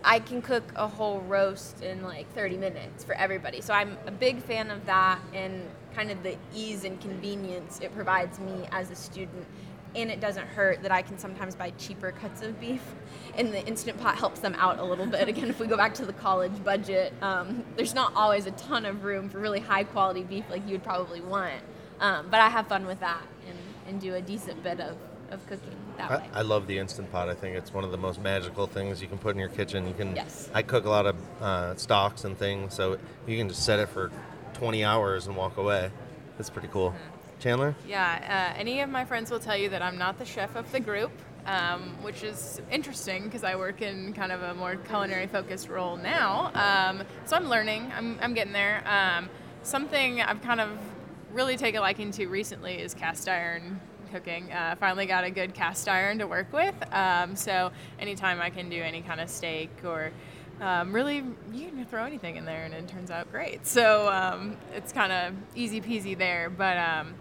I 0.04 0.18
can 0.18 0.42
cook 0.42 0.64
a 0.74 0.88
whole 0.88 1.20
roast 1.20 1.82
in 1.82 2.02
like 2.02 2.32
30 2.34 2.56
minutes 2.56 3.04
for 3.04 3.14
everybody. 3.14 3.60
So 3.60 3.72
I'm 3.72 3.96
a 4.06 4.10
big 4.10 4.42
fan 4.42 4.70
of 4.70 4.84
that 4.86 5.20
and 5.32 5.68
kind 5.94 6.10
of 6.10 6.22
the 6.22 6.36
ease 6.54 6.84
and 6.84 7.00
convenience 7.00 7.78
it 7.80 7.94
provides 7.94 8.38
me 8.40 8.66
as 8.72 8.90
a 8.90 8.96
student. 8.96 9.46
And 9.94 10.10
it 10.10 10.20
doesn't 10.20 10.46
hurt 10.46 10.82
that 10.82 10.90
I 10.90 11.02
can 11.02 11.18
sometimes 11.18 11.54
buy 11.54 11.70
cheaper 11.72 12.12
cuts 12.12 12.40
of 12.40 12.58
beef, 12.58 12.82
and 13.36 13.52
the 13.52 13.62
Instant 13.66 14.00
Pot 14.00 14.16
helps 14.16 14.40
them 14.40 14.54
out 14.58 14.78
a 14.78 14.84
little 14.84 15.04
bit. 15.04 15.28
Again, 15.28 15.50
if 15.50 15.60
we 15.60 15.66
go 15.66 15.76
back 15.76 15.92
to 15.94 16.06
the 16.06 16.14
college 16.14 16.64
budget, 16.64 17.12
um, 17.20 17.62
there's 17.76 17.94
not 17.94 18.14
always 18.16 18.46
a 18.46 18.52
ton 18.52 18.86
of 18.86 19.04
room 19.04 19.28
for 19.28 19.38
really 19.38 19.60
high 19.60 19.84
quality 19.84 20.22
beef 20.22 20.44
like 20.48 20.64
you 20.64 20.72
would 20.72 20.82
probably 20.82 21.20
want. 21.20 21.60
Um, 22.00 22.28
but 22.30 22.40
I 22.40 22.48
have 22.48 22.68
fun 22.68 22.86
with 22.86 23.00
that 23.00 23.22
and, 23.46 23.58
and 23.86 24.00
do 24.00 24.14
a 24.14 24.22
decent 24.22 24.62
bit 24.62 24.80
of 24.80 24.96
of 25.32 25.46
cooking 25.46 25.76
that 25.96 26.10
I, 26.10 26.16
way. 26.16 26.28
I 26.34 26.42
love 26.42 26.66
the 26.66 26.78
instant 26.78 27.10
pot. 27.10 27.28
I 27.28 27.34
think 27.34 27.56
it's 27.56 27.72
one 27.72 27.84
of 27.84 27.90
the 27.90 27.98
most 27.98 28.20
magical 28.20 28.66
things 28.66 29.00
you 29.00 29.08
can 29.08 29.18
put 29.18 29.34
in 29.34 29.40
your 29.40 29.48
kitchen. 29.48 29.86
You 29.86 29.94
can. 29.94 30.16
Yes. 30.16 30.50
I 30.54 30.62
cook 30.62 30.84
a 30.84 30.90
lot 30.90 31.06
of 31.06 31.16
uh, 31.40 31.74
stocks 31.76 32.24
and 32.24 32.36
things, 32.36 32.74
so 32.74 32.98
you 33.26 33.36
can 33.36 33.48
just 33.48 33.64
set 33.64 33.78
it 33.78 33.88
for 33.88 34.10
20 34.54 34.84
hours 34.84 35.26
and 35.26 35.36
walk 35.36 35.56
away. 35.56 35.90
It's 36.38 36.50
pretty 36.50 36.68
cool. 36.68 36.90
Mm-hmm. 36.90 37.22
Chandler? 37.42 37.74
Yeah, 37.88 38.52
uh, 38.54 38.58
any 38.58 38.80
of 38.82 38.88
my 38.88 39.04
friends 39.04 39.28
will 39.28 39.40
tell 39.40 39.56
you 39.56 39.68
that 39.70 39.82
I'm 39.82 39.98
not 39.98 40.16
the 40.16 40.24
chef 40.24 40.54
of 40.54 40.70
the 40.70 40.78
group, 40.78 41.10
um, 41.44 41.96
which 42.02 42.22
is 42.22 42.62
interesting 42.70 43.24
because 43.24 43.42
I 43.42 43.56
work 43.56 43.82
in 43.82 44.12
kind 44.12 44.30
of 44.30 44.42
a 44.42 44.54
more 44.54 44.76
culinary 44.76 45.26
focused 45.26 45.68
role 45.68 45.96
now. 45.96 46.52
Um, 46.54 47.02
so 47.24 47.34
I'm 47.34 47.48
learning, 47.48 47.90
I'm, 47.96 48.16
I'm 48.22 48.32
getting 48.32 48.52
there. 48.52 48.84
Um, 48.86 49.28
something 49.64 50.20
I've 50.20 50.40
kind 50.40 50.60
of 50.60 50.78
really 51.32 51.56
taken 51.56 51.78
a 51.78 51.80
liking 51.80 52.12
to 52.12 52.28
recently 52.28 52.74
is 52.74 52.94
cast 52.94 53.28
iron 53.28 53.80
cooking. 54.12 54.52
Uh, 54.52 54.76
finally 54.78 55.06
got 55.06 55.24
a 55.24 55.30
good 55.30 55.54
cast 55.54 55.88
iron 55.88 56.18
to 56.18 56.26
work 56.26 56.52
with. 56.52 56.74
Um, 56.92 57.34
so 57.34 57.72
anytime 57.98 58.40
I 58.40 58.50
can 58.50 58.68
do 58.68 58.80
any 58.80 59.00
kind 59.00 59.20
of 59.20 59.30
steak 59.30 59.70
or 59.84 60.12
um, 60.60 60.94
really, 60.94 61.24
you 61.52 61.68
can 61.68 61.84
throw 61.86 62.04
anything 62.04 62.36
in 62.36 62.44
there 62.44 62.64
and 62.64 62.74
it 62.74 62.86
turns 62.86 63.10
out 63.10 63.30
great. 63.32 63.66
So 63.72 64.08
um, 64.12 64.56
it's 64.74 64.92
kind 64.92 65.12
of 65.12 65.34
easy 65.56 65.80
peasy 65.80 66.16
there. 66.16 66.50
But 66.50 66.76
um, 66.76 67.14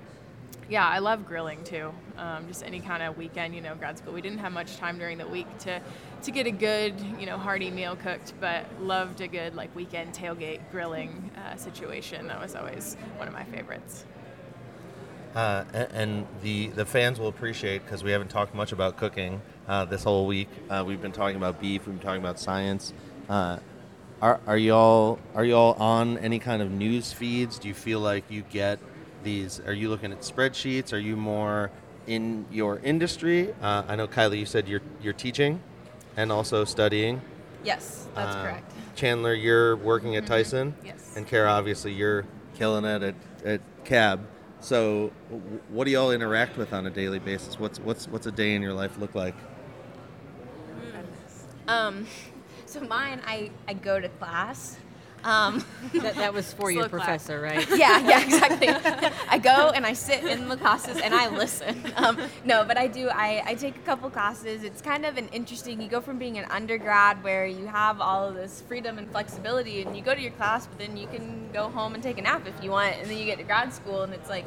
yeah, 0.70 0.88
I 0.88 1.00
love 1.00 1.26
grilling 1.26 1.64
too. 1.64 1.94
Um, 2.18 2.48
just 2.48 2.64
any 2.64 2.82
kind 2.82 3.02
of 3.02 3.18
weekend, 3.18 3.56
you 3.56 3.62
know, 3.62 3.74
grad 3.74 3.98
school. 3.98 4.14
We 4.14 4.22
didn't 4.22 4.40
have 4.40 4.52
much 4.52 4.78
time 4.78 5.00
during 5.00 5.18
the 5.18 5.28
week 5.28 5.48
to 5.60 5.82
to 6.24 6.32
get 6.32 6.46
a 6.46 6.52
good, 6.52 6.94
you 7.20 7.26
know, 7.26 7.38
hearty 7.38 7.72
meal 7.72 7.96
cooked, 7.96 8.34
but 8.40 8.66
loved 8.80 9.22
a 9.22 9.28
good 9.28 9.56
like 9.56 9.76
weekend 9.76 10.14
tailgate 10.14 10.60
grilling 10.72 11.32
uh, 11.38 11.56
situation. 11.56 12.28
That 12.28 12.40
was 12.40 12.54
always 12.54 12.96
one 13.18 13.28
of 13.28 13.34
my 13.34 13.44
favorites. 13.46 14.06
Uh, 15.36 15.64
and, 15.94 16.28
the, 16.42 16.68
the 16.68 16.86
fans 16.86 17.20
will 17.20 17.28
appreciate 17.28 17.84
because 17.86 18.04
we 18.04 18.12
haven't 18.12 18.30
talked 18.30 18.54
much 18.54 18.72
about 18.72 18.98
cooking 18.98 19.42
uh, 19.68 19.86
this 19.86 20.04
whole 20.04 20.26
week. 20.28 20.50
Uh, 20.70 20.84
we've 20.86 21.02
been 21.02 21.12
talking 21.12 21.38
about 21.38 21.62
beef. 21.62 21.86
We've 21.86 21.96
been 21.96 22.06
talking 22.06 22.22
about 22.22 22.40
science. 22.40 22.94
Uh, 23.30 23.60
are, 24.22 24.40
are 24.46 24.58
y'all 24.58 25.20
are 25.34 25.44
y'all 25.44 25.74
on 25.82 26.18
any 26.20 26.38
kind 26.38 26.62
of 26.62 26.70
news 26.70 27.12
feeds? 27.12 27.58
Do 27.58 27.68
you 27.68 27.74
feel 27.74 28.00
like 28.00 28.24
you 28.30 28.44
get 28.44 28.80
these? 29.24 29.60
Are 29.62 29.74
you 29.74 29.90
looking 29.90 30.12
at 30.12 30.22
spreadsheets? 30.22 30.94
Are 30.94 31.00
you 31.00 31.16
more 31.16 31.72
in 32.06 32.46
your 32.52 32.80
industry? 32.80 33.54
Uh, 33.62 33.84
I 33.88 33.96
know 33.96 34.08
Kylie, 34.08 34.40
you 34.40 34.46
said 34.46 34.68
you're 34.68 34.82
you're 35.02 35.14
teaching 35.14 35.62
and 36.18 36.32
also 36.32 36.66
studying. 36.66 37.22
Yes, 37.64 38.08
that's 38.14 38.36
uh, 38.36 38.44
correct. 38.44 38.72
Chandler, 38.96 39.34
you're 39.34 39.76
working 39.78 40.16
at 40.16 40.24
mm-hmm. 40.24 40.34
Tyson. 40.34 40.76
Yes. 40.86 41.14
And 41.16 41.26
Kara, 41.26 41.50
obviously, 41.50 41.94
you're 41.94 42.26
killing 42.56 42.86
it 42.86 43.02
at, 43.02 43.16
at 43.46 43.62
CAB. 43.86 44.26
So, 44.62 45.12
what 45.70 45.86
do 45.86 45.92
y'all 45.92 46.12
interact 46.12 46.56
with 46.56 46.72
on 46.72 46.86
a 46.86 46.92
daily 46.92 47.18
basis? 47.18 47.60
What's 47.60 47.80
what's 47.80 48.08
what's 48.08 48.28
a 48.28 48.32
day 48.32 48.54
in 48.54 48.62
your 48.62 48.74
life 48.74 48.96
look 49.00 49.16
like? 49.16 49.34
Um, 51.68 52.06
so 52.68 52.82
mine, 52.82 53.22
I, 53.26 53.50
I 53.68 53.74
go 53.74 54.00
to 54.00 54.08
class. 54.08 54.78
Um, 55.24 55.64
That, 55.94 56.16
that 56.16 56.34
was 56.34 56.54
for 56.54 56.72
your 56.78 56.90
professor, 56.90 57.42
right? 57.42 57.68
yeah, 57.76 58.00
yeah, 58.08 58.24
exactly. 58.24 58.70
I 59.30 59.38
go 59.38 59.72
and 59.76 59.86
I 59.86 59.94
sit 59.94 60.24
in 60.24 60.48
the 60.48 60.56
classes 60.58 60.98
and 60.98 61.14
I 61.14 61.30
listen. 61.30 61.76
Um, 61.96 62.18
no, 62.46 62.64
but 62.64 62.78
I 62.78 62.88
do. 62.88 63.10
I, 63.10 63.44
I 63.46 63.56
take 63.56 63.76
a 63.76 63.80
couple 63.80 64.10
classes. 64.10 64.64
It's 64.64 64.82
kind 64.82 65.06
of 65.06 65.18
an 65.18 65.28
interesting. 65.30 65.82
You 65.82 65.90
go 65.90 66.02
from 66.02 66.18
being 66.18 66.38
an 66.38 66.46
undergrad 66.50 67.24
where 67.24 67.46
you 67.46 67.68
have 67.68 68.00
all 68.00 68.28
of 68.28 68.36
this 68.36 68.64
freedom 68.68 68.98
and 68.98 69.10
flexibility, 69.12 69.82
and 69.82 69.96
you 69.96 70.02
go 70.02 70.16
to 70.16 70.22
your 70.22 70.32
class, 70.32 70.68
but 70.68 70.78
then 70.80 70.96
you 70.98 71.08
can 71.08 71.52
go 71.52 71.70
home 71.70 71.94
and 71.94 72.02
take 72.02 72.18
a 72.18 72.22
nap 72.22 72.48
if 72.48 72.64
you 72.64 72.72
want, 72.72 72.96
and 72.96 73.10
then 73.10 73.18
you 73.18 73.26
get 73.26 73.38
to 73.38 73.44
grad 73.44 73.74
school, 73.74 74.04
and 74.04 74.14
it's 74.14 74.30
like 74.30 74.46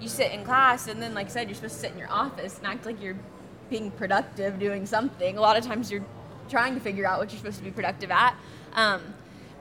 you 0.00 0.08
sit 0.08 0.32
in 0.32 0.44
class, 0.44 0.86
and 0.88 1.02
then 1.02 1.14
like 1.14 1.26
I 1.26 1.30
said, 1.30 1.48
you're 1.48 1.54
supposed 1.54 1.74
to 1.76 1.80
sit 1.80 1.92
in 1.92 1.98
your 1.98 2.10
office 2.10 2.58
and 2.58 2.66
act 2.66 2.84
like 2.86 3.00
you're 3.02 3.16
being 3.70 3.90
productive 3.92 4.58
doing 4.58 4.86
something. 4.86 5.38
A 5.38 5.40
lot 5.40 5.56
of 5.56 5.64
times 5.64 5.90
you're 5.90 6.04
trying 6.48 6.74
to 6.74 6.80
figure 6.80 7.06
out 7.06 7.18
what 7.18 7.30
you're 7.30 7.38
supposed 7.38 7.58
to 7.58 7.64
be 7.64 7.70
productive 7.70 8.10
at. 8.10 8.36
Um, 8.74 9.00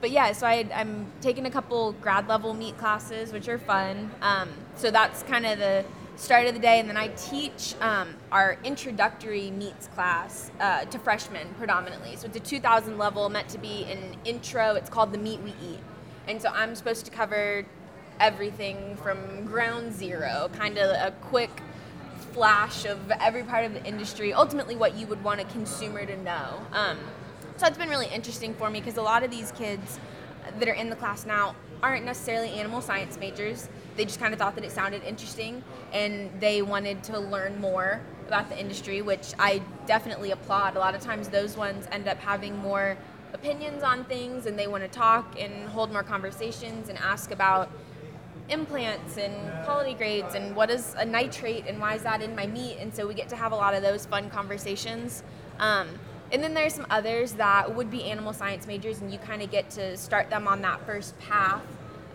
but 0.03 0.11
yeah, 0.11 0.33
so 0.33 0.45
I, 0.45 0.67
I'm 0.75 1.09
taking 1.21 1.45
a 1.45 1.49
couple 1.49 1.93
grad 1.93 2.27
level 2.27 2.53
meat 2.53 2.77
classes, 2.77 3.31
which 3.31 3.47
are 3.47 3.57
fun. 3.57 4.11
Um, 4.21 4.49
so 4.75 4.91
that's 4.91 5.23
kind 5.23 5.45
of 5.45 5.59
the 5.59 5.85
start 6.17 6.45
of 6.45 6.53
the 6.53 6.59
day, 6.59 6.81
and 6.81 6.89
then 6.89 6.97
I 6.97 7.07
teach 7.07 7.73
um, 7.79 8.13
our 8.29 8.57
introductory 8.65 9.49
meats 9.51 9.87
class 9.87 10.51
uh, 10.59 10.83
to 10.83 10.99
freshmen 10.99 11.47
predominantly. 11.57 12.17
So 12.17 12.27
it's 12.27 12.35
a 12.35 12.41
2,000 12.41 12.97
level, 12.97 13.29
meant 13.29 13.47
to 13.47 13.57
be 13.57 13.85
an 13.85 14.17
intro. 14.25 14.75
It's 14.75 14.89
called 14.89 15.13
the 15.13 15.17
Meat 15.17 15.39
We 15.39 15.51
Eat, 15.51 15.79
and 16.27 16.41
so 16.41 16.49
I'm 16.49 16.75
supposed 16.75 17.05
to 17.05 17.11
cover 17.11 17.65
everything 18.19 18.97
from 18.97 19.45
ground 19.45 19.93
zero, 19.93 20.49
kind 20.51 20.79
of 20.79 20.89
a 20.89 21.11
quick 21.21 21.61
flash 22.33 22.83
of 22.83 23.09
every 23.21 23.43
part 23.43 23.63
of 23.63 23.73
the 23.73 23.85
industry, 23.85 24.33
ultimately 24.33 24.75
what 24.75 24.97
you 24.97 25.07
would 25.07 25.23
want 25.23 25.39
a 25.39 25.45
consumer 25.45 26.05
to 26.05 26.17
know. 26.23 26.61
Um, 26.73 26.97
so 27.57 27.67
it's 27.67 27.77
been 27.77 27.89
really 27.89 28.07
interesting 28.07 28.53
for 28.53 28.69
me 28.69 28.79
because 28.79 28.97
a 28.97 29.01
lot 29.01 29.23
of 29.23 29.31
these 29.31 29.51
kids 29.51 29.99
that 30.59 30.67
are 30.67 30.73
in 30.73 30.89
the 30.89 30.95
class 30.95 31.25
now 31.25 31.55
aren't 31.81 32.05
necessarily 32.05 32.49
animal 32.49 32.81
science 32.81 33.17
majors. 33.17 33.69
They 33.95 34.05
just 34.05 34.19
kind 34.19 34.33
of 34.33 34.39
thought 34.39 34.55
that 34.55 34.63
it 34.63 34.71
sounded 34.71 35.03
interesting 35.03 35.63
and 35.91 36.29
they 36.39 36.61
wanted 36.61 37.03
to 37.05 37.19
learn 37.19 37.59
more 37.59 38.01
about 38.27 38.49
the 38.49 38.59
industry, 38.59 39.01
which 39.01 39.33
I 39.37 39.61
definitely 39.85 40.31
applaud. 40.31 40.75
A 40.75 40.79
lot 40.79 40.95
of 40.95 41.01
times 41.01 41.29
those 41.29 41.57
ones 41.57 41.87
end 41.91 42.07
up 42.07 42.17
having 42.19 42.57
more 42.57 42.97
opinions 43.33 43.83
on 43.83 44.05
things 44.05 44.45
and 44.45 44.57
they 44.57 44.67
want 44.67 44.83
to 44.83 44.89
talk 44.89 45.39
and 45.39 45.67
hold 45.69 45.91
more 45.91 46.03
conversations 46.03 46.89
and 46.89 46.97
ask 46.99 47.31
about 47.31 47.69
implants 48.49 49.17
and 49.17 49.33
quality 49.65 49.93
grades 49.93 50.35
and 50.35 50.55
what 50.55 50.69
is 50.69 50.95
a 50.97 51.05
nitrate 51.05 51.65
and 51.67 51.79
why 51.79 51.95
is 51.95 52.03
that 52.03 52.21
in 52.21 52.35
my 52.35 52.45
meat 52.45 52.77
and 52.79 52.93
so 52.93 53.07
we 53.07 53.13
get 53.13 53.29
to 53.29 53.35
have 53.35 53.51
a 53.53 53.55
lot 53.55 53.73
of 53.73 53.81
those 53.81 54.05
fun 54.05 54.29
conversations 54.29 55.23
um, 55.59 55.87
and 56.33 56.43
then 56.43 56.53
there's 56.53 56.73
some 56.73 56.87
others 56.89 57.33
that 57.33 57.73
would 57.73 57.89
be 57.89 58.03
animal 58.03 58.33
science 58.33 58.67
majors 58.67 58.99
and 58.99 59.13
you 59.13 59.19
kind 59.19 59.41
of 59.41 59.51
get 59.51 59.69
to 59.69 59.95
start 59.95 60.29
them 60.29 60.47
on 60.47 60.61
that 60.61 60.85
first 60.85 61.17
path 61.19 61.61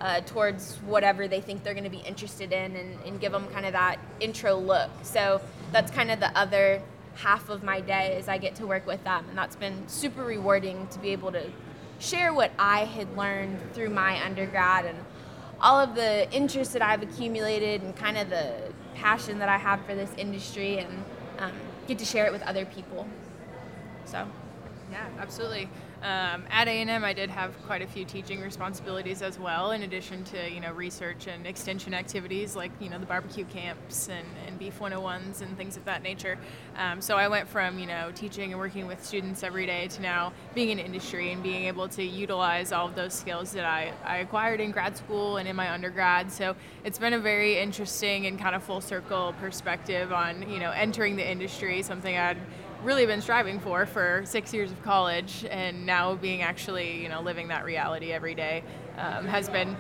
uh, 0.01 0.21
towards 0.23 0.77
whatever 0.87 1.27
they 1.27 1.41
think 1.41 1.65
they're 1.65 1.75
going 1.75 1.85
to 1.85 1.91
be 1.91 1.99
interested 1.99 2.53
in 2.53 2.77
and, 2.77 2.99
and 3.07 3.21
give 3.21 3.33
them 3.33 3.47
kind 3.49 3.65
of 3.65 3.73
that 3.73 3.99
intro 4.21 4.57
look 4.57 4.91
so 5.03 5.41
that's 5.73 5.91
kind 5.91 6.11
of 6.11 6.21
the 6.21 6.37
other 6.37 6.83
half 7.15 7.49
of 7.49 7.63
my 7.63 7.81
day 7.81 8.17
is 8.17 8.29
i 8.29 8.37
get 8.37 8.55
to 8.55 8.67
work 8.67 8.87
with 8.87 9.03
them 9.05 9.25
and 9.29 9.39
that's 9.39 9.57
been 9.57 9.89
super 9.89 10.23
rewarding 10.23 10.87
to 10.89 10.99
be 10.99 11.11
able 11.11 11.33
to 11.33 11.51
share 11.99 12.33
what 12.33 12.53
i 12.59 12.85
had 12.85 13.17
learned 13.17 13.59
through 13.73 13.89
my 13.89 14.23
undergrad 14.25 14.85
and 14.85 14.99
all 15.61 15.81
of 15.81 15.95
the 15.95 16.31
interest 16.33 16.73
that 16.73 16.83
I've 16.83 17.03
accumulated 17.03 17.83
and 17.83 17.97
kind 17.97 18.17
of 18.17 18.31
the 18.31 18.55
passion 18.95 19.39
that 19.39 19.49
I 19.49 19.57
have 19.57 19.85
for 19.85 19.95
this 19.95 20.11
industry 20.17 20.79
and 20.79 21.05
um, 21.39 21.53
get 21.87 21.99
to 21.99 22.05
share 22.05 22.27
it 22.27 22.33
with 22.33 22.43
other 22.43 22.65
people. 22.65 23.07
So, 24.09 24.27
Yeah, 24.91 25.07
absolutely. 25.19 25.69
Um, 26.03 26.45
at 26.51 26.67
A&M, 26.67 27.05
I 27.05 27.13
did 27.13 27.29
have 27.29 27.53
quite 27.67 27.83
a 27.83 27.87
few 27.87 28.07
teaching 28.07 28.41
responsibilities 28.41 29.21
as 29.21 29.39
well, 29.39 29.73
in 29.73 29.83
addition 29.83 30.25
to 30.25 30.51
you 30.51 30.61
know 30.61 30.73
research 30.73 31.27
and 31.27 31.47
extension 31.47 31.93
activities 31.93 32.57
like 32.57 32.71
you 32.81 32.89
know 32.89 32.99
the 32.99 33.05
barbecue 33.05 33.45
camps 33.45 34.09
and, 34.09 34.27
and 34.47 34.59
Beef 34.59 34.79
101s 34.79 35.43
and 35.43 35.59
things 35.59 35.77
of 35.77 35.85
that 35.85 36.03
nature. 36.03 36.39
Um, 36.79 37.03
so 37.03 37.17
I 37.17 37.29
went 37.29 37.49
from 37.49 37.79
you 37.79 37.87
know 37.87 38.13
teaching 38.15 38.53
and 38.53 38.59
working 38.59 38.87
with 38.87 39.05
students 39.05 39.43
every 39.43 39.67
day 39.67 39.89
to 39.89 40.01
now 40.01 40.33
being 40.55 40.71
in 40.71 40.79
industry 40.79 41.33
and 41.33 41.43
being 41.43 41.65
able 41.65 41.89
to 41.89 42.03
utilize 42.03 42.73
all 42.73 42.87
of 42.87 42.95
those 42.95 43.13
skills 43.13 43.53
that 43.53 43.67
I, 43.67 43.93
I 44.07 44.19
acquired 44.19 44.61
in 44.61 44.71
grad 44.71 44.97
school 44.97 45.37
and 45.37 45.47
in 45.47 45.55
my 45.57 45.71
undergrad. 45.71 46.33
So 46.33 46.57
it's 46.85 46.99
been 46.99 47.13
a 47.13 47.19
very 47.19 47.59
interesting 47.59 48.25
and 48.27 48.39
kind 48.39 48.55
of 48.55 48.63
full 48.63 48.81
circle 48.81 49.35
perspective 49.39 50.13
on 50.13 50.49
you 50.49 50.61
know 50.61 50.71
entering 50.71 51.17
the 51.17 51.31
industry, 51.31 51.83
something 51.83 52.17
I'd 52.17 52.39
really 52.83 53.07
been 53.07 53.21
striving 53.21 53.59
for 53.59 53.87
for 53.87 54.23
six 54.25 54.55
years 54.55 54.71
of 54.71 54.81
college 54.83 55.45
and 55.51 55.85
now 55.85 56.15
being 56.15 56.43
actually 56.43 57.03
you 57.03 57.09
know 57.09 57.21
living 57.21 57.49
that 57.49 57.65
reality 57.65 58.13
every 58.13 58.35
day 58.35 58.63
um, 58.97 59.27
has 59.27 59.49
been 59.49 59.77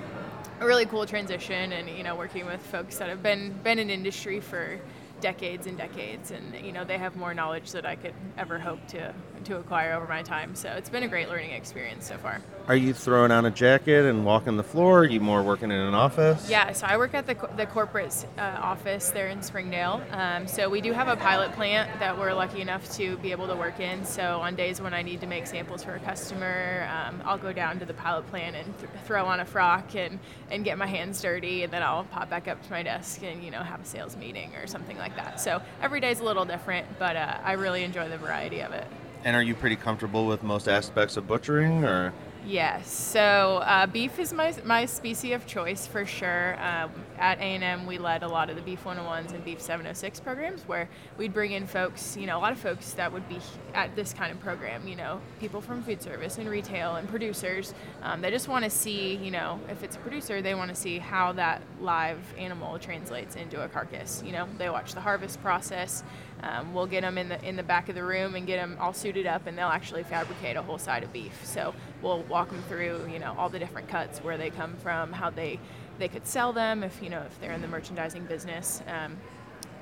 a 0.60 0.66
really 0.66 0.86
cool 0.86 1.06
transition 1.06 1.72
and 1.72 1.88
you 1.88 2.02
know 2.02 2.16
working 2.16 2.44
with 2.44 2.60
folks 2.66 2.98
that 2.98 3.08
have 3.08 3.22
been 3.22 3.52
been 3.62 3.78
in 3.78 3.90
industry 3.90 4.40
for 4.40 4.80
decades 5.20 5.66
and 5.66 5.76
decades 5.76 6.30
and 6.30 6.64
you 6.64 6.72
know 6.72 6.84
they 6.84 6.98
have 6.98 7.16
more 7.16 7.34
knowledge 7.34 7.72
that 7.72 7.84
I 7.84 7.96
could 7.96 8.14
ever 8.36 8.58
hope 8.58 8.86
to 8.88 9.14
to 9.44 9.56
acquire 9.56 9.92
over 9.94 10.06
my 10.06 10.22
time 10.22 10.54
so 10.54 10.68
it's 10.70 10.90
been 10.90 11.02
a 11.04 11.08
great 11.08 11.28
learning 11.28 11.52
experience 11.52 12.06
so 12.06 12.16
far 12.18 12.40
Are 12.66 12.76
you 12.76 12.92
throwing 12.92 13.30
on 13.30 13.46
a 13.46 13.50
jacket 13.50 14.04
and 14.04 14.24
walking 14.24 14.56
the 14.56 14.62
floor? 14.62 15.00
Are 15.00 15.04
you 15.04 15.20
more 15.20 15.42
working 15.42 15.70
in 15.70 15.78
an 15.78 15.94
office? 15.94 16.50
Yeah, 16.50 16.72
so 16.72 16.86
I 16.86 16.96
work 16.98 17.14
at 17.14 17.26
the, 17.26 17.34
the 17.56 17.64
corporate 17.66 18.26
uh, 18.36 18.58
office 18.60 19.08
there 19.10 19.28
in 19.28 19.42
Springdale. 19.42 20.02
Um, 20.10 20.46
so 20.46 20.68
we 20.68 20.80
do 20.82 20.92
have 20.92 21.08
a 21.08 21.16
pilot 21.16 21.52
plant 21.52 21.98
that 21.98 22.18
we're 22.18 22.34
lucky 22.34 22.60
enough 22.60 22.90
to 22.96 23.16
be 23.18 23.30
able 23.32 23.46
to 23.46 23.56
work 23.56 23.80
in. 23.80 24.04
So 24.04 24.40
on 24.40 24.54
days 24.54 24.80
when 24.82 24.92
I 24.92 25.00
need 25.02 25.20
to 25.22 25.26
make 25.26 25.46
samples 25.46 25.82
for 25.82 25.94
a 25.94 25.98
customer, 26.00 26.86
um, 26.92 27.22
I'll 27.24 27.38
go 27.38 27.52
down 27.54 27.78
to 27.78 27.86
the 27.86 27.94
pilot 27.94 28.26
plant 28.28 28.54
and 28.54 28.78
th- 28.78 28.90
throw 29.06 29.24
on 29.24 29.40
a 29.40 29.44
frock 29.46 29.94
and, 29.94 30.18
and 30.50 30.62
get 30.64 30.76
my 30.76 30.86
hands 30.86 31.22
dirty, 31.22 31.62
and 31.62 31.72
then 31.72 31.82
I'll 31.82 32.04
pop 32.04 32.28
back 32.28 32.48
up 32.48 32.62
to 32.64 32.70
my 32.70 32.82
desk 32.82 33.22
and 33.22 33.42
you 33.42 33.50
know 33.50 33.62
have 33.62 33.80
a 33.80 33.84
sales 33.86 34.14
meeting 34.16 34.54
or 34.56 34.66
something 34.66 34.98
like 34.98 35.07
that. 35.16 35.40
So 35.40 35.60
every 35.82 36.00
day 36.00 36.10
is 36.10 36.20
a 36.20 36.24
little 36.24 36.44
different, 36.44 36.86
but 36.98 37.16
uh, 37.16 37.38
I 37.44 37.52
really 37.52 37.84
enjoy 37.84 38.08
the 38.08 38.18
variety 38.18 38.60
of 38.60 38.72
it. 38.72 38.86
And 39.24 39.34
are 39.34 39.42
you 39.42 39.54
pretty 39.54 39.76
comfortable 39.76 40.26
with 40.26 40.42
most 40.42 40.68
aspects 40.68 41.16
of 41.16 41.26
butchering, 41.26 41.84
or 41.84 42.12
Yes. 42.46 42.90
So 42.90 43.62
uh, 43.64 43.86
beef 43.86 44.18
is 44.18 44.32
my, 44.32 44.54
my 44.64 44.86
species 44.86 45.34
of 45.34 45.46
choice 45.46 45.86
for 45.86 46.06
sure. 46.06 46.56
Um, 46.62 46.90
at 47.18 47.38
A&M, 47.38 47.86
we 47.86 47.98
led 47.98 48.22
a 48.22 48.28
lot 48.28 48.50
of 48.50 48.56
the 48.56 48.62
Beef 48.62 48.84
101s 48.84 49.32
and 49.32 49.44
Beef 49.44 49.60
706 49.60 50.20
programs 50.20 50.62
where 50.62 50.88
we'd 51.16 51.32
bring 51.32 51.52
in 51.52 51.66
folks, 51.66 52.16
you 52.16 52.26
know, 52.26 52.38
a 52.38 52.40
lot 52.40 52.52
of 52.52 52.58
folks 52.58 52.92
that 52.92 53.12
would 53.12 53.28
be 53.28 53.38
at 53.74 53.94
this 53.96 54.12
kind 54.12 54.32
of 54.32 54.40
program, 54.40 54.86
you 54.86 54.96
know, 54.96 55.20
people 55.40 55.60
from 55.60 55.82
food 55.82 56.02
service 56.02 56.38
and 56.38 56.48
retail 56.48 56.96
and 56.96 57.08
producers. 57.08 57.74
Um, 58.02 58.20
they 58.20 58.30
just 58.30 58.48
want 58.48 58.64
to 58.64 58.70
see, 58.70 59.16
you 59.16 59.30
know, 59.30 59.60
if 59.68 59.82
it's 59.82 59.96
a 59.96 59.98
producer, 59.98 60.40
they 60.40 60.54
want 60.54 60.70
to 60.70 60.76
see 60.76 60.98
how 60.98 61.32
that 61.32 61.62
live 61.80 62.18
animal 62.38 62.78
translates 62.78 63.36
into 63.36 63.62
a 63.62 63.68
carcass. 63.68 64.22
You 64.24 64.32
know, 64.32 64.48
they 64.58 64.70
watch 64.70 64.94
the 64.94 65.00
harvest 65.00 65.42
process. 65.42 66.02
Um, 66.42 66.72
we'll 66.72 66.86
get 66.86 67.00
them 67.00 67.18
in 67.18 67.28
the 67.28 67.44
in 67.44 67.56
the 67.56 67.62
back 67.62 67.88
of 67.88 67.94
the 67.94 68.04
room 68.04 68.36
and 68.36 68.46
get 68.46 68.58
them 68.58 68.76
all 68.80 68.92
suited 68.92 69.26
up, 69.26 69.46
and 69.46 69.58
they'll 69.58 69.68
actually 69.68 70.04
fabricate 70.04 70.56
a 70.56 70.62
whole 70.62 70.78
side 70.78 71.02
of 71.02 71.12
beef. 71.12 71.44
So 71.44 71.74
we'll 72.00 72.22
walk 72.22 72.50
them 72.50 72.62
through, 72.68 73.08
you 73.12 73.18
know, 73.18 73.34
all 73.36 73.48
the 73.48 73.58
different 73.58 73.88
cuts, 73.88 74.20
where 74.20 74.36
they 74.36 74.50
come 74.50 74.76
from, 74.76 75.12
how 75.12 75.30
they 75.30 75.58
they 75.98 76.08
could 76.08 76.26
sell 76.26 76.52
them 76.52 76.82
if 76.82 77.02
you 77.02 77.10
know 77.10 77.20
if 77.26 77.40
they're 77.40 77.52
in 77.52 77.60
the 77.62 77.68
merchandising 77.68 78.24
business. 78.26 78.82
Um, 78.88 79.16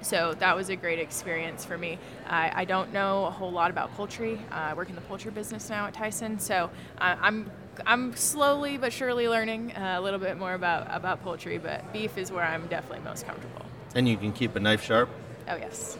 so 0.02 0.34
that 0.38 0.54
was 0.54 0.68
a 0.68 0.76
great 0.76 0.98
experience 0.98 1.64
for 1.64 1.76
me. 1.78 1.98
I, 2.28 2.52
I 2.54 2.64
don't 2.64 2.92
know 2.92 3.24
a 3.24 3.30
whole 3.30 3.50
lot 3.50 3.70
about 3.70 3.92
poultry. 3.96 4.38
Uh, 4.52 4.54
I 4.54 4.74
work 4.74 4.88
in 4.88 4.94
the 4.94 5.00
poultry 5.02 5.30
business 5.30 5.68
now 5.70 5.86
at 5.86 5.94
Tyson, 5.94 6.38
so 6.38 6.70
uh, 6.98 7.16
I'm 7.20 7.50
I'm 7.86 8.14
slowly 8.16 8.76
but 8.78 8.92
surely 8.92 9.28
learning 9.28 9.72
uh, 9.72 9.96
a 9.98 10.00
little 10.00 10.18
bit 10.18 10.36
more 10.38 10.54
about 10.54 10.86
about 10.90 11.22
poultry. 11.22 11.58
But 11.58 11.92
beef 11.92 12.16
is 12.18 12.30
where 12.30 12.44
I'm 12.44 12.66
definitely 12.68 13.04
most 13.04 13.26
comfortable. 13.26 13.64
and 13.94 14.08
you 14.08 14.16
can 14.16 14.32
keep 14.32 14.54
a 14.56 14.60
knife 14.60 14.82
sharp? 14.84 15.08
Oh 15.48 15.56
yes, 15.56 15.96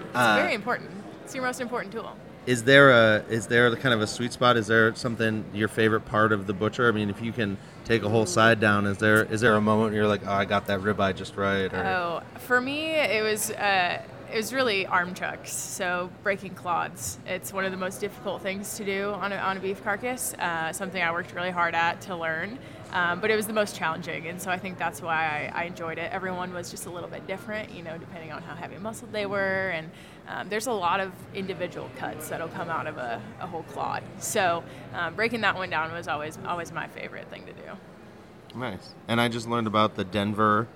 it's 0.00 0.14
Uh, 0.14 0.34
very 0.36 0.54
important. 0.54 0.90
It's 1.24 1.34
your 1.34 1.44
most 1.44 1.60
important 1.60 1.92
tool. 1.92 2.16
Is 2.46 2.62
there 2.62 2.90
a 2.90 3.24
is 3.28 3.48
there 3.48 3.70
the 3.70 3.76
kind 3.76 3.92
of 3.92 4.00
a 4.00 4.06
sweet 4.06 4.32
spot? 4.32 4.56
Is 4.56 4.68
there 4.68 4.94
something 4.94 5.44
your 5.52 5.66
favorite 5.68 6.02
part 6.02 6.32
of 6.32 6.46
the 6.46 6.52
butcher? 6.52 6.88
I 6.88 6.92
mean, 6.92 7.10
if 7.10 7.20
you 7.20 7.32
can 7.32 7.58
take 7.84 8.02
a 8.04 8.08
whole 8.08 8.26
side 8.26 8.60
down, 8.60 8.86
is 8.86 8.98
there 8.98 9.24
is 9.24 9.40
there 9.40 9.56
a 9.56 9.60
moment 9.60 9.94
you're 9.94 10.06
like, 10.06 10.22
oh, 10.26 10.32
I 10.32 10.44
got 10.44 10.66
that 10.68 10.80
ribeye 10.80 11.16
just 11.16 11.36
right? 11.36 11.72
Or 11.72 11.84
Oh, 11.84 12.22
for 12.40 12.60
me, 12.60 12.90
it 12.90 13.22
was 13.22 13.50
uh, 13.50 14.00
it 14.32 14.36
was 14.36 14.52
really 14.52 14.86
arm 14.86 15.12
chucks. 15.14 15.52
So 15.52 16.08
breaking 16.22 16.54
clods. 16.54 17.18
It's 17.26 17.52
one 17.52 17.64
of 17.64 17.72
the 17.72 17.76
most 17.76 18.00
difficult 18.00 18.42
things 18.42 18.76
to 18.76 18.84
do 18.84 19.10
on 19.10 19.32
a, 19.32 19.36
on 19.36 19.56
a 19.56 19.60
beef 19.60 19.82
carcass. 19.82 20.34
Uh, 20.34 20.72
something 20.72 21.02
I 21.02 21.10
worked 21.10 21.34
really 21.34 21.50
hard 21.50 21.74
at 21.74 22.00
to 22.02 22.14
learn. 22.16 22.58
Um, 22.92 23.20
but 23.20 23.32
it 23.32 23.36
was 23.36 23.48
the 23.48 23.52
most 23.52 23.74
challenging, 23.74 24.28
and 24.28 24.40
so 24.40 24.48
I 24.48 24.58
think 24.58 24.78
that's 24.78 25.02
why 25.02 25.50
I, 25.52 25.62
I 25.62 25.64
enjoyed 25.64 25.98
it. 25.98 26.10
Everyone 26.12 26.54
was 26.54 26.70
just 26.70 26.86
a 26.86 26.90
little 26.90 27.08
bit 27.08 27.26
different, 27.26 27.72
you 27.74 27.82
know, 27.82 27.98
depending 27.98 28.30
on 28.30 28.42
how 28.42 28.54
heavy 28.54 28.78
muscled 28.78 29.12
they 29.12 29.26
were, 29.26 29.70
and 29.70 29.90
um, 30.28 30.48
there's 30.48 30.66
a 30.66 30.72
lot 30.72 31.00
of 31.00 31.12
individual 31.34 31.88
cuts 31.98 32.28
that'll 32.28 32.48
come 32.48 32.68
out 32.68 32.86
of 32.86 32.96
a, 32.98 33.20
a 33.40 33.46
whole 33.46 33.62
clod. 33.64 34.02
So 34.18 34.64
um, 34.94 35.14
breaking 35.14 35.40
that 35.42 35.54
one 35.56 35.70
down 35.70 35.92
was 35.92 36.08
always 36.08 36.38
always 36.46 36.72
my 36.72 36.88
favorite 36.88 37.28
thing 37.30 37.44
to 37.46 37.52
do. 37.52 38.58
Nice. 38.58 38.94
And 39.08 39.20
I 39.20 39.28
just 39.28 39.48
learned 39.48 39.66
about 39.66 39.94
the 39.96 40.04
Denver 40.04 40.66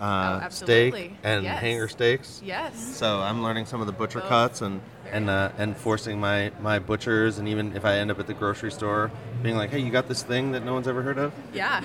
uh, 0.00 0.40
Oh, 0.44 0.48
steak 0.50 1.12
and 1.22 1.44
Yes. 1.44 1.60
hanger 1.60 1.88
steaks. 1.88 2.42
Yes. 2.44 2.76
So 2.96 3.20
I'm 3.20 3.42
learning 3.42 3.66
some 3.66 3.80
of 3.80 3.86
the 3.86 3.92
butcher 3.92 4.18
Both. 4.20 4.28
cuts 4.28 4.60
and 4.62 4.80
Very 5.04 5.16
and 5.16 5.30
uh, 5.30 5.50
and 5.58 5.76
forcing 5.76 6.18
my 6.20 6.50
my 6.60 6.78
butchers 6.78 7.38
and 7.38 7.46
even 7.48 7.74
if 7.76 7.84
I 7.84 7.96
end 7.98 8.10
up 8.10 8.18
at 8.18 8.26
the 8.26 8.34
grocery 8.34 8.72
store, 8.72 9.10
being 9.42 9.56
like, 9.56 9.70
hey, 9.70 9.78
you 9.78 9.90
got 9.90 10.08
this 10.08 10.22
thing 10.22 10.52
that 10.52 10.64
no 10.64 10.74
one's 10.74 10.88
ever 10.88 11.02
heard 11.02 11.18
of? 11.18 11.32
Yeah. 11.54 11.82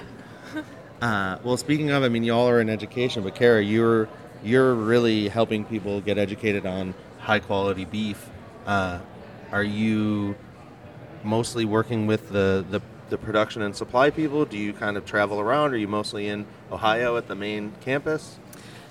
Uh, 0.99 1.37
well, 1.43 1.57
speaking 1.57 1.91
of, 1.91 2.01
I 2.01 2.09
mean, 2.09 2.23
y'all 2.23 2.49
are 2.49 2.59
in 2.59 2.71
education, 2.71 3.21
but 3.21 3.35
Kara, 3.35 3.63
you're 3.63 4.09
you're 4.43 4.73
really 4.73 5.27
helping 5.27 5.63
people 5.63 6.01
get 6.01 6.17
educated 6.17 6.65
on 6.65 6.95
high 7.27 7.39
quality 7.39 7.83
beef. 7.83 8.29
Uh, 8.65 8.99
are 9.51 9.63
you 9.63 10.33
mostly 11.25 11.65
working 11.65 12.07
with 12.07 12.29
the, 12.29 12.65
the 12.69 12.81
the 13.09 13.17
production 13.17 13.61
and 13.61 13.75
supply 13.75 14.09
people? 14.09 14.45
Do 14.45 14.57
you 14.57 14.71
kind 14.73 14.95
of 14.97 15.05
travel 15.05 15.39
around? 15.39 15.73
Are 15.73 15.77
you 15.77 15.87
mostly 15.87 16.27
in 16.27 16.45
Ohio 16.71 17.17
at 17.17 17.27
the 17.27 17.35
main 17.35 17.73
campus? 17.81 18.37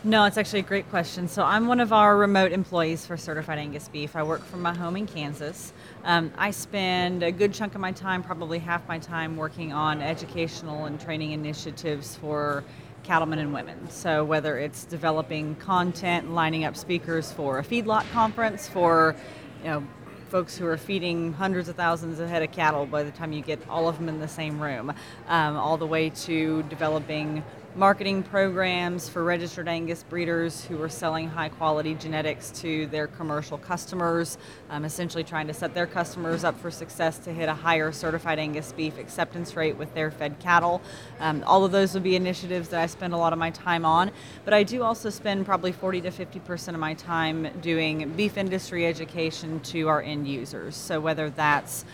No, 0.04 0.24
it's 0.24 0.38
actually 0.38 0.60
a 0.60 0.70
great 0.70 0.88
question. 0.88 1.28
So 1.28 1.42
I'm 1.42 1.66
one 1.66 1.80
of 1.80 1.92
our 1.92 2.16
remote 2.16 2.52
employees 2.52 3.04
for 3.04 3.16
Certified 3.16 3.58
Angus 3.58 3.88
Beef. 3.88 4.14
I 4.16 4.22
work 4.22 4.44
from 4.44 4.62
my 4.62 4.74
home 4.74 4.96
in 4.96 5.06
Kansas. 5.06 5.72
Um, 6.04 6.32
I 6.38 6.50
spend 6.50 7.22
a 7.22 7.32
good 7.32 7.52
chunk 7.52 7.74
of 7.74 7.80
my 7.80 7.92
time, 7.92 8.22
probably 8.22 8.58
half 8.58 8.86
my 8.86 8.98
time, 8.98 9.36
working 9.36 9.72
on 9.72 10.00
educational 10.00 10.84
and 10.84 11.00
training 11.00 11.32
initiatives 11.32 12.16
for 12.16 12.64
cattlemen 13.06 13.38
and 13.38 13.54
women. 13.54 13.88
So 13.88 14.24
whether 14.24 14.58
it's 14.58 14.84
developing 14.84 15.54
content, 15.56 16.32
lining 16.32 16.64
up 16.64 16.76
speakers 16.76 17.30
for 17.32 17.60
a 17.60 17.62
feedlot 17.62 18.10
conference, 18.10 18.68
for 18.68 19.14
you 19.62 19.70
know 19.70 19.86
folks 20.28 20.58
who 20.58 20.66
are 20.66 20.76
feeding 20.76 21.32
hundreds 21.32 21.68
of 21.68 21.76
thousands 21.76 22.18
of 22.18 22.28
head 22.28 22.42
of 22.42 22.50
cattle 22.50 22.84
by 22.84 23.04
the 23.04 23.12
time 23.12 23.32
you 23.32 23.42
get 23.42 23.60
all 23.68 23.88
of 23.88 23.96
them 23.96 24.08
in 24.08 24.18
the 24.18 24.26
same 24.26 24.60
room, 24.60 24.92
um, 25.28 25.56
all 25.56 25.76
the 25.76 25.86
way 25.86 26.10
to 26.10 26.64
developing 26.64 27.44
marketing 27.76 28.22
programs 28.22 29.06
for 29.06 29.22
registered 29.22 29.68
Angus 29.68 30.02
breeders 30.02 30.64
who 30.64 30.80
are 30.80 30.88
selling 30.88 31.28
high 31.28 31.50
quality 31.50 31.94
genetics 31.94 32.50
to 32.50 32.86
their 32.86 33.06
commercial 33.06 33.58
customers, 33.58 34.38
um, 34.70 34.86
essentially 34.86 35.22
trying 35.22 35.46
to 35.46 35.52
set 35.52 35.74
their 35.74 35.86
customers 35.86 36.42
up 36.42 36.58
for 36.58 36.70
success 36.70 37.18
to 37.18 37.30
hit 37.30 37.50
a 37.50 37.54
higher 37.54 37.92
certified 37.92 38.38
Angus 38.38 38.72
beef 38.72 38.96
acceptance 38.96 39.54
rate 39.56 39.76
with 39.76 39.92
their 39.92 40.10
fed 40.10 40.38
cattle. 40.38 40.80
Um, 41.20 41.44
all 41.46 41.66
of 41.66 41.72
those 41.72 41.92
would 41.92 42.02
be 42.02 42.16
initiatives 42.16 42.70
that 42.70 42.80
I 42.80 42.86
spend 42.86 43.12
a 43.12 43.18
lot 43.18 43.34
of 43.34 43.38
my 43.38 43.50
time 43.50 43.84
on, 43.84 44.10
but 44.46 44.54
I 44.54 44.62
do 44.62 44.82
also 44.82 45.10
spend 45.10 45.44
probably 45.44 45.72
40 45.72 46.00
to 46.00 46.10
50% 46.10 46.68
of 46.68 46.80
my 46.80 46.94
time 46.94 47.48
doing 47.60 48.10
beef 48.16 48.38
industry 48.38 48.86
education 48.86 49.60
to 49.60 49.88
our 49.88 50.00
end 50.00 50.26
users. 50.26 50.76
So 50.76 50.98
whether 50.98 51.28
that's 51.28 51.84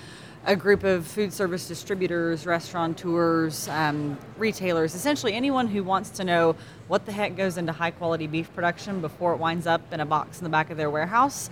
a 0.44 0.56
group 0.56 0.82
of 0.82 1.06
food 1.06 1.32
service 1.32 1.68
distributors, 1.68 2.46
restaurateurs, 2.46 3.68
um, 3.68 4.18
retailers, 4.38 4.94
essentially 4.94 5.34
anyone 5.34 5.68
who 5.68 5.84
wants 5.84 6.10
to 6.10 6.24
know 6.24 6.56
what 6.88 7.06
the 7.06 7.12
heck 7.12 7.36
goes 7.36 7.56
into 7.56 7.70
high 7.70 7.92
quality 7.92 8.26
beef 8.26 8.52
production 8.54 9.00
before 9.00 9.34
it 9.34 9.38
winds 9.38 9.66
up 9.66 9.92
in 9.92 10.00
a 10.00 10.06
box 10.06 10.38
in 10.38 10.44
the 10.44 10.50
back 10.50 10.70
of 10.70 10.76
their 10.76 10.90
warehouse. 10.90 11.48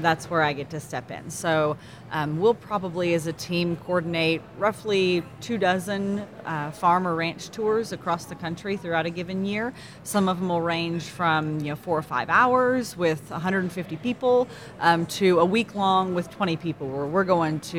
That's 0.00 0.30
where 0.30 0.42
I 0.42 0.52
get 0.52 0.70
to 0.70 0.80
step 0.80 1.10
in. 1.10 1.30
So 1.30 1.76
um, 2.10 2.38
we'll 2.38 2.54
probably, 2.54 3.14
as 3.14 3.26
a 3.26 3.32
team, 3.32 3.76
coordinate 3.76 4.42
roughly 4.58 5.22
two 5.40 5.58
dozen 5.58 6.26
uh, 6.44 6.70
farm 6.70 7.06
or 7.06 7.14
ranch 7.14 7.50
tours 7.50 7.92
across 7.92 8.26
the 8.26 8.34
country 8.34 8.76
throughout 8.76 9.06
a 9.06 9.10
given 9.10 9.44
year. 9.44 9.72
Some 10.02 10.28
of 10.28 10.38
them 10.38 10.48
will 10.48 10.62
range 10.62 11.04
from 11.04 11.60
you 11.60 11.70
know 11.70 11.76
four 11.76 11.98
or 11.98 12.02
five 12.02 12.28
hours 12.30 12.96
with 12.96 13.30
150 13.30 13.96
people 13.96 14.48
um, 14.80 15.06
to 15.06 15.40
a 15.40 15.44
week 15.44 15.74
long 15.74 16.14
with 16.14 16.30
20 16.30 16.56
people, 16.56 16.88
where 16.88 17.06
we're 17.06 17.24
going 17.24 17.60
to 17.60 17.78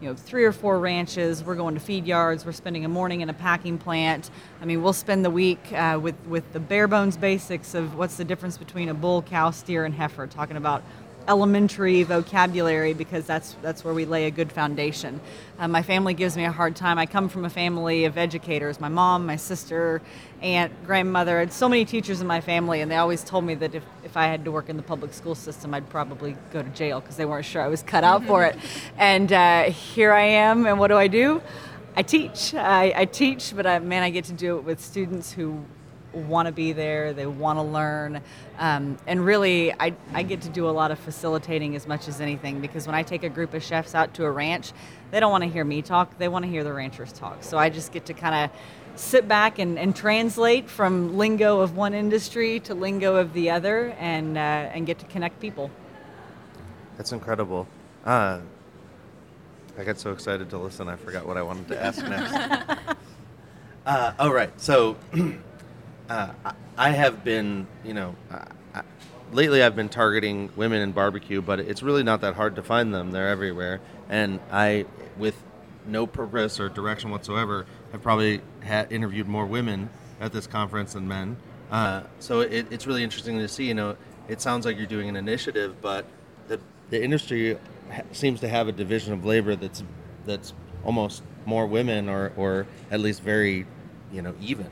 you 0.00 0.08
know 0.08 0.14
three 0.14 0.44
or 0.44 0.52
four 0.52 0.78
ranches. 0.78 1.42
We're 1.42 1.54
going 1.54 1.74
to 1.74 1.80
feed 1.80 2.06
yards. 2.06 2.44
We're 2.44 2.52
spending 2.52 2.84
a 2.84 2.88
morning 2.88 3.20
in 3.20 3.30
a 3.30 3.34
packing 3.34 3.78
plant. 3.78 4.30
I 4.60 4.64
mean, 4.64 4.82
we'll 4.82 4.92
spend 4.92 5.24
the 5.24 5.30
week 5.30 5.72
uh, 5.72 5.98
with 6.02 6.16
with 6.26 6.52
the 6.52 6.60
bare 6.60 6.88
bones 6.88 7.16
basics 7.16 7.74
of 7.74 7.94
what's 7.94 8.16
the 8.16 8.24
difference 8.24 8.58
between 8.58 8.88
a 8.88 8.94
bull, 8.94 9.22
cow, 9.22 9.50
steer, 9.50 9.84
and 9.84 9.94
heifer. 9.94 10.26
Talking 10.26 10.56
about 10.56 10.82
elementary 11.28 12.02
vocabulary 12.02 12.94
because 12.94 13.26
that's 13.26 13.56
that's 13.62 13.84
where 13.84 13.94
we 13.94 14.04
lay 14.04 14.26
a 14.26 14.30
good 14.30 14.52
foundation. 14.52 15.20
Uh, 15.58 15.68
my 15.68 15.82
family 15.82 16.14
gives 16.14 16.36
me 16.36 16.44
a 16.44 16.52
hard 16.52 16.76
time. 16.76 16.98
I 16.98 17.06
come 17.06 17.28
from 17.28 17.44
a 17.44 17.50
family 17.50 18.04
of 18.04 18.18
educators. 18.18 18.80
My 18.80 18.88
mom, 18.88 19.26
my 19.26 19.36
sister, 19.36 20.02
aunt, 20.40 20.72
grandmother, 20.84 21.38
had 21.38 21.52
so 21.52 21.68
many 21.68 21.84
teachers 21.84 22.20
in 22.20 22.26
my 22.26 22.40
family, 22.40 22.80
and 22.80 22.90
they 22.90 22.96
always 22.96 23.22
told 23.22 23.44
me 23.44 23.54
that 23.56 23.74
if, 23.74 23.84
if 24.04 24.16
I 24.16 24.26
had 24.26 24.44
to 24.44 24.52
work 24.52 24.68
in 24.68 24.76
the 24.76 24.82
public 24.82 25.12
school 25.12 25.34
system, 25.34 25.74
I'd 25.74 25.88
probably 25.88 26.36
go 26.52 26.62
to 26.62 26.68
jail 26.70 27.00
because 27.00 27.16
they 27.16 27.24
weren't 27.24 27.44
sure 27.44 27.62
I 27.62 27.68
was 27.68 27.82
cut 27.82 28.04
out 28.04 28.24
for 28.24 28.44
it. 28.44 28.56
And 28.98 29.32
uh, 29.32 29.64
here 29.64 30.12
I 30.12 30.24
am, 30.24 30.66
and 30.66 30.78
what 30.78 30.88
do 30.88 30.96
I 30.96 31.08
do? 31.08 31.42
I 31.96 32.02
teach. 32.02 32.54
I, 32.54 32.92
I 32.96 33.04
teach, 33.04 33.54
but 33.54 33.66
I, 33.66 33.78
man, 33.78 34.02
I 34.02 34.10
get 34.10 34.24
to 34.26 34.32
do 34.32 34.56
it 34.56 34.64
with 34.64 34.80
students 34.80 35.32
who 35.32 35.64
want 36.12 36.46
to 36.46 36.52
be 36.52 36.72
there, 36.72 37.12
they 37.12 37.26
want 37.26 37.58
to 37.58 37.62
learn. 37.62 38.20
Um, 38.58 38.98
and 39.06 39.24
really, 39.24 39.72
I, 39.72 39.94
I 40.12 40.22
get 40.22 40.42
to 40.42 40.48
do 40.48 40.68
a 40.68 40.70
lot 40.70 40.90
of 40.90 40.98
facilitating 40.98 41.76
as 41.76 41.86
much 41.86 42.08
as 42.08 42.20
anything 42.20 42.60
because 42.60 42.86
when 42.86 42.94
I 42.94 43.02
take 43.02 43.22
a 43.22 43.28
group 43.28 43.54
of 43.54 43.62
chefs 43.62 43.94
out 43.94 44.14
to 44.14 44.24
a 44.24 44.30
ranch, 44.30 44.72
they 45.10 45.20
don't 45.20 45.30
want 45.30 45.44
to 45.44 45.50
hear 45.50 45.64
me 45.64 45.82
talk, 45.82 46.18
they 46.18 46.28
want 46.28 46.44
to 46.44 46.50
hear 46.50 46.64
the 46.64 46.72
ranchers 46.72 47.12
talk. 47.12 47.42
So 47.42 47.58
I 47.58 47.68
just 47.68 47.92
get 47.92 48.06
to 48.06 48.14
kind 48.14 48.34
of 48.34 48.56
sit 48.94 49.26
back 49.26 49.58
and, 49.58 49.78
and 49.78 49.96
translate 49.96 50.68
from 50.68 51.16
lingo 51.16 51.60
of 51.60 51.76
one 51.76 51.94
industry 51.94 52.60
to 52.60 52.74
lingo 52.74 53.16
of 53.16 53.32
the 53.32 53.50
other 53.50 53.90
and, 53.98 54.36
uh, 54.36 54.40
and 54.40 54.86
get 54.86 54.98
to 54.98 55.06
connect 55.06 55.40
people. 55.40 55.70
That's 56.96 57.12
incredible. 57.12 57.66
Uh, 58.04 58.40
I 59.78 59.84
got 59.84 59.98
so 59.98 60.12
excited 60.12 60.50
to 60.50 60.58
listen, 60.58 60.88
I 60.88 60.96
forgot 60.96 61.26
what 61.26 61.36
I 61.36 61.42
wanted 61.42 61.68
to 61.68 61.82
ask 61.82 62.06
next. 62.06 62.34
uh, 63.86 64.12
all 64.18 64.32
right, 64.32 64.52
so 64.60 64.96
uh, 66.08 66.32
I- 66.76 66.90
have 66.90 67.24
been, 67.24 67.66
you 67.84 67.94
know, 67.94 68.14
I, 68.30 68.46
I, 68.74 68.82
lately 69.32 69.62
I've 69.62 69.76
been 69.76 69.88
targeting 69.88 70.50
women 70.56 70.80
in 70.82 70.92
barbecue, 70.92 71.40
but 71.42 71.60
it's 71.60 71.82
really 71.82 72.02
not 72.02 72.20
that 72.22 72.34
hard 72.34 72.56
to 72.56 72.62
find 72.62 72.92
them. 72.92 73.10
They're 73.12 73.28
everywhere, 73.28 73.80
and 74.08 74.40
I, 74.50 74.86
with 75.16 75.36
no 75.86 76.06
purpose 76.06 76.60
or 76.60 76.68
direction 76.68 77.10
whatsoever, 77.10 77.66
have 77.92 78.02
probably 78.02 78.40
had 78.60 78.92
interviewed 78.92 79.28
more 79.28 79.46
women 79.46 79.90
at 80.20 80.32
this 80.32 80.46
conference 80.46 80.92
than 80.92 81.08
men. 81.08 81.36
Uh, 81.70 82.02
so 82.20 82.40
it, 82.40 82.66
it's 82.70 82.86
really 82.86 83.02
interesting 83.02 83.38
to 83.38 83.48
see. 83.48 83.64
You 83.66 83.74
know, 83.74 83.96
it 84.28 84.40
sounds 84.40 84.64
like 84.66 84.76
you're 84.76 84.86
doing 84.86 85.08
an 85.08 85.16
initiative, 85.16 85.80
but 85.80 86.04
the 86.48 86.60
the 86.90 87.02
industry 87.02 87.58
ha- 87.90 88.02
seems 88.12 88.40
to 88.40 88.48
have 88.48 88.68
a 88.68 88.72
division 88.72 89.12
of 89.12 89.24
labor 89.24 89.56
that's 89.56 89.82
that's 90.26 90.52
almost 90.84 91.22
more 91.46 91.66
women 91.66 92.08
or 92.08 92.32
or 92.36 92.66
at 92.90 93.00
least 93.00 93.22
very, 93.22 93.66
you 94.12 94.22
know, 94.22 94.34
even. 94.40 94.66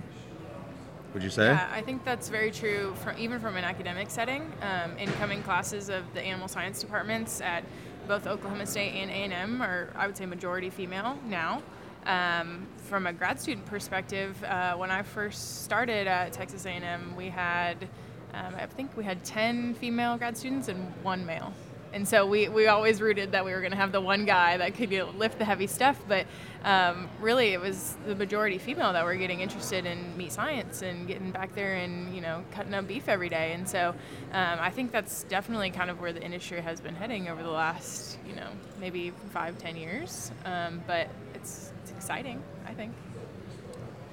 Would 1.12 1.22
you 1.24 1.30
say? 1.30 1.46
Yeah, 1.46 1.68
I 1.72 1.80
think 1.82 2.04
that's 2.04 2.28
very 2.28 2.52
true, 2.52 2.94
even 3.18 3.40
from 3.40 3.56
an 3.56 3.64
academic 3.64 4.10
setting. 4.10 4.52
Um, 4.62 4.96
incoming 4.96 5.42
classes 5.42 5.88
of 5.88 6.04
the 6.14 6.22
animal 6.22 6.46
science 6.46 6.80
departments 6.80 7.40
at 7.40 7.64
both 8.06 8.26
Oklahoma 8.26 8.66
State 8.66 8.92
and 8.92 9.10
A&M 9.10 9.60
are, 9.60 9.90
I 9.96 10.06
would 10.06 10.16
say, 10.16 10.26
majority 10.26 10.70
female 10.70 11.18
now. 11.26 11.62
Um, 12.06 12.66
from 12.88 13.06
a 13.06 13.12
grad 13.12 13.40
student 13.40 13.66
perspective, 13.66 14.42
uh, 14.44 14.74
when 14.74 14.90
I 14.90 15.02
first 15.02 15.64
started 15.64 16.06
at 16.06 16.32
Texas 16.32 16.64
A&M, 16.64 17.14
we 17.16 17.28
had, 17.28 17.88
um, 18.32 18.54
I 18.56 18.66
think 18.66 18.96
we 18.96 19.04
had 19.04 19.24
10 19.24 19.74
female 19.74 20.16
grad 20.16 20.36
students 20.36 20.68
and 20.68 20.92
one 21.02 21.26
male. 21.26 21.52
And 21.92 22.06
so 22.06 22.24
we, 22.26 22.48
we 22.48 22.66
always 22.66 23.00
rooted 23.00 23.32
that 23.32 23.44
we 23.44 23.52
were 23.52 23.60
going 23.60 23.72
to 23.72 23.76
have 23.76 23.92
the 23.92 24.00
one 24.00 24.24
guy 24.24 24.56
that 24.56 24.74
could 24.74 24.90
you 24.90 24.98
know, 24.98 25.10
lift 25.10 25.38
the 25.38 25.44
heavy 25.44 25.66
stuff, 25.66 26.00
but 26.06 26.26
um, 26.64 27.08
really 27.20 27.48
it 27.48 27.60
was 27.60 27.96
the 28.06 28.14
majority 28.14 28.58
female 28.58 28.92
that 28.92 29.04
were 29.04 29.16
getting 29.16 29.40
interested 29.40 29.86
in 29.86 30.16
meat 30.16 30.32
science 30.32 30.82
and 30.82 31.08
getting 31.08 31.30
back 31.30 31.54
there 31.54 31.74
and 31.74 32.14
you 32.14 32.20
know 32.20 32.44
cutting 32.52 32.74
up 32.74 32.86
beef 32.86 33.08
every 33.08 33.28
day. 33.28 33.52
And 33.52 33.68
so 33.68 33.94
um, 34.32 34.58
I 34.60 34.70
think 34.70 34.92
that's 34.92 35.24
definitely 35.24 35.70
kind 35.70 35.90
of 35.90 36.00
where 36.00 36.12
the 36.12 36.22
industry 36.22 36.60
has 36.60 36.80
been 36.80 36.94
heading 36.94 37.28
over 37.28 37.42
the 37.42 37.50
last 37.50 38.18
you 38.28 38.36
know 38.36 38.48
maybe 38.78 39.12
five 39.32 39.58
ten 39.58 39.76
years. 39.76 40.30
Um, 40.44 40.82
but 40.86 41.08
it's 41.34 41.72
it's 41.82 41.92
exciting, 41.92 42.42
I 42.66 42.74
think. 42.74 42.92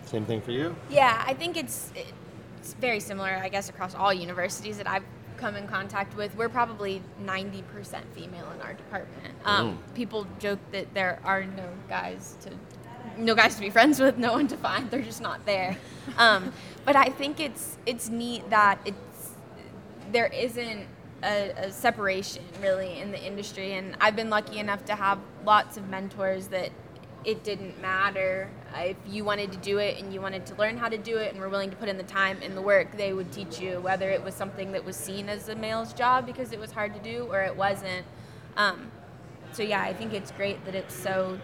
Same 0.05 0.25
thing 0.25 0.41
for 0.41 0.51
you. 0.51 0.75
Yeah, 0.89 1.21
I 1.27 1.33
think 1.33 1.57
it's 1.57 1.91
it's 2.57 2.73
very 2.75 2.99
similar, 2.99 3.29
I 3.29 3.49
guess, 3.49 3.69
across 3.69 3.93
all 3.93 4.13
universities 4.13 4.77
that 4.77 4.87
I've 4.87 5.03
come 5.37 5.55
in 5.55 5.67
contact 5.67 6.15
with. 6.17 6.35
We're 6.35 6.49
probably 6.49 7.01
90% 7.23 7.63
female 8.13 8.49
in 8.51 8.61
our 8.61 8.73
department. 8.73 9.33
Um, 9.45 9.79
People 9.93 10.27
joke 10.39 10.59
that 10.71 10.93
there 10.93 11.19
are 11.23 11.43
no 11.45 11.69
guys 11.87 12.35
to 12.41 12.51
no 13.17 13.33
guys 13.33 13.55
to 13.55 13.61
be 13.61 13.69
friends 13.69 13.99
with, 13.99 14.17
no 14.17 14.33
one 14.33 14.47
to 14.47 14.57
find. 14.57 14.91
They're 14.91 15.01
just 15.01 15.21
not 15.21 15.45
there. 15.45 15.77
Um, 16.17 16.53
but 16.85 16.95
I 16.95 17.09
think 17.09 17.41
it's 17.41 17.77
it's 17.85 18.07
neat 18.07 18.49
that 18.49 18.79
it's 18.85 19.31
there 20.13 20.27
isn't 20.27 20.87
a, 21.21 21.49
a 21.57 21.69
separation 21.71 22.43
really 22.61 22.99
in 23.01 23.11
the 23.11 23.21
industry, 23.21 23.73
and 23.73 23.97
I've 23.99 24.15
been 24.15 24.29
lucky 24.29 24.59
enough 24.59 24.85
to 24.85 24.95
have 24.95 25.19
lots 25.45 25.75
of 25.75 25.89
mentors 25.89 26.47
that 26.47 26.71
it 27.25 27.43
didn't 27.43 27.81
matter 27.81 28.49
if 28.75 28.97
you 29.07 29.23
wanted 29.23 29.51
to 29.51 29.57
do 29.59 29.77
it 29.77 30.01
and 30.01 30.13
you 30.13 30.21
wanted 30.21 30.45
to 30.45 30.55
learn 30.55 30.77
how 30.77 30.89
to 30.89 30.97
do 30.97 31.17
it 31.17 31.31
and 31.31 31.41
were 31.41 31.49
willing 31.49 31.69
to 31.69 31.75
put 31.75 31.89
in 31.89 31.97
the 31.97 32.03
time 32.03 32.37
and 32.41 32.55
the 32.55 32.61
work 32.61 32.95
they 32.97 33.13
would 33.13 33.31
teach 33.31 33.59
you 33.59 33.79
whether 33.81 34.09
it 34.09 34.23
was 34.23 34.35
something 34.35 34.71
that 34.71 34.83
was 34.83 34.95
seen 34.95 35.29
as 35.29 35.49
a 35.49 35.55
male's 35.55 35.93
job 35.93 36.25
because 36.25 36.51
it 36.51 36.59
was 36.59 36.71
hard 36.71 36.93
to 36.93 36.99
do 36.99 37.27
or 37.31 37.41
it 37.41 37.55
wasn't 37.55 38.05
um, 38.57 38.91
so 39.51 39.63
yeah 39.63 39.81
i 39.81 39.93
think 39.93 40.13
it's 40.13 40.31
great 40.31 40.63
that 40.65 40.75
it's 40.75 40.95
so 40.95 41.39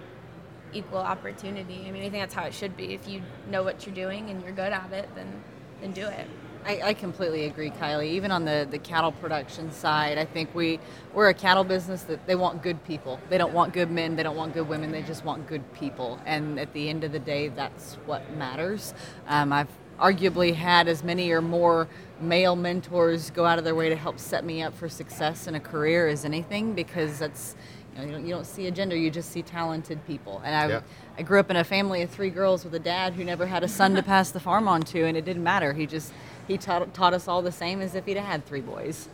equal 0.75 0.99
opportunity. 0.99 1.85
I 1.87 1.91
mean, 1.91 2.03
I 2.03 2.09
think 2.09 2.23
that's 2.23 2.33
how 2.33 2.43
it 2.43 2.53
should 2.53 2.75
be. 2.75 2.93
If 2.93 3.07
you 3.07 3.21
know 3.49 3.63
what 3.63 3.85
you're 3.85 3.95
doing 3.95 4.29
and 4.29 4.41
you're 4.43 4.51
good 4.51 4.73
at 4.73 4.91
it, 4.91 5.09
then 5.15 5.43
then 5.81 5.91
do 5.91 6.07
it. 6.07 6.27
I, 6.65 6.81
I, 6.83 6.93
completely 6.93 7.45
agree, 7.45 7.69
Kylie. 7.71 8.11
Even 8.11 8.31
on 8.31 8.45
the, 8.45 8.67
the 8.69 8.79
cattle 8.79 9.11
production 9.11 9.71
side, 9.71 10.17
I 10.17 10.25
think 10.25 10.53
we 10.55 10.79
we're 11.13 11.29
a 11.29 11.33
cattle 11.33 11.63
business 11.63 12.03
that 12.03 12.25
they 12.25 12.35
want 12.35 12.63
good 12.63 12.83
people. 12.85 13.19
They 13.29 13.37
don't 13.37 13.53
want 13.53 13.73
good 13.73 13.91
men. 13.91 14.15
They 14.15 14.23
don't 14.23 14.35
want 14.35 14.53
good 14.53 14.67
women. 14.67 14.91
They 14.91 15.01
just 15.01 15.25
want 15.25 15.47
good 15.47 15.73
people. 15.73 16.19
And 16.25 16.59
at 16.59 16.73
the 16.73 16.89
end 16.89 17.03
of 17.03 17.11
the 17.11 17.19
day, 17.19 17.49
that's 17.49 17.95
what 18.05 18.29
matters. 18.35 18.93
Um, 19.27 19.51
I've 19.53 19.69
arguably 19.99 20.53
had 20.53 20.87
as 20.87 21.03
many 21.03 21.31
or 21.31 21.41
more 21.41 21.87
male 22.19 22.55
mentors 22.55 23.29
go 23.31 23.45
out 23.45 23.57
of 23.57 23.63
their 23.63 23.75
way 23.75 23.89
to 23.89 23.95
help 23.95 24.19
set 24.19 24.43
me 24.43 24.61
up 24.61 24.73
for 24.75 24.89
success 24.89 25.47
in 25.47 25.55
a 25.55 25.59
career 25.59 26.07
as 26.07 26.25
anything 26.25 26.73
because 26.73 27.19
that's 27.19 27.55
you, 27.95 27.99
know, 27.99 28.05
you, 28.05 28.11
don't, 28.11 28.25
you 28.25 28.33
don't 28.33 28.45
see 28.45 28.67
a 28.67 28.71
gender 28.71 28.95
you 28.95 29.11
just 29.11 29.31
see 29.31 29.41
talented 29.41 30.03
people 30.07 30.41
and 30.43 30.55
I, 30.55 30.67
Yeah. 30.67 30.81
I 31.17 31.21
grew 31.21 31.39
up 31.39 31.51
in 31.51 31.57
a 31.57 31.63
family 31.63 32.01
of 32.01 32.09
three 32.09 32.31
girls 32.31 32.63
with 32.63 32.73
a 32.73 32.79
dad 32.79 33.13
who 33.13 33.23
never 33.23 33.45
had 33.45 33.63
a 33.63 33.67
son 33.67 33.93
to 33.95 34.03
pass 34.13 34.31
the 34.31 34.39
farm 34.39 34.67
on 34.67 34.81
to 34.83 35.05
and 35.05 35.15
it 35.15 35.25
didn't 35.25 35.43
matter 35.43 35.73
he 35.73 35.85
just 35.85 36.11
he 36.47 36.57
taught, 36.57 36.93
taught 36.93 37.13
us 37.13 37.27
all 37.27 37.41
the 37.41 37.51
same 37.51 37.81
as 37.81 37.95
if 37.95 38.05
he'd 38.05 38.17
had 38.17 38.45
three 38.45 38.61
boys 38.61 39.07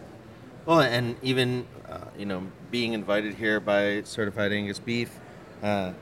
Well, 0.65 0.81
and 0.81 1.15
even 1.21 1.67
uh, 1.87 2.05
you 2.17 2.25
know 2.25 2.43
being 2.71 2.93
invited 2.93 3.35
here 3.35 3.59
by 3.59 4.03
Certified 4.03 4.51
Angus 4.51 4.79
Beef, 4.79 5.19
uh, 5.63 5.93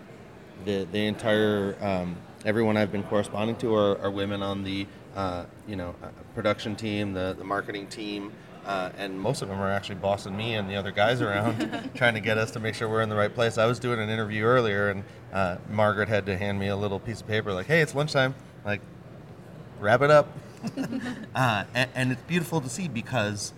the 0.66 0.88
the 0.92 1.06
entire 1.06 1.76
um, 1.82 2.18
everyone 2.46 2.78
I've 2.78 2.92
been 2.92 3.04
corresponding 3.04 3.56
to 3.58 3.74
are, 3.76 4.00
are 4.02 4.12
women 4.12 4.42
on 4.42 4.64
the 4.64 4.88
uh, 5.16 5.46
you 5.68 5.76
know 5.76 5.96
uh, 6.04 6.08
production 6.36 6.76
team, 6.76 7.14
the 7.14 7.36
the 7.38 7.44
marketing 7.44 7.88
team. 7.88 8.32
Uh, 8.66 8.92
and 8.98 9.18
most 9.18 9.42
of 9.42 9.48
them 9.48 9.62
are 9.62 9.72
actually 9.72 9.96
bossing 9.96 10.36
me 10.36 10.56
and 10.56 10.70
the 10.70 10.76
other 10.76 10.92
guys 10.92 11.22
around, 11.22 11.90
trying 11.96 12.14
to 12.14 12.20
get 12.20 12.38
us 12.38 12.52
to 12.52 12.60
make 12.60 12.76
sure 12.76 12.90
we're 12.90 13.02
in 13.02 13.08
the 13.08 13.16
right 13.16 13.34
place. 13.34 13.58
I 13.58 13.66
was 13.66 13.80
doing 13.80 13.98
an 13.98 14.10
interview 14.10 14.44
earlier, 14.44 14.90
and 14.90 15.06
uh, 15.32 15.56
Margaret 15.72 16.10
had 16.10 16.26
to 16.26 16.38
hand 16.38 16.60
me 16.60 16.68
a 16.68 16.76
little 16.76 17.00
piece 17.00 17.22
of 17.22 17.28
paper, 17.28 17.54
like, 17.54 17.68
"Hey, 17.68 17.80
it's 17.80 17.96
lunchtime. 17.96 18.36
Like, 18.66 18.82
wrap 19.80 20.02
it 20.02 20.12
up." 20.12 20.28
uh, 21.36 21.64
and, 21.74 21.90
and 21.96 22.12
it's 22.12 22.22
beautiful 22.24 22.62
to 22.62 22.70
see 22.70 22.88
because 22.88 23.54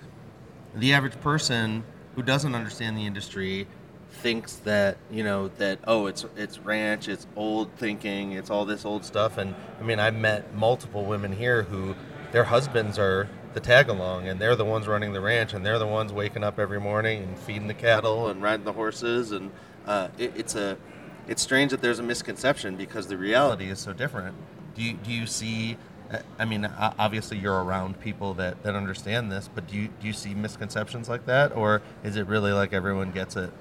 the 0.75 0.93
average 0.93 1.19
person 1.21 1.83
who 2.15 2.21
doesn't 2.21 2.55
understand 2.55 2.97
the 2.97 3.05
industry 3.05 3.67
thinks 4.11 4.55
that 4.55 4.97
you 5.11 5.23
know 5.23 5.49
that 5.59 5.79
oh 5.85 6.07
it's 6.07 6.25
it's 6.35 6.57
ranch 6.59 7.07
it's 7.07 7.27
old 7.35 7.71
thinking 7.75 8.31
it's 8.31 8.49
all 8.49 8.65
this 8.65 8.85
old 8.85 9.05
stuff. 9.05 9.37
And 9.37 9.55
i 9.79 9.83
mean 9.83 9.99
i've 9.99 10.15
met 10.15 10.53
multiple 10.55 11.05
women 11.05 11.31
here 11.31 11.63
who 11.63 11.95
their 12.31 12.45
husbands 12.45 12.99
are 12.99 13.29
the 13.53 13.59
tag 13.59 13.89
along 13.89 14.27
and 14.27 14.39
they're 14.39 14.55
the 14.55 14.65
ones 14.65 14.87
running 14.87 15.13
the 15.13 15.21
ranch 15.21 15.53
and 15.53 15.65
they're 15.65 15.79
the 15.79 15.87
ones 15.87 16.13
waking 16.13 16.43
up 16.43 16.59
every 16.59 16.79
morning 16.79 17.23
and 17.23 17.39
feeding 17.39 17.67
the 17.67 17.73
cattle 17.73 18.27
and 18.27 18.41
riding 18.41 18.65
the 18.65 18.73
horses. 18.73 19.31
And 19.31 19.51
uh, 19.87 20.09
it, 20.17 20.33
it's 20.35 20.55
a 20.55 20.77
it's 21.27 21.41
strange 21.41 21.71
that 21.71 21.81
there's 21.81 21.99
a 21.99 22.03
misconception 22.03 22.75
because 22.75 23.07
the 23.07 23.17
reality 23.17 23.69
is 23.69 23.79
so 23.79 23.93
different. 23.93 24.35
Do 24.75 24.83
you 24.83 24.93
do 24.93 25.11
you 25.11 25.25
see 25.25 25.77
I 26.39 26.45
mean, 26.45 26.65
obviously 26.65 27.37
you're 27.37 27.63
around 27.63 27.99
people 27.99 28.33
that, 28.35 28.63
that 28.63 28.75
understand 28.75 29.31
this, 29.31 29.47
but 29.53 29.67
do 29.67 29.77
you 29.77 29.89
do 30.01 30.07
you 30.07 30.13
see 30.13 30.33
misconceptions 30.33 31.07
like 31.07 31.25
that, 31.27 31.55
or 31.55 31.81
is 32.03 32.15
it 32.15 32.25
really 32.25 32.51
like 32.51 32.73
everyone 32.73 33.11
gets 33.11 33.35
it? 33.35 33.51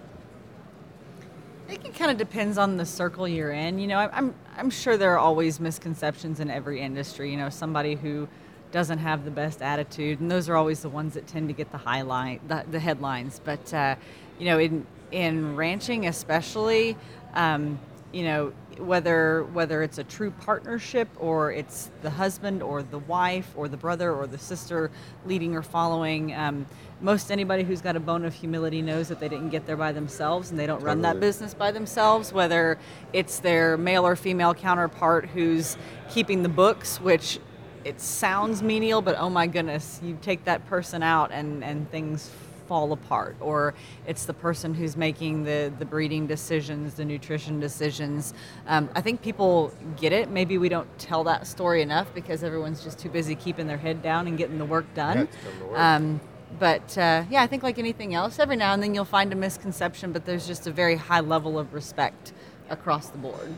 I 1.67 1.73
think 1.73 1.85
it 1.85 1.95
kind 1.95 2.11
of 2.11 2.17
depends 2.17 2.57
on 2.57 2.79
the 2.79 2.87
circle 2.87 3.29
you're 3.29 3.51
in. 3.51 3.79
You 3.79 3.89
know, 3.89 3.99
I'm 3.99 4.35
I'm 4.57 4.71
sure 4.71 4.97
there 4.97 5.13
are 5.13 5.19
always 5.19 5.61
misconceptions 5.61 6.41
in 6.41 6.51
every 6.51 6.81
industry. 6.81 7.31
You 7.31 7.37
know, 7.37 7.51
somebody 7.51 7.95
who 7.95 8.27
doesn't 8.73 8.99
have 8.99 9.27
the 9.27 9.31
best 9.31 9.61
attitude, 9.61 10.21
and 10.21 10.31
those 10.31 10.49
are 10.49 10.57
always 10.57 10.81
the 10.81 10.89
ones 10.89 11.15
that 11.15 11.27
tend 11.27 11.49
to 11.49 11.55
get 11.55 11.71
the 11.71 11.79
highlight, 11.79 12.47
the, 12.49 12.65
the 12.71 12.81
headlines. 12.81 13.43
But 13.45 13.75
uh, 13.75 13.97
you 14.39 14.47
know, 14.47 14.59
in 14.59 14.87
in 15.13 15.57
ranching 15.57 16.07
especially, 16.07 16.97
um, 17.35 17.79
you 18.13 18.23
know, 18.23 18.53
whether 18.79 19.45
whether 19.53 19.83
it's 19.83 19.99
a 19.99 20.05
true 20.05 20.31
partnership 20.31 21.09
or 21.19 21.53
it's 21.53 21.91
the 22.03 22.11
husband 22.11 22.63
or 22.63 22.83
the 22.83 22.99
wife 23.01 23.53
or 23.57 23.69
the 23.69 23.77
brother 23.77 24.15
or 24.15 24.27
the 24.27 24.39
sister 24.39 24.91
leading 25.27 25.55
or 25.55 25.63
following. 25.63 26.35
Um, 26.35 26.67
most 27.01 27.31
anybody 27.31 27.63
who's 27.63 27.81
got 27.81 27.97
a 27.97 28.01
bone 28.01 28.25
of 28.25 28.35
humility 28.35 28.83
knows 28.83 29.09
that 29.09 29.21
they 29.21 29.29
didn't 29.29 29.51
get 29.51 29.67
there 29.67 29.77
by 29.77 29.93
themselves 29.93 30.51
and 30.51 30.59
they 30.59 30.67
don't 30.67 30.83
run 30.83 31.03
that 31.03 31.21
business 31.21 31.55
by 31.55 31.71
themselves, 31.71 32.33
whether 32.33 32.79
it's 33.13 33.41
their 33.41 33.77
male 33.77 34.07
or 34.07 34.17
female 34.17 34.55
counterpart 34.55 35.27
who's 35.27 35.77
keeping 36.11 36.43
the 36.43 36.49
books, 36.49 37.01
which 37.01 37.39
it 37.85 38.01
sounds 38.01 38.63
menial, 38.63 39.01
but 39.01 39.17
oh 39.19 39.31
my 39.31 39.47
goodness, 39.47 40.01
you 40.03 40.19
take 40.21 40.45
that 40.45 40.67
person 40.67 41.03
out 41.03 41.31
and, 41.31 41.63
and 41.63 41.89
things 41.91 42.31
fall 42.69 42.93
apart. 42.93 43.37
Or 43.41 43.75
it's 44.07 44.27
the 44.27 44.35
person 44.35 44.75
who's 44.75 44.97
making 44.97 45.45
the, 45.45 45.73
the 45.79 45.85
breeding 45.85 46.27
decisions, 46.27 46.95
the 46.95 47.05
nutrition 47.05 47.59
decisions. 47.59 48.35
Um, 48.67 48.89
I 48.95 49.01
think 49.01 49.23
people 49.23 49.73
get 49.97 50.13
it. 50.13 50.31
Maybe 50.31 50.59
we 50.59 50.69
don't 50.69 50.89
tell 50.99 51.25
that 51.25 51.47
story 51.47 51.83
enough 51.83 52.15
because 52.15 52.45
everyone's 52.45 52.85
just 52.85 52.99
too 52.99 53.09
busy 53.09 53.35
keeping 53.35 53.67
their 53.67 53.79
head 53.79 54.03
down 54.03 54.29
and 54.29 54.37
getting 54.39 54.59
the 54.59 54.67
work 54.67 54.93
done. 54.95 55.17
Yeah, 55.19 55.51
the. 55.71 55.81
Um, 55.81 56.21
but 56.59 56.97
uh, 56.97 57.25
yeah, 57.31 57.43
I 57.43 57.47
think 57.47 57.63
like 57.63 57.79
anything 57.79 58.15
else, 58.15 58.39
every 58.39 58.57
now 58.57 58.73
and 58.73 58.83
then 58.83 58.95
you'll 58.95 59.05
find 59.05 59.33
a 59.33 59.37
misconception, 59.37 60.13
but 60.13 60.25
there's 60.25 60.47
just 60.47 60.67
a 60.67 60.71
very 60.71 60.97
high 60.97 61.21
level 61.21 61.59
of 61.59 61.75
respect 61.75 62.33
across 62.71 63.09
the 63.09 63.19
board. 63.19 63.55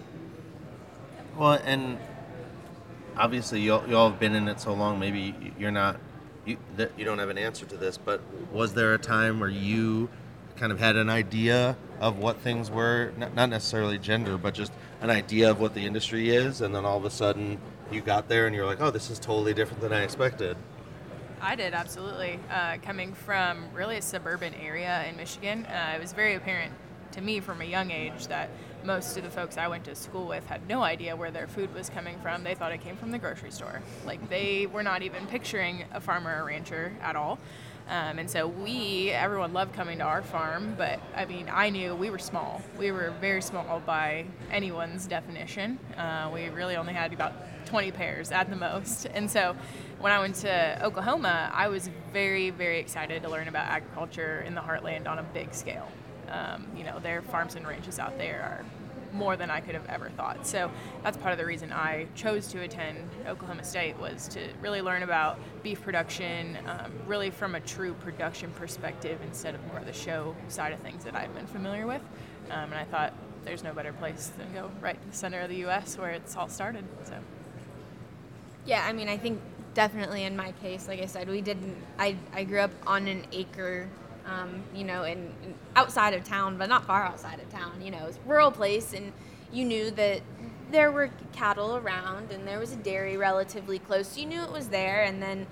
Well, 1.37 1.61
and 1.65 1.99
obviously 3.17 3.61
y'all, 3.61 3.89
y'all 3.89 4.11
have 4.11 4.21
been 4.21 4.35
in 4.35 4.49
it 4.49 4.61
so 4.61 4.75
long. 4.75 4.99
Maybe 4.99 5.53
you're 5.59 5.71
not 5.71 6.01
you 6.47 6.57
that 6.77 6.93
you 6.99 7.05
don't 7.05 7.19
have 7.19 7.29
an 7.29 7.39
answer 7.39 7.67
to 7.67 7.77
this, 7.77 7.99
but 7.99 8.21
was 8.53 8.75
there 8.75 8.95
a 8.95 8.99
time 8.99 9.41
where 9.41 9.49
you 9.49 10.09
kind 10.57 10.73
of 10.73 10.79
had 10.79 10.97
an 10.97 11.09
idea 11.09 11.77
of 12.01 12.19
what 12.19 12.37
things 12.39 12.71
were, 12.71 13.13
not, 13.17 13.49
necessarily 13.49 13.99
gender, 13.99 14.37
but 14.37 14.53
just 14.53 14.73
an 15.01 15.09
idea 15.09 15.51
of 15.51 15.59
what 15.59 15.75
the 15.75 15.87
industry 15.87 16.29
is, 16.29 16.61
and 16.61 16.75
then 16.75 16.85
all 16.85 16.99
of 16.99 17.05
a 17.07 17.11
sudden 17.11 17.59
you 17.91 18.03
got 18.03 18.29
there 18.29 18.47
and 18.47 18.55
you're 18.55 18.67
like, 18.67 18.81
oh, 18.81 18.91
this 18.91 19.11
is 19.11 19.19
totally 19.19 19.55
different 19.55 19.81
than 19.81 19.93
I 19.93 20.03
expected. 20.03 20.57
I 21.41 21.57
did 21.57 21.73
absolutely. 21.73 22.39
Uh, 22.51 22.77
coming 22.83 23.15
from 23.15 23.73
really 23.73 23.97
a 23.97 24.03
suburban 24.03 24.53
area 24.55 25.07
in 25.09 25.17
Michigan, 25.17 25.65
uh, 25.65 25.95
it 25.97 26.01
was 26.01 26.13
very 26.13 26.35
apparent 26.35 26.75
to 27.13 27.23
me 27.23 27.41
from 27.41 27.63
a 27.63 27.65
young 27.65 27.91
age 27.91 28.27
that 28.27 28.51
most 28.85 29.17
of 29.17 29.25
the 29.25 29.31
folks 29.31 29.57
I 29.57 29.69
went 29.69 29.85
to 29.85 29.95
school 29.95 30.27
with 30.27 30.47
had 30.47 30.69
no 30.69 30.83
idea 30.83 31.17
where 31.17 31.31
their 31.31 31.47
food 31.47 31.75
was 31.75 31.91
coming 31.91 32.19
from. 32.21 32.45
They 32.45 32.55
thought 32.55 32.73
it 32.73 32.81
came 32.81 32.97
from 32.97 33.11
the 33.11 33.19
grocery 33.19 33.51
store. 33.51 33.83
Like 34.07 34.29
they 34.29 34.67
were 34.67 34.83
not 34.83 35.03
even 35.03 35.27
picturing 35.27 35.85
a 35.93 36.01
farmer 36.01 36.43
or 36.43 36.47
rancher 36.47 36.93
at 37.03 37.17
all. 37.17 37.39
Um, 37.89 38.21
and 38.21 38.31
so 38.31 38.47
we, 38.47 39.11
everyone 39.11 39.53
loved 39.53 39.75
coming 39.75 39.99
to 39.99 40.05
our 40.05 40.23
farm, 40.23 40.77
but 40.79 41.01
I 41.17 41.25
mean, 41.25 41.49
I 41.53 41.71
knew 41.71 41.97
we 41.97 42.09
were 42.11 42.21
small. 42.21 42.63
We 42.79 42.93
were 42.93 43.13
very 43.21 43.43
small 43.43 43.81
by 43.81 44.27
anyone's 44.53 45.09
definition. 45.09 45.77
Uh, 45.97 46.31
we 46.33 46.51
really 46.51 46.77
only 46.77 46.93
had 46.93 47.13
about 47.13 47.33
20 47.67 47.91
pairs 47.91 48.31
at 48.31 48.49
the 48.49 48.55
most. 48.55 49.07
And 49.07 49.29
so 49.29 49.57
when 49.99 50.13
I 50.13 50.21
went 50.21 50.37
to 50.37 50.85
Oklahoma, 50.85 51.51
I 51.53 51.67
was 51.67 51.91
very, 52.13 52.51
very 52.51 52.79
excited 52.79 53.23
to 53.25 53.29
learn 53.29 53.49
about 53.49 53.67
agriculture 53.67 54.45
in 54.47 54.55
the 54.55 54.61
heartland 54.61 55.09
on 55.09 55.19
a 55.19 55.25
big 55.25 55.53
scale. 55.53 55.89
Um, 56.31 56.67
you 56.77 56.85
know, 56.85 56.99
their 56.99 57.23
farms 57.23 57.55
and 57.57 57.67
ranches 57.67 57.99
out 57.99 58.17
there 58.19 58.43
are 58.43 58.65
more 59.13 59.37
than 59.37 59.51
I 59.51 59.61
could 59.61 59.75
have 59.75 59.89
ever 59.89 60.09
thought. 60.11 60.47
So 60.47 60.71
that's 61.03 61.17
part 61.17 61.33
of 61.33 61.39
the 61.39 61.47
reason 61.47 61.73
I 61.73 62.07
chose 62.15 62.47
to 62.49 62.61
attend 62.61 63.09
Oklahoma 63.27 63.65
State 63.65 63.99
was 63.99 64.29
to 64.29 64.41
really 64.61 64.83
learn 64.83 65.03
about 65.03 65.39
beef 65.63 65.83
production, 65.83 66.57
um, 66.67 66.93
really 67.07 67.31
from 67.31 67.55
a 67.55 67.61
true 67.61 67.95
production 67.95 68.51
perspective 68.53 69.19
instead 69.25 69.55
of 69.55 69.67
more 69.67 69.79
of 69.79 69.87
the 69.87 69.93
show 69.93 70.37
side 70.49 70.73
of 70.73 70.79
things 70.81 71.05
that 71.05 71.17
I've 71.17 71.35
been 71.35 71.47
familiar 71.47 71.87
with. 71.87 72.03
Um, 72.51 72.71
and 72.71 72.75
I 72.75 72.85
thought 72.85 73.13
there's 73.45 73.65
no 73.65 73.73
better 73.73 73.93
place 73.93 74.31
than 74.39 74.53
go 74.53 74.71
right 74.81 75.01
to 75.01 75.09
the 75.09 75.17
center 75.17 75.41
of 75.41 75.49
the 75.49 75.57
U.S. 75.57 75.97
where 75.99 76.11
it's 76.11 76.37
all 76.37 76.49
started. 76.49 76.85
So. 77.05 77.15
Yeah, 78.67 78.85
I 78.87 78.93
mean, 78.93 79.09
I 79.09 79.17
think 79.17 79.41
definitely 79.75 80.25
in 80.25 80.37
my 80.37 80.53
case, 80.53 80.89
like 80.89 81.01
I 81.01 81.07
said, 81.07 81.29
we 81.29 81.41
didn't. 81.41 81.77
I 81.99 82.17
I 82.33 82.45
grew 82.45 82.61
up 82.61 82.73
on 82.87 83.07
an 83.09 83.25
acre, 83.33 83.89
um, 84.31 84.63
you 84.75 84.85
know, 84.85 85.03
in 85.03 85.33
outside 85.75 86.15
of 86.15 86.25
town, 86.25 86.57
but 86.57 86.69
not 86.69 86.87
far 86.87 87.03
outside 87.03 87.41
of 87.41 87.49
town. 87.51 87.83
You 87.83 87.91
know, 87.91 88.07
it's 88.07 88.19
rural 88.27 88.51
place, 88.51 88.93
and 88.93 89.13
you 89.53 89.65
knew 89.65 89.91
that 89.93 90.21
there 90.71 90.93
were 90.93 91.11
cattle 91.33 91.77
around, 91.77 92.31
and 92.31 92.47
there 92.47 92.59
was 92.59 92.73
a 92.73 92.77
dairy 92.77 93.17
relatively 93.17 93.79
close. 93.79 94.17
You 94.17 94.27
knew 94.27 94.41
it 94.43 94.53
was 94.53 94.69
there, 94.69 95.03
and 95.03 95.21
then, 95.21 95.47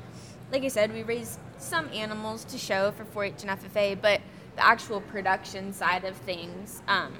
like 0.53 0.63
I 0.63 0.69
said, 0.69 0.93
we 0.93 1.03
raised 1.03 1.41
some 1.59 1.89
animals 1.93 2.45
to 2.45 2.59
show 2.59 2.93
for 2.93 3.05
4-H 3.05 3.43
and 3.43 3.51
FFA, 3.51 4.01
but 4.01 4.21
the 4.55 4.65
actual 4.65 5.01
production 5.01 5.73
side 5.73 6.05
of 6.05 6.17
things. 6.19 6.83
Um, 6.87 7.13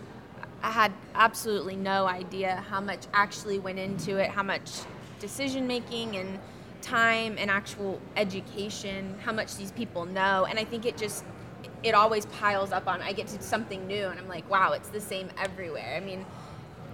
I 0.63 0.71
had 0.71 0.93
absolutely 1.15 1.77
no 1.77 2.07
idea 2.07 2.65
how 2.69 2.81
much 2.81 3.07
actually 3.13 3.59
went 3.59 3.79
into 3.79 4.17
it, 4.17 4.31
how 4.31 4.43
much 4.43 4.71
decision 5.21 5.67
making 5.67 6.17
and 6.17 6.39
time 6.81 7.37
and 7.39 7.51
actual 7.51 8.01
education, 8.17 9.17
how 9.25 9.33
much 9.33 9.57
these 9.57 9.73
people 9.73 10.05
know. 10.05 10.47
And 10.49 10.59
I 10.59 10.65
think 10.65 10.87
it 10.87 10.97
just, 10.97 11.25
it 11.83 11.95
always 11.95 12.27
piles 12.27 12.73
up 12.73 12.89
on, 12.89 13.01
I 13.03 13.13
get 13.13 13.29
to 13.29 13.43
something 13.43 13.87
new 13.87 14.07
and 14.07 14.19
I'm 14.19 14.29
like, 14.29 14.49
wow, 14.51 14.73
it's 14.73 14.89
the 14.89 15.01
same 15.01 15.31
everywhere. 15.39 15.95
I 15.97 16.01
mean, 16.01 16.25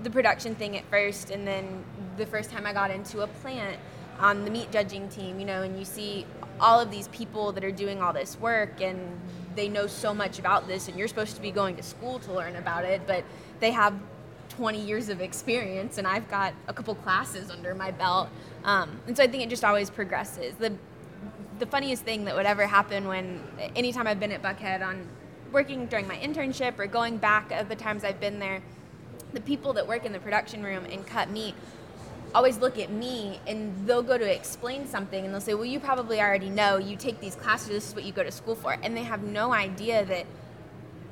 the 0.03 0.11
production 0.11 0.55
thing 0.55 0.77
at 0.77 0.85
first, 0.91 1.31
and 1.31 1.47
then 1.47 1.85
the 2.17 2.27
first 2.27 2.51
time 2.51 2.67
I 2.67 2.73
got 2.73 2.91
into 2.91 3.23
a 3.23 3.27
plant 3.27 3.79
on 4.19 4.45
the 4.45 4.51
meat 4.51 4.71
judging 4.71 5.09
team, 5.09 5.41
you 5.41 5.47
know, 5.47 5.63
and 5.63 5.79
you 5.79 5.85
see 5.85 6.27
all 6.61 6.81
of 6.81 6.91
these 6.91 7.09
people 7.09 7.53
that 7.53 7.65
are 7.65 7.73
doing 7.73 8.03
all 8.03 8.13
this 8.13 8.39
work 8.39 8.81
and 8.81 8.99
they 9.57 9.69
know 9.69 9.87
so 9.87 10.13
much 10.13 10.39
about 10.39 10.67
this, 10.67 10.89
and 10.89 10.99
you're 10.99 11.09
supposed 11.09 11.37
to 11.37 11.43
be 11.43 11.51
going 11.51 11.77
to 11.77 11.83
school 11.83 12.19
to 12.19 12.33
learn 12.33 12.57
about 12.57 12.85
it, 12.85 13.03
but 13.07 13.25
they 13.61 13.71
have 13.71 13.95
20 14.51 14.81
years 14.81 15.09
of 15.09 15.21
experience 15.21 15.99
and 15.99 16.07
I've 16.07 16.29
got 16.31 16.55
a 16.69 16.73
couple 16.73 16.95
classes 16.97 17.51
under 17.51 17.75
my 17.75 17.91
belt. 17.91 18.29
Um, 18.65 19.01
and 19.07 19.17
so 19.17 19.23
I 19.23 19.27
think 19.27 19.43
it 19.43 19.49
just 19.49 19.65
always 19.65 19.91
progresses. 19.91 20.55
The 20.57 20.75
the 21.65 21.71
funniest 21.71 22.03
thing 22.03 22.27
that 22.27 22.37
would 22.37 22.45
ever 22.45 22.67
happen 22.67 23.09
when 23.09 23.43
anytime 23.75 24.07
I've 24.07 24.21
been 24.21 24.33
at 24.33 24.43
Buckhead 24.43 24.87
on 24.87 25.09
working 25.51 25.87
during 25.87 26.07
my 26.07 26.17
internship 26.17 26.79
or 26.79 26.87
going 26.87 27.17
back 27.17 27.51
of 27.53 27.71
the 27.71 27.75
times 27.75 28.05
I've 28.05 28.21
been 28.21 28.39
there, 28.39 28.63
the 29.33 29.41
people 29.41 29.73
that 29.73 29.89
work 29.89 30.05
in 30.05 30.13
the 30.13 30.19
production 30.19 30.63
room 30.63 30.85
and 30.85 31.07
cut 31.07 31.31
meat 31.31 31.55
always 32.35 32.59
look 32.59 32.79
at 32.79 32.91
me 32.91 33.41
and 33.47 33.87
they'll 33.87 34.03
go 34.03 34.19
to 34.19 34.31
explain 34.31 34.87
something 34.87 35.25
and 35.25 35.33
they'll 35.33 35.41
say, 35.41 35.55
Well, 35.55 35.65
you 35.65 35.81
probably 35.81 36.21
already 36.21 36.51
know, 36.51 36.77
you 36.77 36.97
take 36.97 37.19
these 37.19 37.35
classes, 37.35 37.69
this 37.69 37.89
is 37.89 37.95
what 37.95 38.05
you 38.05 38.13
go 38.13 38.23
to 38.23 38.33
school 38.33 38.57
for. 38.57 38.77
And 38.83 38.95
they 38.95 39.05
have 39.05 39.23
no 39.23 39.55
idea 39.55 40.05
that 40.05 40.27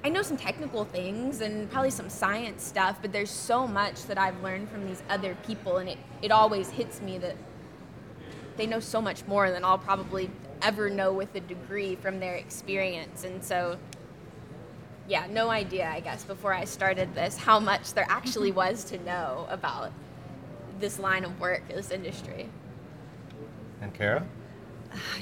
I 0.04 0.10
know 0.10 0.20
some 0.20 0.36
technical 0.36 0.84
things 0.84 1.40
and 1.40 1.70
probably 1.70 1.92
some 1.92 2.10
science 2.10 2.62
stuff, 2.62 2.98
but 3.00 3.10
there's 3.10 3.30
so 3.30 3.66
much 3.66 4.04
that 4.04 4.18
I've 4.18 4.42
learned 4.42 4.68
from 4.68 4.86
these 4.86 5.02
other 5.08 5.34
people, 5.46 5.78
and 5.78 5.88
it, 5.88 5.98
it 6.20 6.30
always 6.30 6.68
hits 6.68 7.00
me 7.00 7.16
that 7.18 7.36
they 8.56 8.66
know 8.66 8.80
so 8.80 9.00
much 9.00 9.26
more 9.26 9.50
than 9.50 9.64
I'll 9.64 9.78
probably 9.78 10.30
ever 10.62 10.88
know 10.90 11.12
with 11.12 11.34
a 11.34 11.40
degree 11.40 11.96
from 11.96 12.20
their 12.20 12.34
experience. 12.34 13.24
And 13.24 13.42
so, 13.44 13.78
yeah, 15.08 15.26
no 15.30 15.50
idea, 15.50 15.88
I 15.88 16.00
guess, 16.00 16.24
before 16.24 16.54
I 16.54 16.64
started 16.64 17.14
this, 17.14 17.36
how 17.36 17.58
much 17.60 17.94
there 17.94 18.06
actually 18.08 18.52
was 18.62 18.84
to 18.84 18.98
know 19.04 19.46
about 19.50 19.92
this 20.80 20.98
line 20.98 21.24
of 21.24 21.40
work, 21.40 21.68
this 21.68 21.90
industry. 21.90 22.48
And 23.80 23.92
Kara? 23.92 24.26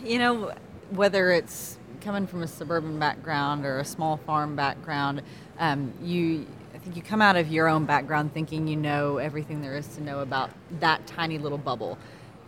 You 0.03 0.18
know, 0.18 0.53
whether 0.91 1.30
it's 1.30 1.78
coming 2.01 2.26
from 2.26 2.43
a 2.43 2.47
suburban 2.47 2.99
background 2.99 3.64
or 3.64 3.78
a 3.78 3.84
small 3.84 4.16
farm 4.16 4.57
background, 4.57 5.22
um, 5.59 5.93
you 6.03 6.47
I 6.74 6.78
think 6.78 6.97
you 6.97 7.03
come 7.03 7.20
out 7.20 7.36
of 7.36 7.49
your 7.49 7.68
own 7.68 7.84
background 7.84 8.32
thinking 8.32 8.66
you 8.66 8.76
know 8.76 9.18
everything 9.18 9.61
there 9.61 9.76
is 9.76 9.86
to 9.97 10.03
know 10.03 10.20
about 10.20 10.51
that 10.80 11.07
tiny 11.07 11.36
little 11.36 11.59
bubble. 11.59 11.99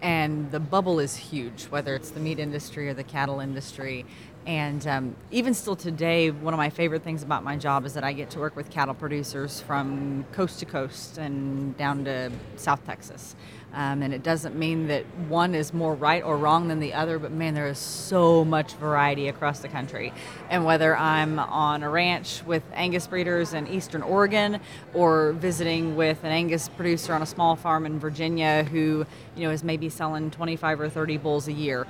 And 0.03 0.50
the 0.50 0.59
bubble 0.59 0.98
is 0.98 1.14
huge, 1.14 1.64
whether 1.66 1.94
it's 1.94 2.11
the 2.11 2.18
meat 2.18 2.40
industry 2.40 2.88
or 2.88 2.94
the 2.94 3.05
cattle 3.05 3.38
industry. 3.38 4.05
And 4.44 4.84
um, 4.88 5.16
even 5.30 5.55
still 5.55 5.76
today, 5.76 6.32
one 6.32 6.53
of 6.53 6.59
my 6.59 6.70
favorite 6.70 7.05
things 7.05 7.22
about 7.22 7.44
my 7.44 7.57
job 7.57 7.86
is 7.86 7.94
that 7.94 8.03
I 8.03 8.12
get 8.12 8.28
to 8.30 8.40
work 8.40 8.57
with 8.57 8.68
cattle 8.68 8.94
producers 8.94 9.61
from 9.61 10.24
coast 10.32 10.59
to 10.59 10.66
coast 10.66 11.18
and 11.18 11.76
down 11.76 12.05
to 12.07 12.32
South 12.57 12.84
Texas. 12.84 13.36
Um, 13.75 14.03
and 14.03 14.12
it 14.12 14.23
doesn't 14.23 14.55
mean 14.55 14.89
that 14.89 15.05
one 15.29 15.55
is 15.55 15.73
more 15.73 15.95
right 15.95 16.23
or 16.23 16.37
wrong 16.37 16.68
than 16.68 16.79
the 16.79 16.93
other, 16.93 17.18
but 17.18 17.33
man, 17.33 17.55
there 17.55 17.68
is 17.68 17.79
so 17.79 18.45
much 18.45 18.75
variety 18.75 19.29
across 19.29 19.61
the 19.61 19.68
country. 19.68 20.12
And 20.51 20.64
whether 20.64 20.97
I'm 20.97 21.39
on 21.39 21.83
a 21.83 21.89
ranch 21.89 22.43
with 22.45 22.62
Angus 22.75 23.07
breeders 23.07 23.55
in 23.55 23.66
eastern 23.66 24.03
Oregon 24.03 24.61
or 24.93 25.33
visiting 25.33 25.97
with 25.97 26.23
an 26.23 26.33
Angus 26.33 26.68
producer 26.68 27.14
on 27.14 27.23
a 27.23 27.27
small 27.27 27.57
farm 27.57 27.87
in 27.87 27.99
Virginia 27.99 28.64
who, 28.64 29.07
you 29.37 29.45
know, 29.45 29.51
is 29.51 29.64
maybe 29.64 29.89
selling 29.89 30.31
25 30.31 30.81
or 30.81 30.89
30 30.91 31.16
bulls 31.16 31.49
a 31.49 31.53
year, 31.53 31.87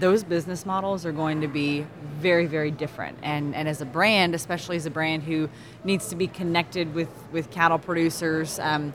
those 0.00 0.24
business 0.24 0.66
models 0.66 1.06
are 1.06 1.12
going 1.12 1.40
to 1.40 1.46
be 1.46 1.86
very 2.18 2.46
very 2.46 2.70
different 2.70 3.16
and 3.22 3.54
and 3.54 3.68
as 3.68 3.80
a 3.80 3.84
brand 3.84 4.34
especially 4.34 4.76
as 4.76 4.86
a 4.86 4.90
brand 4.90 5.22
who 5.22 5.48
needs 5.84 6.08
to 6.08 6.16
be 6.16 6.26
connected 6.26 6.92
with 6.94 7.08
with 7.30 7.48
cattle 7.50 7.78
producers 7.78 8.58
um, 8.58 8.92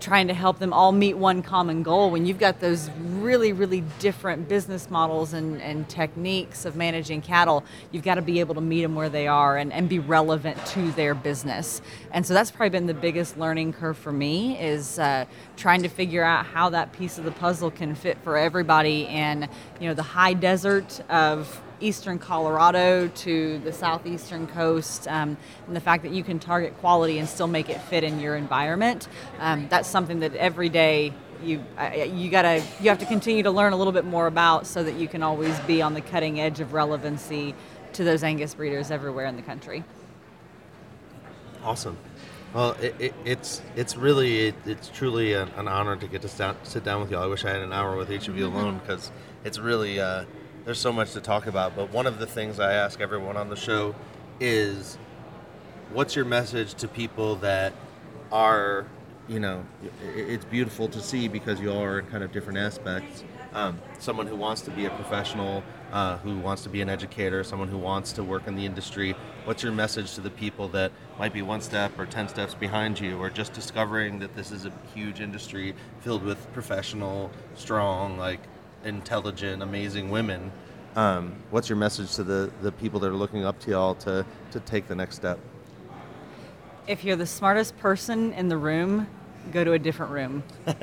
trying 0.00 0.28
to 0.28 0.34
help 0.34 0.58
them 0.58 0.72
all 0.72 0.92
meet 0.92 1.16
one 1.16 1.42
common 1.42 1.82
goal 1.82 2.10
when 2.10 2.26
you've 2.26 2.38
got 2.38 2.60
those 2.60 2.90
really 3.18 3.52
really 3.52 3.82
different 3.98 4.48
business 4.48 4.90
models 4.90 5.32
and, 5.32 5.60
and 5.62 5.88
techniques 5.88 6.64
of 6.64 6.76
managing 6.76 7.20
cattle 7.20 7.64
you've 7.92 8.04
got 8.04 8.14
to 8.14 8.22
be 8.22 8.40
able 8.40 8.54
to 8.54 8.60
meet 8.60 8.82
them 8.82 8.94
where 8.94 9.08
they 9.08 9.26
are 9.26 9.56
and, 9.56 9.72
and 9.72 9.88
be 9.88 9.98
relevant 9.98 10.64
to 10.66 10.90
their 10.92 11.14
business. 11.14 11.80
And 12.12 12.26
so 12.26 12.34
that's 12.34 12.50
probably 12.50 12.70
been 12.70 12.86
the 12.86 12.94
biggest 12.94 13.38
learning 13.38 13.72
curve 13.72 13.98
for 13.98 14.12
me 14.12 14.58
is 14.58 14.98
uh, 14.98 15.24
trying 15.56 15.82
to 15.82 15.88
figure 15.88 16.24
out 16.24 16.46
how 16.46 16.70
that 16.70 16.92
piece 16.92 17.18
of 17.18 17.24
the 17.24 17.32
puzzle 17.32 17.70
can 17.70 17.94
fit 17.94 18.18
for 18.18 18.36
everybody 18.36 19.06
in 19.06 19.48
you 19.80 19.88
know 19.88 19.94
the 19.94 20.02
high 20.02 20.34
desert 20.34 21.00
of 21.10 21.60
eastern 21.80 22.18
Colorado 22.18 23.08
to 23.08 23.58
the 23.58 23.72
southeastern 23.72 24.46
coast, 24.46 25.08
um, 25.08 25.36
and 25.66 25.74
the 25.74 25.80
fact 25.80 26.02
that 26.02 26.12
you 26.12 26.22
can 26.22 26.38
target 26.38 26.76
quality 26.78 27.18
and 27.18 27.28
still 27.28 27.46
make 27.46 27.68
it 27.68 27.80
fit 27.82 28.04
in 28.04 28.20
your 28.20 28.36
environment. 28.36 29.08
Um, 29.38 29.66
that's 29.68 29.88
something 29.88 30.20
that 30.20 30.34
every 30.36 30.68
day 30.68 31.12
you 31.42 31.64
you 32.12 32.30
gotta 32.30 32.62
you 32.80 32.90
have 32.90 32.98
to 32.98 33.06
continue 33.06 33.42
to 33.42 33.50
learn 33.50 33.72
a 33.72 33.76
little 33.76 33.92
bit 33.92 34.04
more 34.04 34.26
about 34.26 34.66
so 34.66 34.82
that 34.82 34.94
you 34.94 35.08
can 35.08 35.22
always 35.22 35.58
be 35.60 35.80
on 35.82 35.94
the 35.94 36.00
cutting 36.00 36.40
edge 36.40 36.60
of 36.60 36.72
relevancy 36.72 37.54
to 37.94 38.04
those 38.04 38.22
Angus 38.22 38.54
breeders 38.54 38.90
everywhere 38.90 39.26
in 39.26 39.36
the 39.36 39.42
country. 39.42 39.84
Awesome. 41.64 41.96
Well, 42.52 42.72
it, 42.80 42.94
it, 42.98 43.14
it's 43.24 43.62
it's 43.76 43.96
really 43.96 44.48
it, 44.48 44.54
it's 44.66 44.88
truly 44.88 45.34
an, 45.34 45.48
an, 45.56 45.68
honor 45.68 45.96
to 45.96 46.06
get 46.06 46.22
to 46.22 46.28
st- 46.28 46.66
sit 46.66 46.82
down 46.82 47.00
with 47.00 47.10
you. 47.10 47.16
All 47.16 47.22
I 47.22 47.26
wish 47.26 47.44
I 47.44 47.50
had 47.50 47.62
an 47.62 47.72
hour 47.72 47.96
with 47.96 48.10
each 48.10 48.28
of 48.28 48.36
you 48.36 48.48
mm-hmm. 48.48 48.56
alone 48.56 48.78
because 48.78 49.10
it's 49.44 49.58
really. 49.58 50.00
Uh, 50.00 50.24
there's 50.64 50.78
so 50.78 50.92
much 50.92 51.12
to 51.12 51.20
talk 51.20 51.46
about. 51.46 51.76
But 51.76 51.92
one 51.92 52.06
of 52.06 52.18
the 52.18 52.26
things 52.26 52.60
I 52.60 52.72
ask 52.72 53.00
everyone 53.00 53.36
on 53.36 53.48
the 53.48 53.56
show 53.56 53.94
is, 54.38 54.98
what's 55.92 56.14
your 56.16 56.24
message 56.24 56.74
to 56.74 56.88
people 56.88 57.36
that 57.36 57.72
are, 58.30 58.86
you 59.28 59.40
know, 59.40 59.64
it's 60.02 60.44
beautiful 60.44 60.88
to 60.88 61.00
see 61.00 61.28
because 61.28 61.60
you 61.60 61.70
all 61.70 61.82
are 61.82 62.00
in 62.00 62.06
kind 62.06 62.22
of 62.22 62.32
different 62.32 62.58
aspects. 62.58 63.24
Um, 63.52 63.80
someone 63.98 64.28
who 64.28 64.36
wants 64.36 64.60
to 64.62 64.70
be 64.70 64.86
a 64.86 64.90
professional, 64.90 65.64
uh, 65.90 66.18
who 66.18 66.38
wants 66.38 66.62
to 66.62 66.68
be 66.68 66.82
an 66.82 66.88
educator, 66.88 67.42
someone 67.42 67.66
who 67.66 67.78
wants 67.78 68.12
to 68.12 68.22
work 68.22 68.46
in 68.46 68.54
the 68.54 68.64
industry. 68.64 69.16
What's 69.44 69.64
your 69.64 69.72
message 69.72 70.14
to 70.14 70.20
the 70.20 70.30
people 70.30 70.68
that 70.68 70.92
might 71.18 71.32
be 71.32 71.42
one 71.42 71.60
step 71.60 71.98
or 71.98 72.06
10 72.06 72.28
steps 72.28 72.54
behind 72.54 73.00
you, 73.00 73.18
or 73.18 73.28
just 73.28 73.52
discovering 73.52 74.20
that 74.20 74.36
this 74.36 74.52
is 74.52 74.66
a 74.66 74.72
huge 74.94 75.20
industry 75.20 75.74
filled 76.00 76.22
with 76.22 76.52
professional, 76.52 77.32
strong, 77.56 78.18
like 78.18 78.40
intelligent, 78.84 79.62
amazing 79.62 80.10
women. 80.10 80.50
Um, 80.96 81.34
what's 81.50 81.68
your 81.68 81.76
message 81.76 82.14
to 82.16 82.24
the, 82.24 82.50
the 82.62 82.72
people 82.72 82.98
that 83.00 83.08
are 83.08 83.16
looking 83.16 83.44
up 83.44 83.58
to 83.60 83.70
y'all 83.70 83.94
to, 83.96 84.26
to 84.50 84.60
take 84.60 84.88
the 84.88 84.94
next 84.94 85.16
step? 85.16 85.38
If 86.86 87.04
you're 87.04 87.16
the 87.16 87.26
smartest 87.26 87.78
person 87.78 88.32
in 88.32 88.48
the 88.48 88.56
room, 88.56 89.06
go 89.52 89.62
to 89.62 89.72
a 89.72 89.78
different 89.78 90.12
room. 90.12 90.42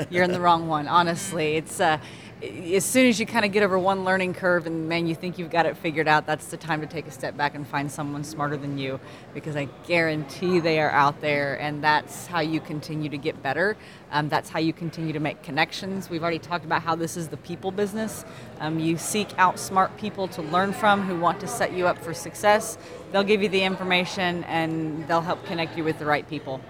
You're 0.10 0.24
in 0.24 0.32
the 0.32 0.40
wrong 0.40 0.68
one, 0.68 0.88
honestly. 0.88 1.58
It's 1.58 1.80
uh, 1.80 2.00
as 2.44 2.86
soon 2.86 3.08
as 3.08 3.20
you 3.20 3.26
kind 3.26 3.46
of 3.46 3.52
get 3.52 3.64
over 3.64 3.80
one 3.80 4.06
learning 4.06 4.36
curve 4.36 4.68
and 4.68 4.88
man, 4.88 5.08
you 5.08 5.16
think 5.16 5.40
you've 5.40 5.50
got 5.50 5.66
it 5.66 5.76
figured 5.76 6.08
out, 6.08 6.28
that's 6.28 6.48
the 6.48 6.58
time 6.58 6.82
to 6.82 6.88
take 6.88 7.08
a 7.08 7.12
step 7.12 7.36
back 7.36 7.56
and 7.56 7.68
find 7.68 7.92
someone 7.92 8.24
smarter 8.24 8.56
than 8.56 8.78
you 8.78 9.00
because 9.34 9.56
I 9.56 9.66
guarantee 9.88 10.60
they 10.60 10.80
are 10.80 10.92
out 10.92 11.20
there 11.20 11.60
and 11.60 11.84
that's 11.84 12.28
how 12.28 12.42
you 12.42 12.60
continue 12.60 13.10
to 13.10 13.18
get 13.18 13.42
better. 13.42 13.76
Um, 14.12 14.30
that's 14.30 14.50
how 14.50 14.60
you 14.60 14.72
continue 14.72 15.14
to 15.14 15.20
make 15.20 15.42
connections. 15.42 16.12
We've 16.12 16.22
already 16.22 16.38
talked 16.38 16.64
about 16.64 16.84
how 16.84 16.96
this 16.96 17.18
is 17.18 17.30
the 17.30 17.38
people 17.38 17.72
business. 17.72 18.24
Um, 18.60 18.80
you 18.80 19.00
seek 19.00 19.30
out 19.40 19.58
smart 19.58 19.98
people 19.98 20.28
to 20.30 20.44
learn 20.44 20.74
from 20.74 21.02
who 21.02 21.20
want 21.20 21.40
to 21.40 21.48
set 21.48 21.74
you 21.74 21.88
up 21.88 21.98
for 21.98 22.14
success. 22.14 22.78
They'll 23.12 23.24
give 23.24 23.42
you 23.42 23.50
the 23.50 23.64
information 23.64 24.44
and 24.44 25.08
they'll 25.08 25.22
help 25.22 25.44
connect 25.46 25.76
you 25.76 25.84
with 25.84 25.98
the 25.98 26.06
right 26.06 26.28
people. 26.30 26.62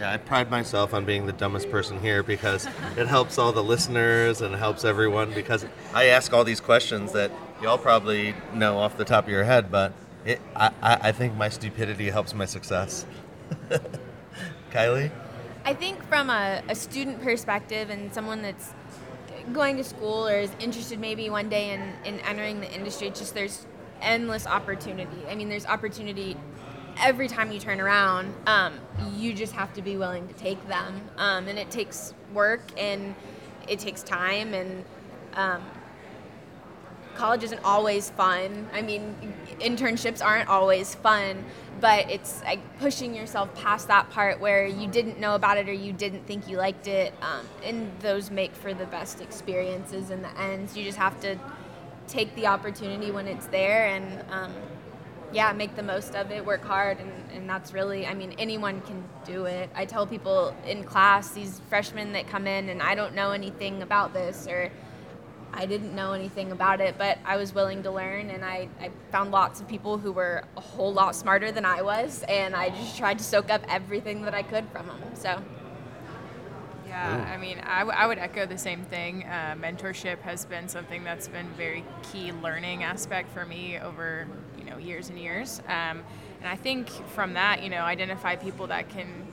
Yeah, 0.00 0.12
I 0.12 0.16
pride 0.16 0.50
myself 0.50 0.94
on 0.94 1.04
being 1.04 1.26
the 1.26 1.32
dumbest 1.34 1.70
person 1.70 2.00
here 2.00 2.22
because 2.22 2.66
it 2.96 3.06
helps 3.06 3.36
all 3.36 3.52
the 3.52 3.62
listeners 3.62 4.40
and 4.40 4.54
helps 4.54 4.82
everyone 4.82 5.30
because 5.34 5.66
I 5.92 6.06
ask 6.06 6.32
all 6.32 6.42
these 6.42 6.58
questions 6.58 7.12
that 7.12 7.30
y'all 7.60 7.76
probably 7.76 8.34
know 8.54 8.78
off 8.78 8.96
the 8.96 9.04
top 9.04 9.24
of 9.24 9.30
your 9.30 9.44
head, 9.44 9.70
but 9.70 9.92
it, 10.24 10.40
I, 10.56 10.70
I 10.80 11.12
think 11.12 11.36
my 11.36 11.50
stupidity 11.50 12.08
helps 12.08 12.32
my 12.32 12.46
success. 12.46 13.04
Kylie? 14.72 15.10
I 15.66 15.74
think 15.74 16.02
from 16.08 16.30
a, 16.30 16.62
a 16.66 16.74
student 16.74 17.20
perspective 17.20 17.90
and 17.90 18.10
someone 18.14 18.40
that's 18.40 18.72
going 19.52 19.76
to 19.76 19.84
school 19.84 20.26
or 20.26 20.36
is 20.36 20.50
interested 20.60 20.98
maybe 20.98 21.28
one 21.28 21.50
day 21.50 21.74
in, 21.74 21.92
in 22.06 22.20
entering 22.20 22.60
the 22.60 22.72
industry, 22.72 23.10
just 23.10 23.34
there's 23.34 23.66
endless 24.00 24.46
opportunity. 24.46 25.26
I 25.28 25.34
mean, 25.34 25.50
there's 25.50 25.66
opportunity 25.66 26.38
every 27.00 27.28
time 27.28 27.50
you 27.50 27.58
turn 27.58 27.80
around, 27.80 28.32
um, 28.46 28.74
you 29.16 29.32
just 29.32 29.52
have 29.54 29.72
to 29.74 29.82
be 29.82 29.96
willing 29.96 30.28
to 30.28 30.34
take 30.34 30.66
them. 30.68 31.00
Um, 31.16 31.48
and 31.48 31.58
it 31.58 31.70
takes 31.70 32.14
work 32.32 32.62
and 32.78 33.14
it 33.68 33.78
takes 33.78 34.02
time 34.02 34.54
and 34.54 34.84
um, 35.34 35.62
college 37.14 37.42
isn't 37.42 37.62
always 37.64 38.10
fun. 38.10 38.68
I 38.72 38.82
mean, 38.82 39.14
internships 39.60 40.24
aren't 40.24 40.48
always 40.48 40.94
fun, 40.94 41.44
but 41.80 42.10
it's 42.10 42.42
like 42.44 42.60
pushing 42.78 43.14
yourself 43.14 43.54
past 43.54 43.88
that 43.88 44.10
part 44.10 44.40
where 44.40 44.66
you 44.66 44.88
didn't 44.88 45.18
know 45.18 45.34
about 45.34 45.58
it 45.58 45.68
or 45.68 45.72
you 45.72 45.92
didn't 45.92 46.26
think 46.26 46.48
you 46.48 46.56
liked 46.56 46.86
it. 46.86 47.12
Um, 47.22 47.46
and 47.64 47.90
those 48.00 48.30
make 48.30 48.54
for 48.54 48.74
the 48.74 48.86
best 48.86 49.20
experiences 49.20 50.10
in 50.10 50.22
the 50.22 50.40
end. 50.40 50.70
So 50.70 50.78
you 50.78 50.84
just 50.84 50.98
have 50.98 51.20
to 51.20 51.38
take 52.06 52.34
the 52.34 52.46
opportunity 52.46 53.10
when 53.10 53.28
it's 53.28 53.46
there 53.46 53.86
and 53.86 54.24
um, 54.30 54.52
yeah, 55.32 55.52
make 55.52 55.76
the 55.76 55.82
most 55.82 56.14
of 56.14 56.30
it, 56.30 56.44
work 56.44 56.64
hard, 56.64 56.98
and, 56.98 57.12
and 57.32 57.48
that's 57.48 57.72
really, 57.72 58.06
I 58.06 58.14
mean, 58.14 58.34
anyone 58.38 58.80
can 58.82 59.04
do 59.24 59.44
it. 59.44 59.70
I 59.74 59.84
tell 59.84 60.06
people 60.06 60.54
in 60.66 60.82
class, 60.84 61.30
these 61.30 61.60
freshmen 61.68 62.12
that 62.12 62.26
come 62.26 62.46
in 62.46 62.68
and 62.68 62.82
I 62.82 62.94
don't 62.94 63.14
know 63.14 63.30
anything 63.30 63.82
about 63.82 64.12
this, 64.12 64.46
or 64.48 64.70
I 65.52 65.66
didn't 65.66 65.94
know 65.94 66.12
anything 66.12 66.52
about 66.52 66.80
it, 66.80 66.96
but 66.98 67.18
I 67.24 67.36
was 67.36 67.54
willing 67.54 67.82
to 67.84 67.90
learn, 67.90 68.30
and 68.30 68.44
I, 68.44 68.68
I 68.80 68.90
found 69.12 69.30
lots 69.30 69.60
of 69.60 69.68
people 69.68 69.98
who 69.98 70.12
were 70.12 70.44
a 70.56 70.60
whole 70.60 70.92
lot 70.92 71.14
smarter 71.14 71.52
than 71.52 71.64
I 71.64 71.82
was, 71.82 72.24
and 72.28 72.54
I 72.54 72.70
just 72.70 72.98
tried 72.98 73.18
to 73.18 73.24
soak 73.24 73.50
up 73.50 73.62
everything 73.68 74.22
that 74.22 74.34
I 74.34 74.42
could 74.42 74.68
from 74.70 74.86
them. 74.86 75.00
So. 75.14 75.42
Yeah, 76.86 77.32
I 77.32 77.36
mean, 77.36 77.60
I, 77.60 77.80
w- 77.80 77.96
I 77.96 78.04
would 78.08 78.18
echo 78.18 78.46
the 78.46 78.58
same 78.58 78.82
thing. 78.82 79.22
Uh, 79.22 79.54
mentorship 79.56 80.20
has 80.22 80.44
been 80.44 80.68
something 80.68 81.04
that's 81.04 81.28
been 81.28 81.46
very 81.56 81.84
key 82.02 82.32
learning 82.32 82.82
aspect 82.82 83.32
for 83.32 83.46
me 83.46 83.78
over 83.78 84.26
you 84.58 84.59
know 84.59 84.59
years 84.80 85.08
and 85.08 85.18
years. 85.18 85.60
Um, 85.66 86.02
and 86.40 86.48
I 86.48 86.56
think 86.56 86.88
from 87.14 87.34
that, 87.34 87.62
you 87.62 87.70
know, 87.70 87.82
identify 87.82 88.36
people 88.36 88.66
that 88.68 88.88
can 88.88 89.26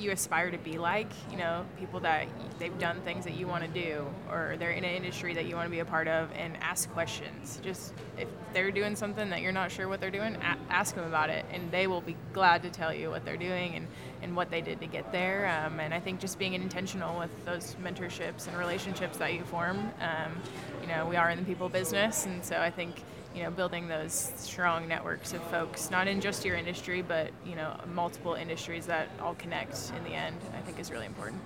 you 0.00 0.10
aspire 0.10 0.50
to 0.50 0.58
be 0.58 0.78
like, 0.78 1.10
you 1.30 1.36
know, 1.36 1.64
people 1.78 2.00
that 2.00 2.26
they've 2.58 2.76
done 2.78 3.00
things 3.02 3.24
that 3.24 3.34
you 3.34 3.46
want 3.46 3.62
to 3.62 3.70
do 3.70 4.06
or 4.30 4.56
they're 4.58 4.70
in 4.70 4.84
an 4.84 4.94
industry 4.94 5.34
that 5.34 5.46
you 5.46 5.54
want 5.54 5.66
to 5.66 5.70
be 5.70 5.80
a 5.80 5.84
part 5.84 6.08
of 6.08 6.30
and 6.34 6.56
ask 6.62 6.90
questions. 6.92 7.60
Just 7.62 7.92
if 8.18 8.28
they're 8.52 8.70
doing 8.70 8.96
something 8.96 9.28
that 9.30 9.42
you're 9.42 9.52
not 9.52 9.70
sure 9.70 9.88
what 9.88 10.00
they're 10.00 10.10
doing, 10.10 10.36
a- 10.36 10.72
ask 10.72 10.94
them 10.94 11.04
about 11.04 11.28
it 11.28 11.44
and 11.52 11.70
they 11.70 11.86
will 11.86 12.00
be 12.00 12.16
glad 12.32 12.62
to 12.62 12.70
tell 12.70 12.94
you 12.94 13.10
what 13.10 13.24
they're 13.24 13.36
doing 13.36 13.74
and, 13.74 13.86
and 14.22 14.34
what 14.34 14.50
they 14.50 14.60
did 14.60 14.80
to 14.80 14.86
get 14.86 15.12
there. 15.12 15.46
Um, 15.48 15.80
and 15.80 15.92
I 15.92 16.00
think 16.00 16.20
just 16.20 16.38
being 16.38 16.54
intentional 16.54 17.18
with 17.18 17.44
those 17.44 17.76
mentorships 17.82 18.48
and 18.48 18.56
relationships 18.56 19.18
that 19.18 19.34
you 19.34 19.42
form, 19.44 19.90
um, 20.00 20.32
you 20.80 20.88
know, 20.88 21.06
we 21.06 21.16
are 21.16 21.30
in 21.30 21.38
the 21.38 21.44
people 21.44 21.68
business. 21.68 22.26
And 22.26 22.42
so 22.44 22.58
I 22.58 22.70
think 22.70 23.02
you 23.34 23.42
know, 23.42 23.50
building 23.50 23.88
those 23.88 24.32
strong 24.36 24.88
networks 24.88 25.32
of 25.32 25.42
folks, 25.44 25.90
not 25.90 26.08
in 26.08 26.20
just 26.20 26.44
your 26.44 26.56
industry, 26.56 27.02
but 27.02 27.30
you 27.46 27.54
know, 27.54 27.78
multiple 27.92 28.34
industries 28.34 28.86
that 28.86 29.08
all 29.20 29.34
connect 29.34 29.92
in 29.96 30.04
the 30.04 30.10
end, 30.10 30.36
I 30.56 30.60
think 30.60 30.78
is 30.78 30.90
really 30.90 31.06
important. 31.06 31.40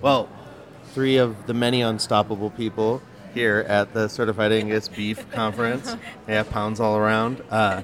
Well, 0.00 0.28
three 0.92 1.16
of 1.16 1.46
the 1.46 1.54
many 1.54 1.82
unstoppable 1.82 2.50
people 2.50 3.02
here 3.34 3.66
at 3.68 3.92
the 3.92 4.08
Certified 4.08 4.52
Angus 4.52 4.88
Beef 4.88 5.30
Conference. 5.32 5.94
Yeah, 6.26 6.42
pounds 6.42 6.80
all 6.80 6.96
around. 6.96 7.42
Uh, 7.50 7.82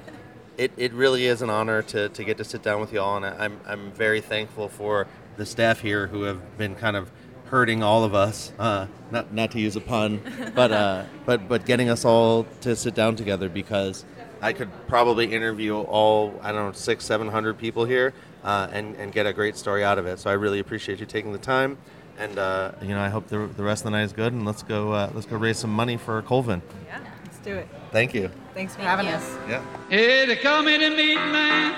it, 0.56 0.72
it 0.76 0.92
really 0.92 1.26
is 1.26 1.42
an 1.42 1.50
honor 1.50 1.82
to, 1.82 2.08
to 2.10 2.24
get 2.24 2.38
to 2.38 2.44
sit 2.44 2.62
down 2.62 2.80
with 2.80 2.92
you 2.92 3.00
all, 3.00 3.16
and 3.16 3.26
I'm, 3.26 3.60
I'm 3.66 3.90
very 3.92 4.20
thankful 4.20 4.68
for 4.68 5.06
the 5.36 5.46
staff 5.46 5.80
here 5.80 6.06
who 6.06 6.22
have 6.22 6.58
been 6.58 6.74
kind 6.74 6.96
of 6.96 7.10
herding 7.53 7.82
all 7.82 8.03
of 8.03 8.14
us. 8.14 8.50
Uh, 8.59 8.86
not 9.11 9.32
not 9.32 9.53
to 9.53 9.61
use 9.61 9.76
a 9.76 9.80
pun, 9.80 10.20
but 10.55 10.72
uh, 10.72 11.05
but 11.26 11.46
but 11.48 11.64
getting 11.66 11.88
us 11.90 12.05
all 12.05 12.44
to 12.62 12.74
sit 12.74 12.94
down 12.94 13.14
together 13.14 13.48
because 13.48 14.05
I 14.40 14.55
could 14.55 14.70
probably 14.88 15.32
interview 15.32 15.76
all 15.76 16.34
I 16.42 16.50
don't 16.50 16.66
know 16.66 16.72
six 16.72 17.05
seven 17.05 17.28
hundred 17.28 17.59
people 17.59 17.84
here 17.84 18.14
uh, 18.42 18.68
and 18.72 18.96
and 18.96 19.12
get 19.12 19.26
a 19.26 19.32
great 19.32 19.57
story 19.57 19.84
out 19.84 19.98
of 19.98 20.07
it. 20.07 20.18
So 20.18 20.30
I 20.30 20.32
really 20.32 20.59
appreciate 20.59 20.98
you 20.98 21.07
taking 21.07 21.32
the 21.32 21.38
time. 21.38 21.76
And 22.18 22.38
uh, 22.38 22.72
you 22.80 22.88
know, 22.88 23.00
I 23.00 23.11
hope 23.11 23.28
the, 23.28 23.46
the 23.46 23.62
rest 23.62 23.82
of 23.82 23.84
the 23.84 23.90
night 23.90 24.05
is 24.05 24.12
good. 24.14 24.32
And 24.32 24.46
let's 24.46 24.62
go 24.62 24.92
uh, 24.92 25.11
let's 25.14 25.26
go 25.26 25.36
raise 25.36 25.59
some 25.59 25.72
money 25.72 25.98
for 25.98 26.22
Colvin. 26.22 26.62
Yeah, 26.86 27.00
let's 27.24 27.38
do 27.38 27.55
it. 27.55 27.68
Thank 27.90 28.14
you. 28.14 28.30
Thanks 28.55 28.74
for 28.74 28.82
Thank 28.82 28.88
having 28.88 29.07
you. 29.07 29.12
us. 29.12 29.36
Yeah. 29.46 29.62
Hey, 29.90 30.24
they 30.24 30.36
call 30.36 30.62
me 30.62 30.78
the 30.78 30.90
meat 30.90 31.16
man. 31.16 31.72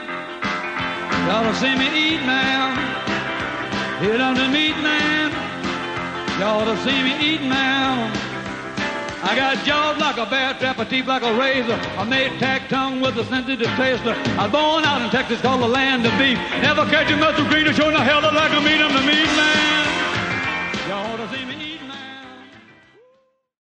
Y'all 1.26 1.52
see 1.54 1.74
me 1.74 1.86
eat 1.86 2.20
now. 2.20 2.74
Hit 3.98 4.20
on 4.20 4.34
the 4.34 4.48
meat 4.48 4.76
man. 4.78 5.63
Y'all 6.38 6.64
to 6.64 6.76
see 6.82 7.02
me 7.02 7.14
eat 7.20 7.42
now. 7.42 8.10
I 9.22 9.36
got 9.36 9.64
jaws 9.64 9.98
like 9.98 10.18
a 10.18 10.26
bear 10.26 10.52
trap, 10.54 10.80
a 10.80 10.84
teeth 10.84 11.06
like 11.06 11.22
a 11.22 11.32
razor. 11.32 11.74
I 11.96 12.04
made 12.04 12.38
tack 12.40 12.68
tongue 12.68 13.00
with 13.00 13.16
a 13.16 13.24
sensitive 13.26 13.68
taster. 13.78 14.14
I 14.38 14.42
was 14.42 14.52
born 14.52 14.84
out 14.84 15.00
in 15.00 15.10
Texas, 15.10 15.40
called 15.40 15.62
the 15.62 15.68
land 15.68 16.04
of 16.04 16.12
beef. 16.18 16.36
Never 16.60 16.84
catch 16.90 17.10
a 17.12 17.16
muscle 17.16 17.46
green 17.46 17.68
or 17.68 17.72
showing 17.72 17.94
a 17.94 18.02
hell 18.02 18.24
of 18.24 18.34
like 18.34 18.52
a 18.52 18.60
meat. 18.60 18.80
I'm 18.80 18.92
the 18.92 19.00
meat 19.00 19.30
man. 19.36 20.03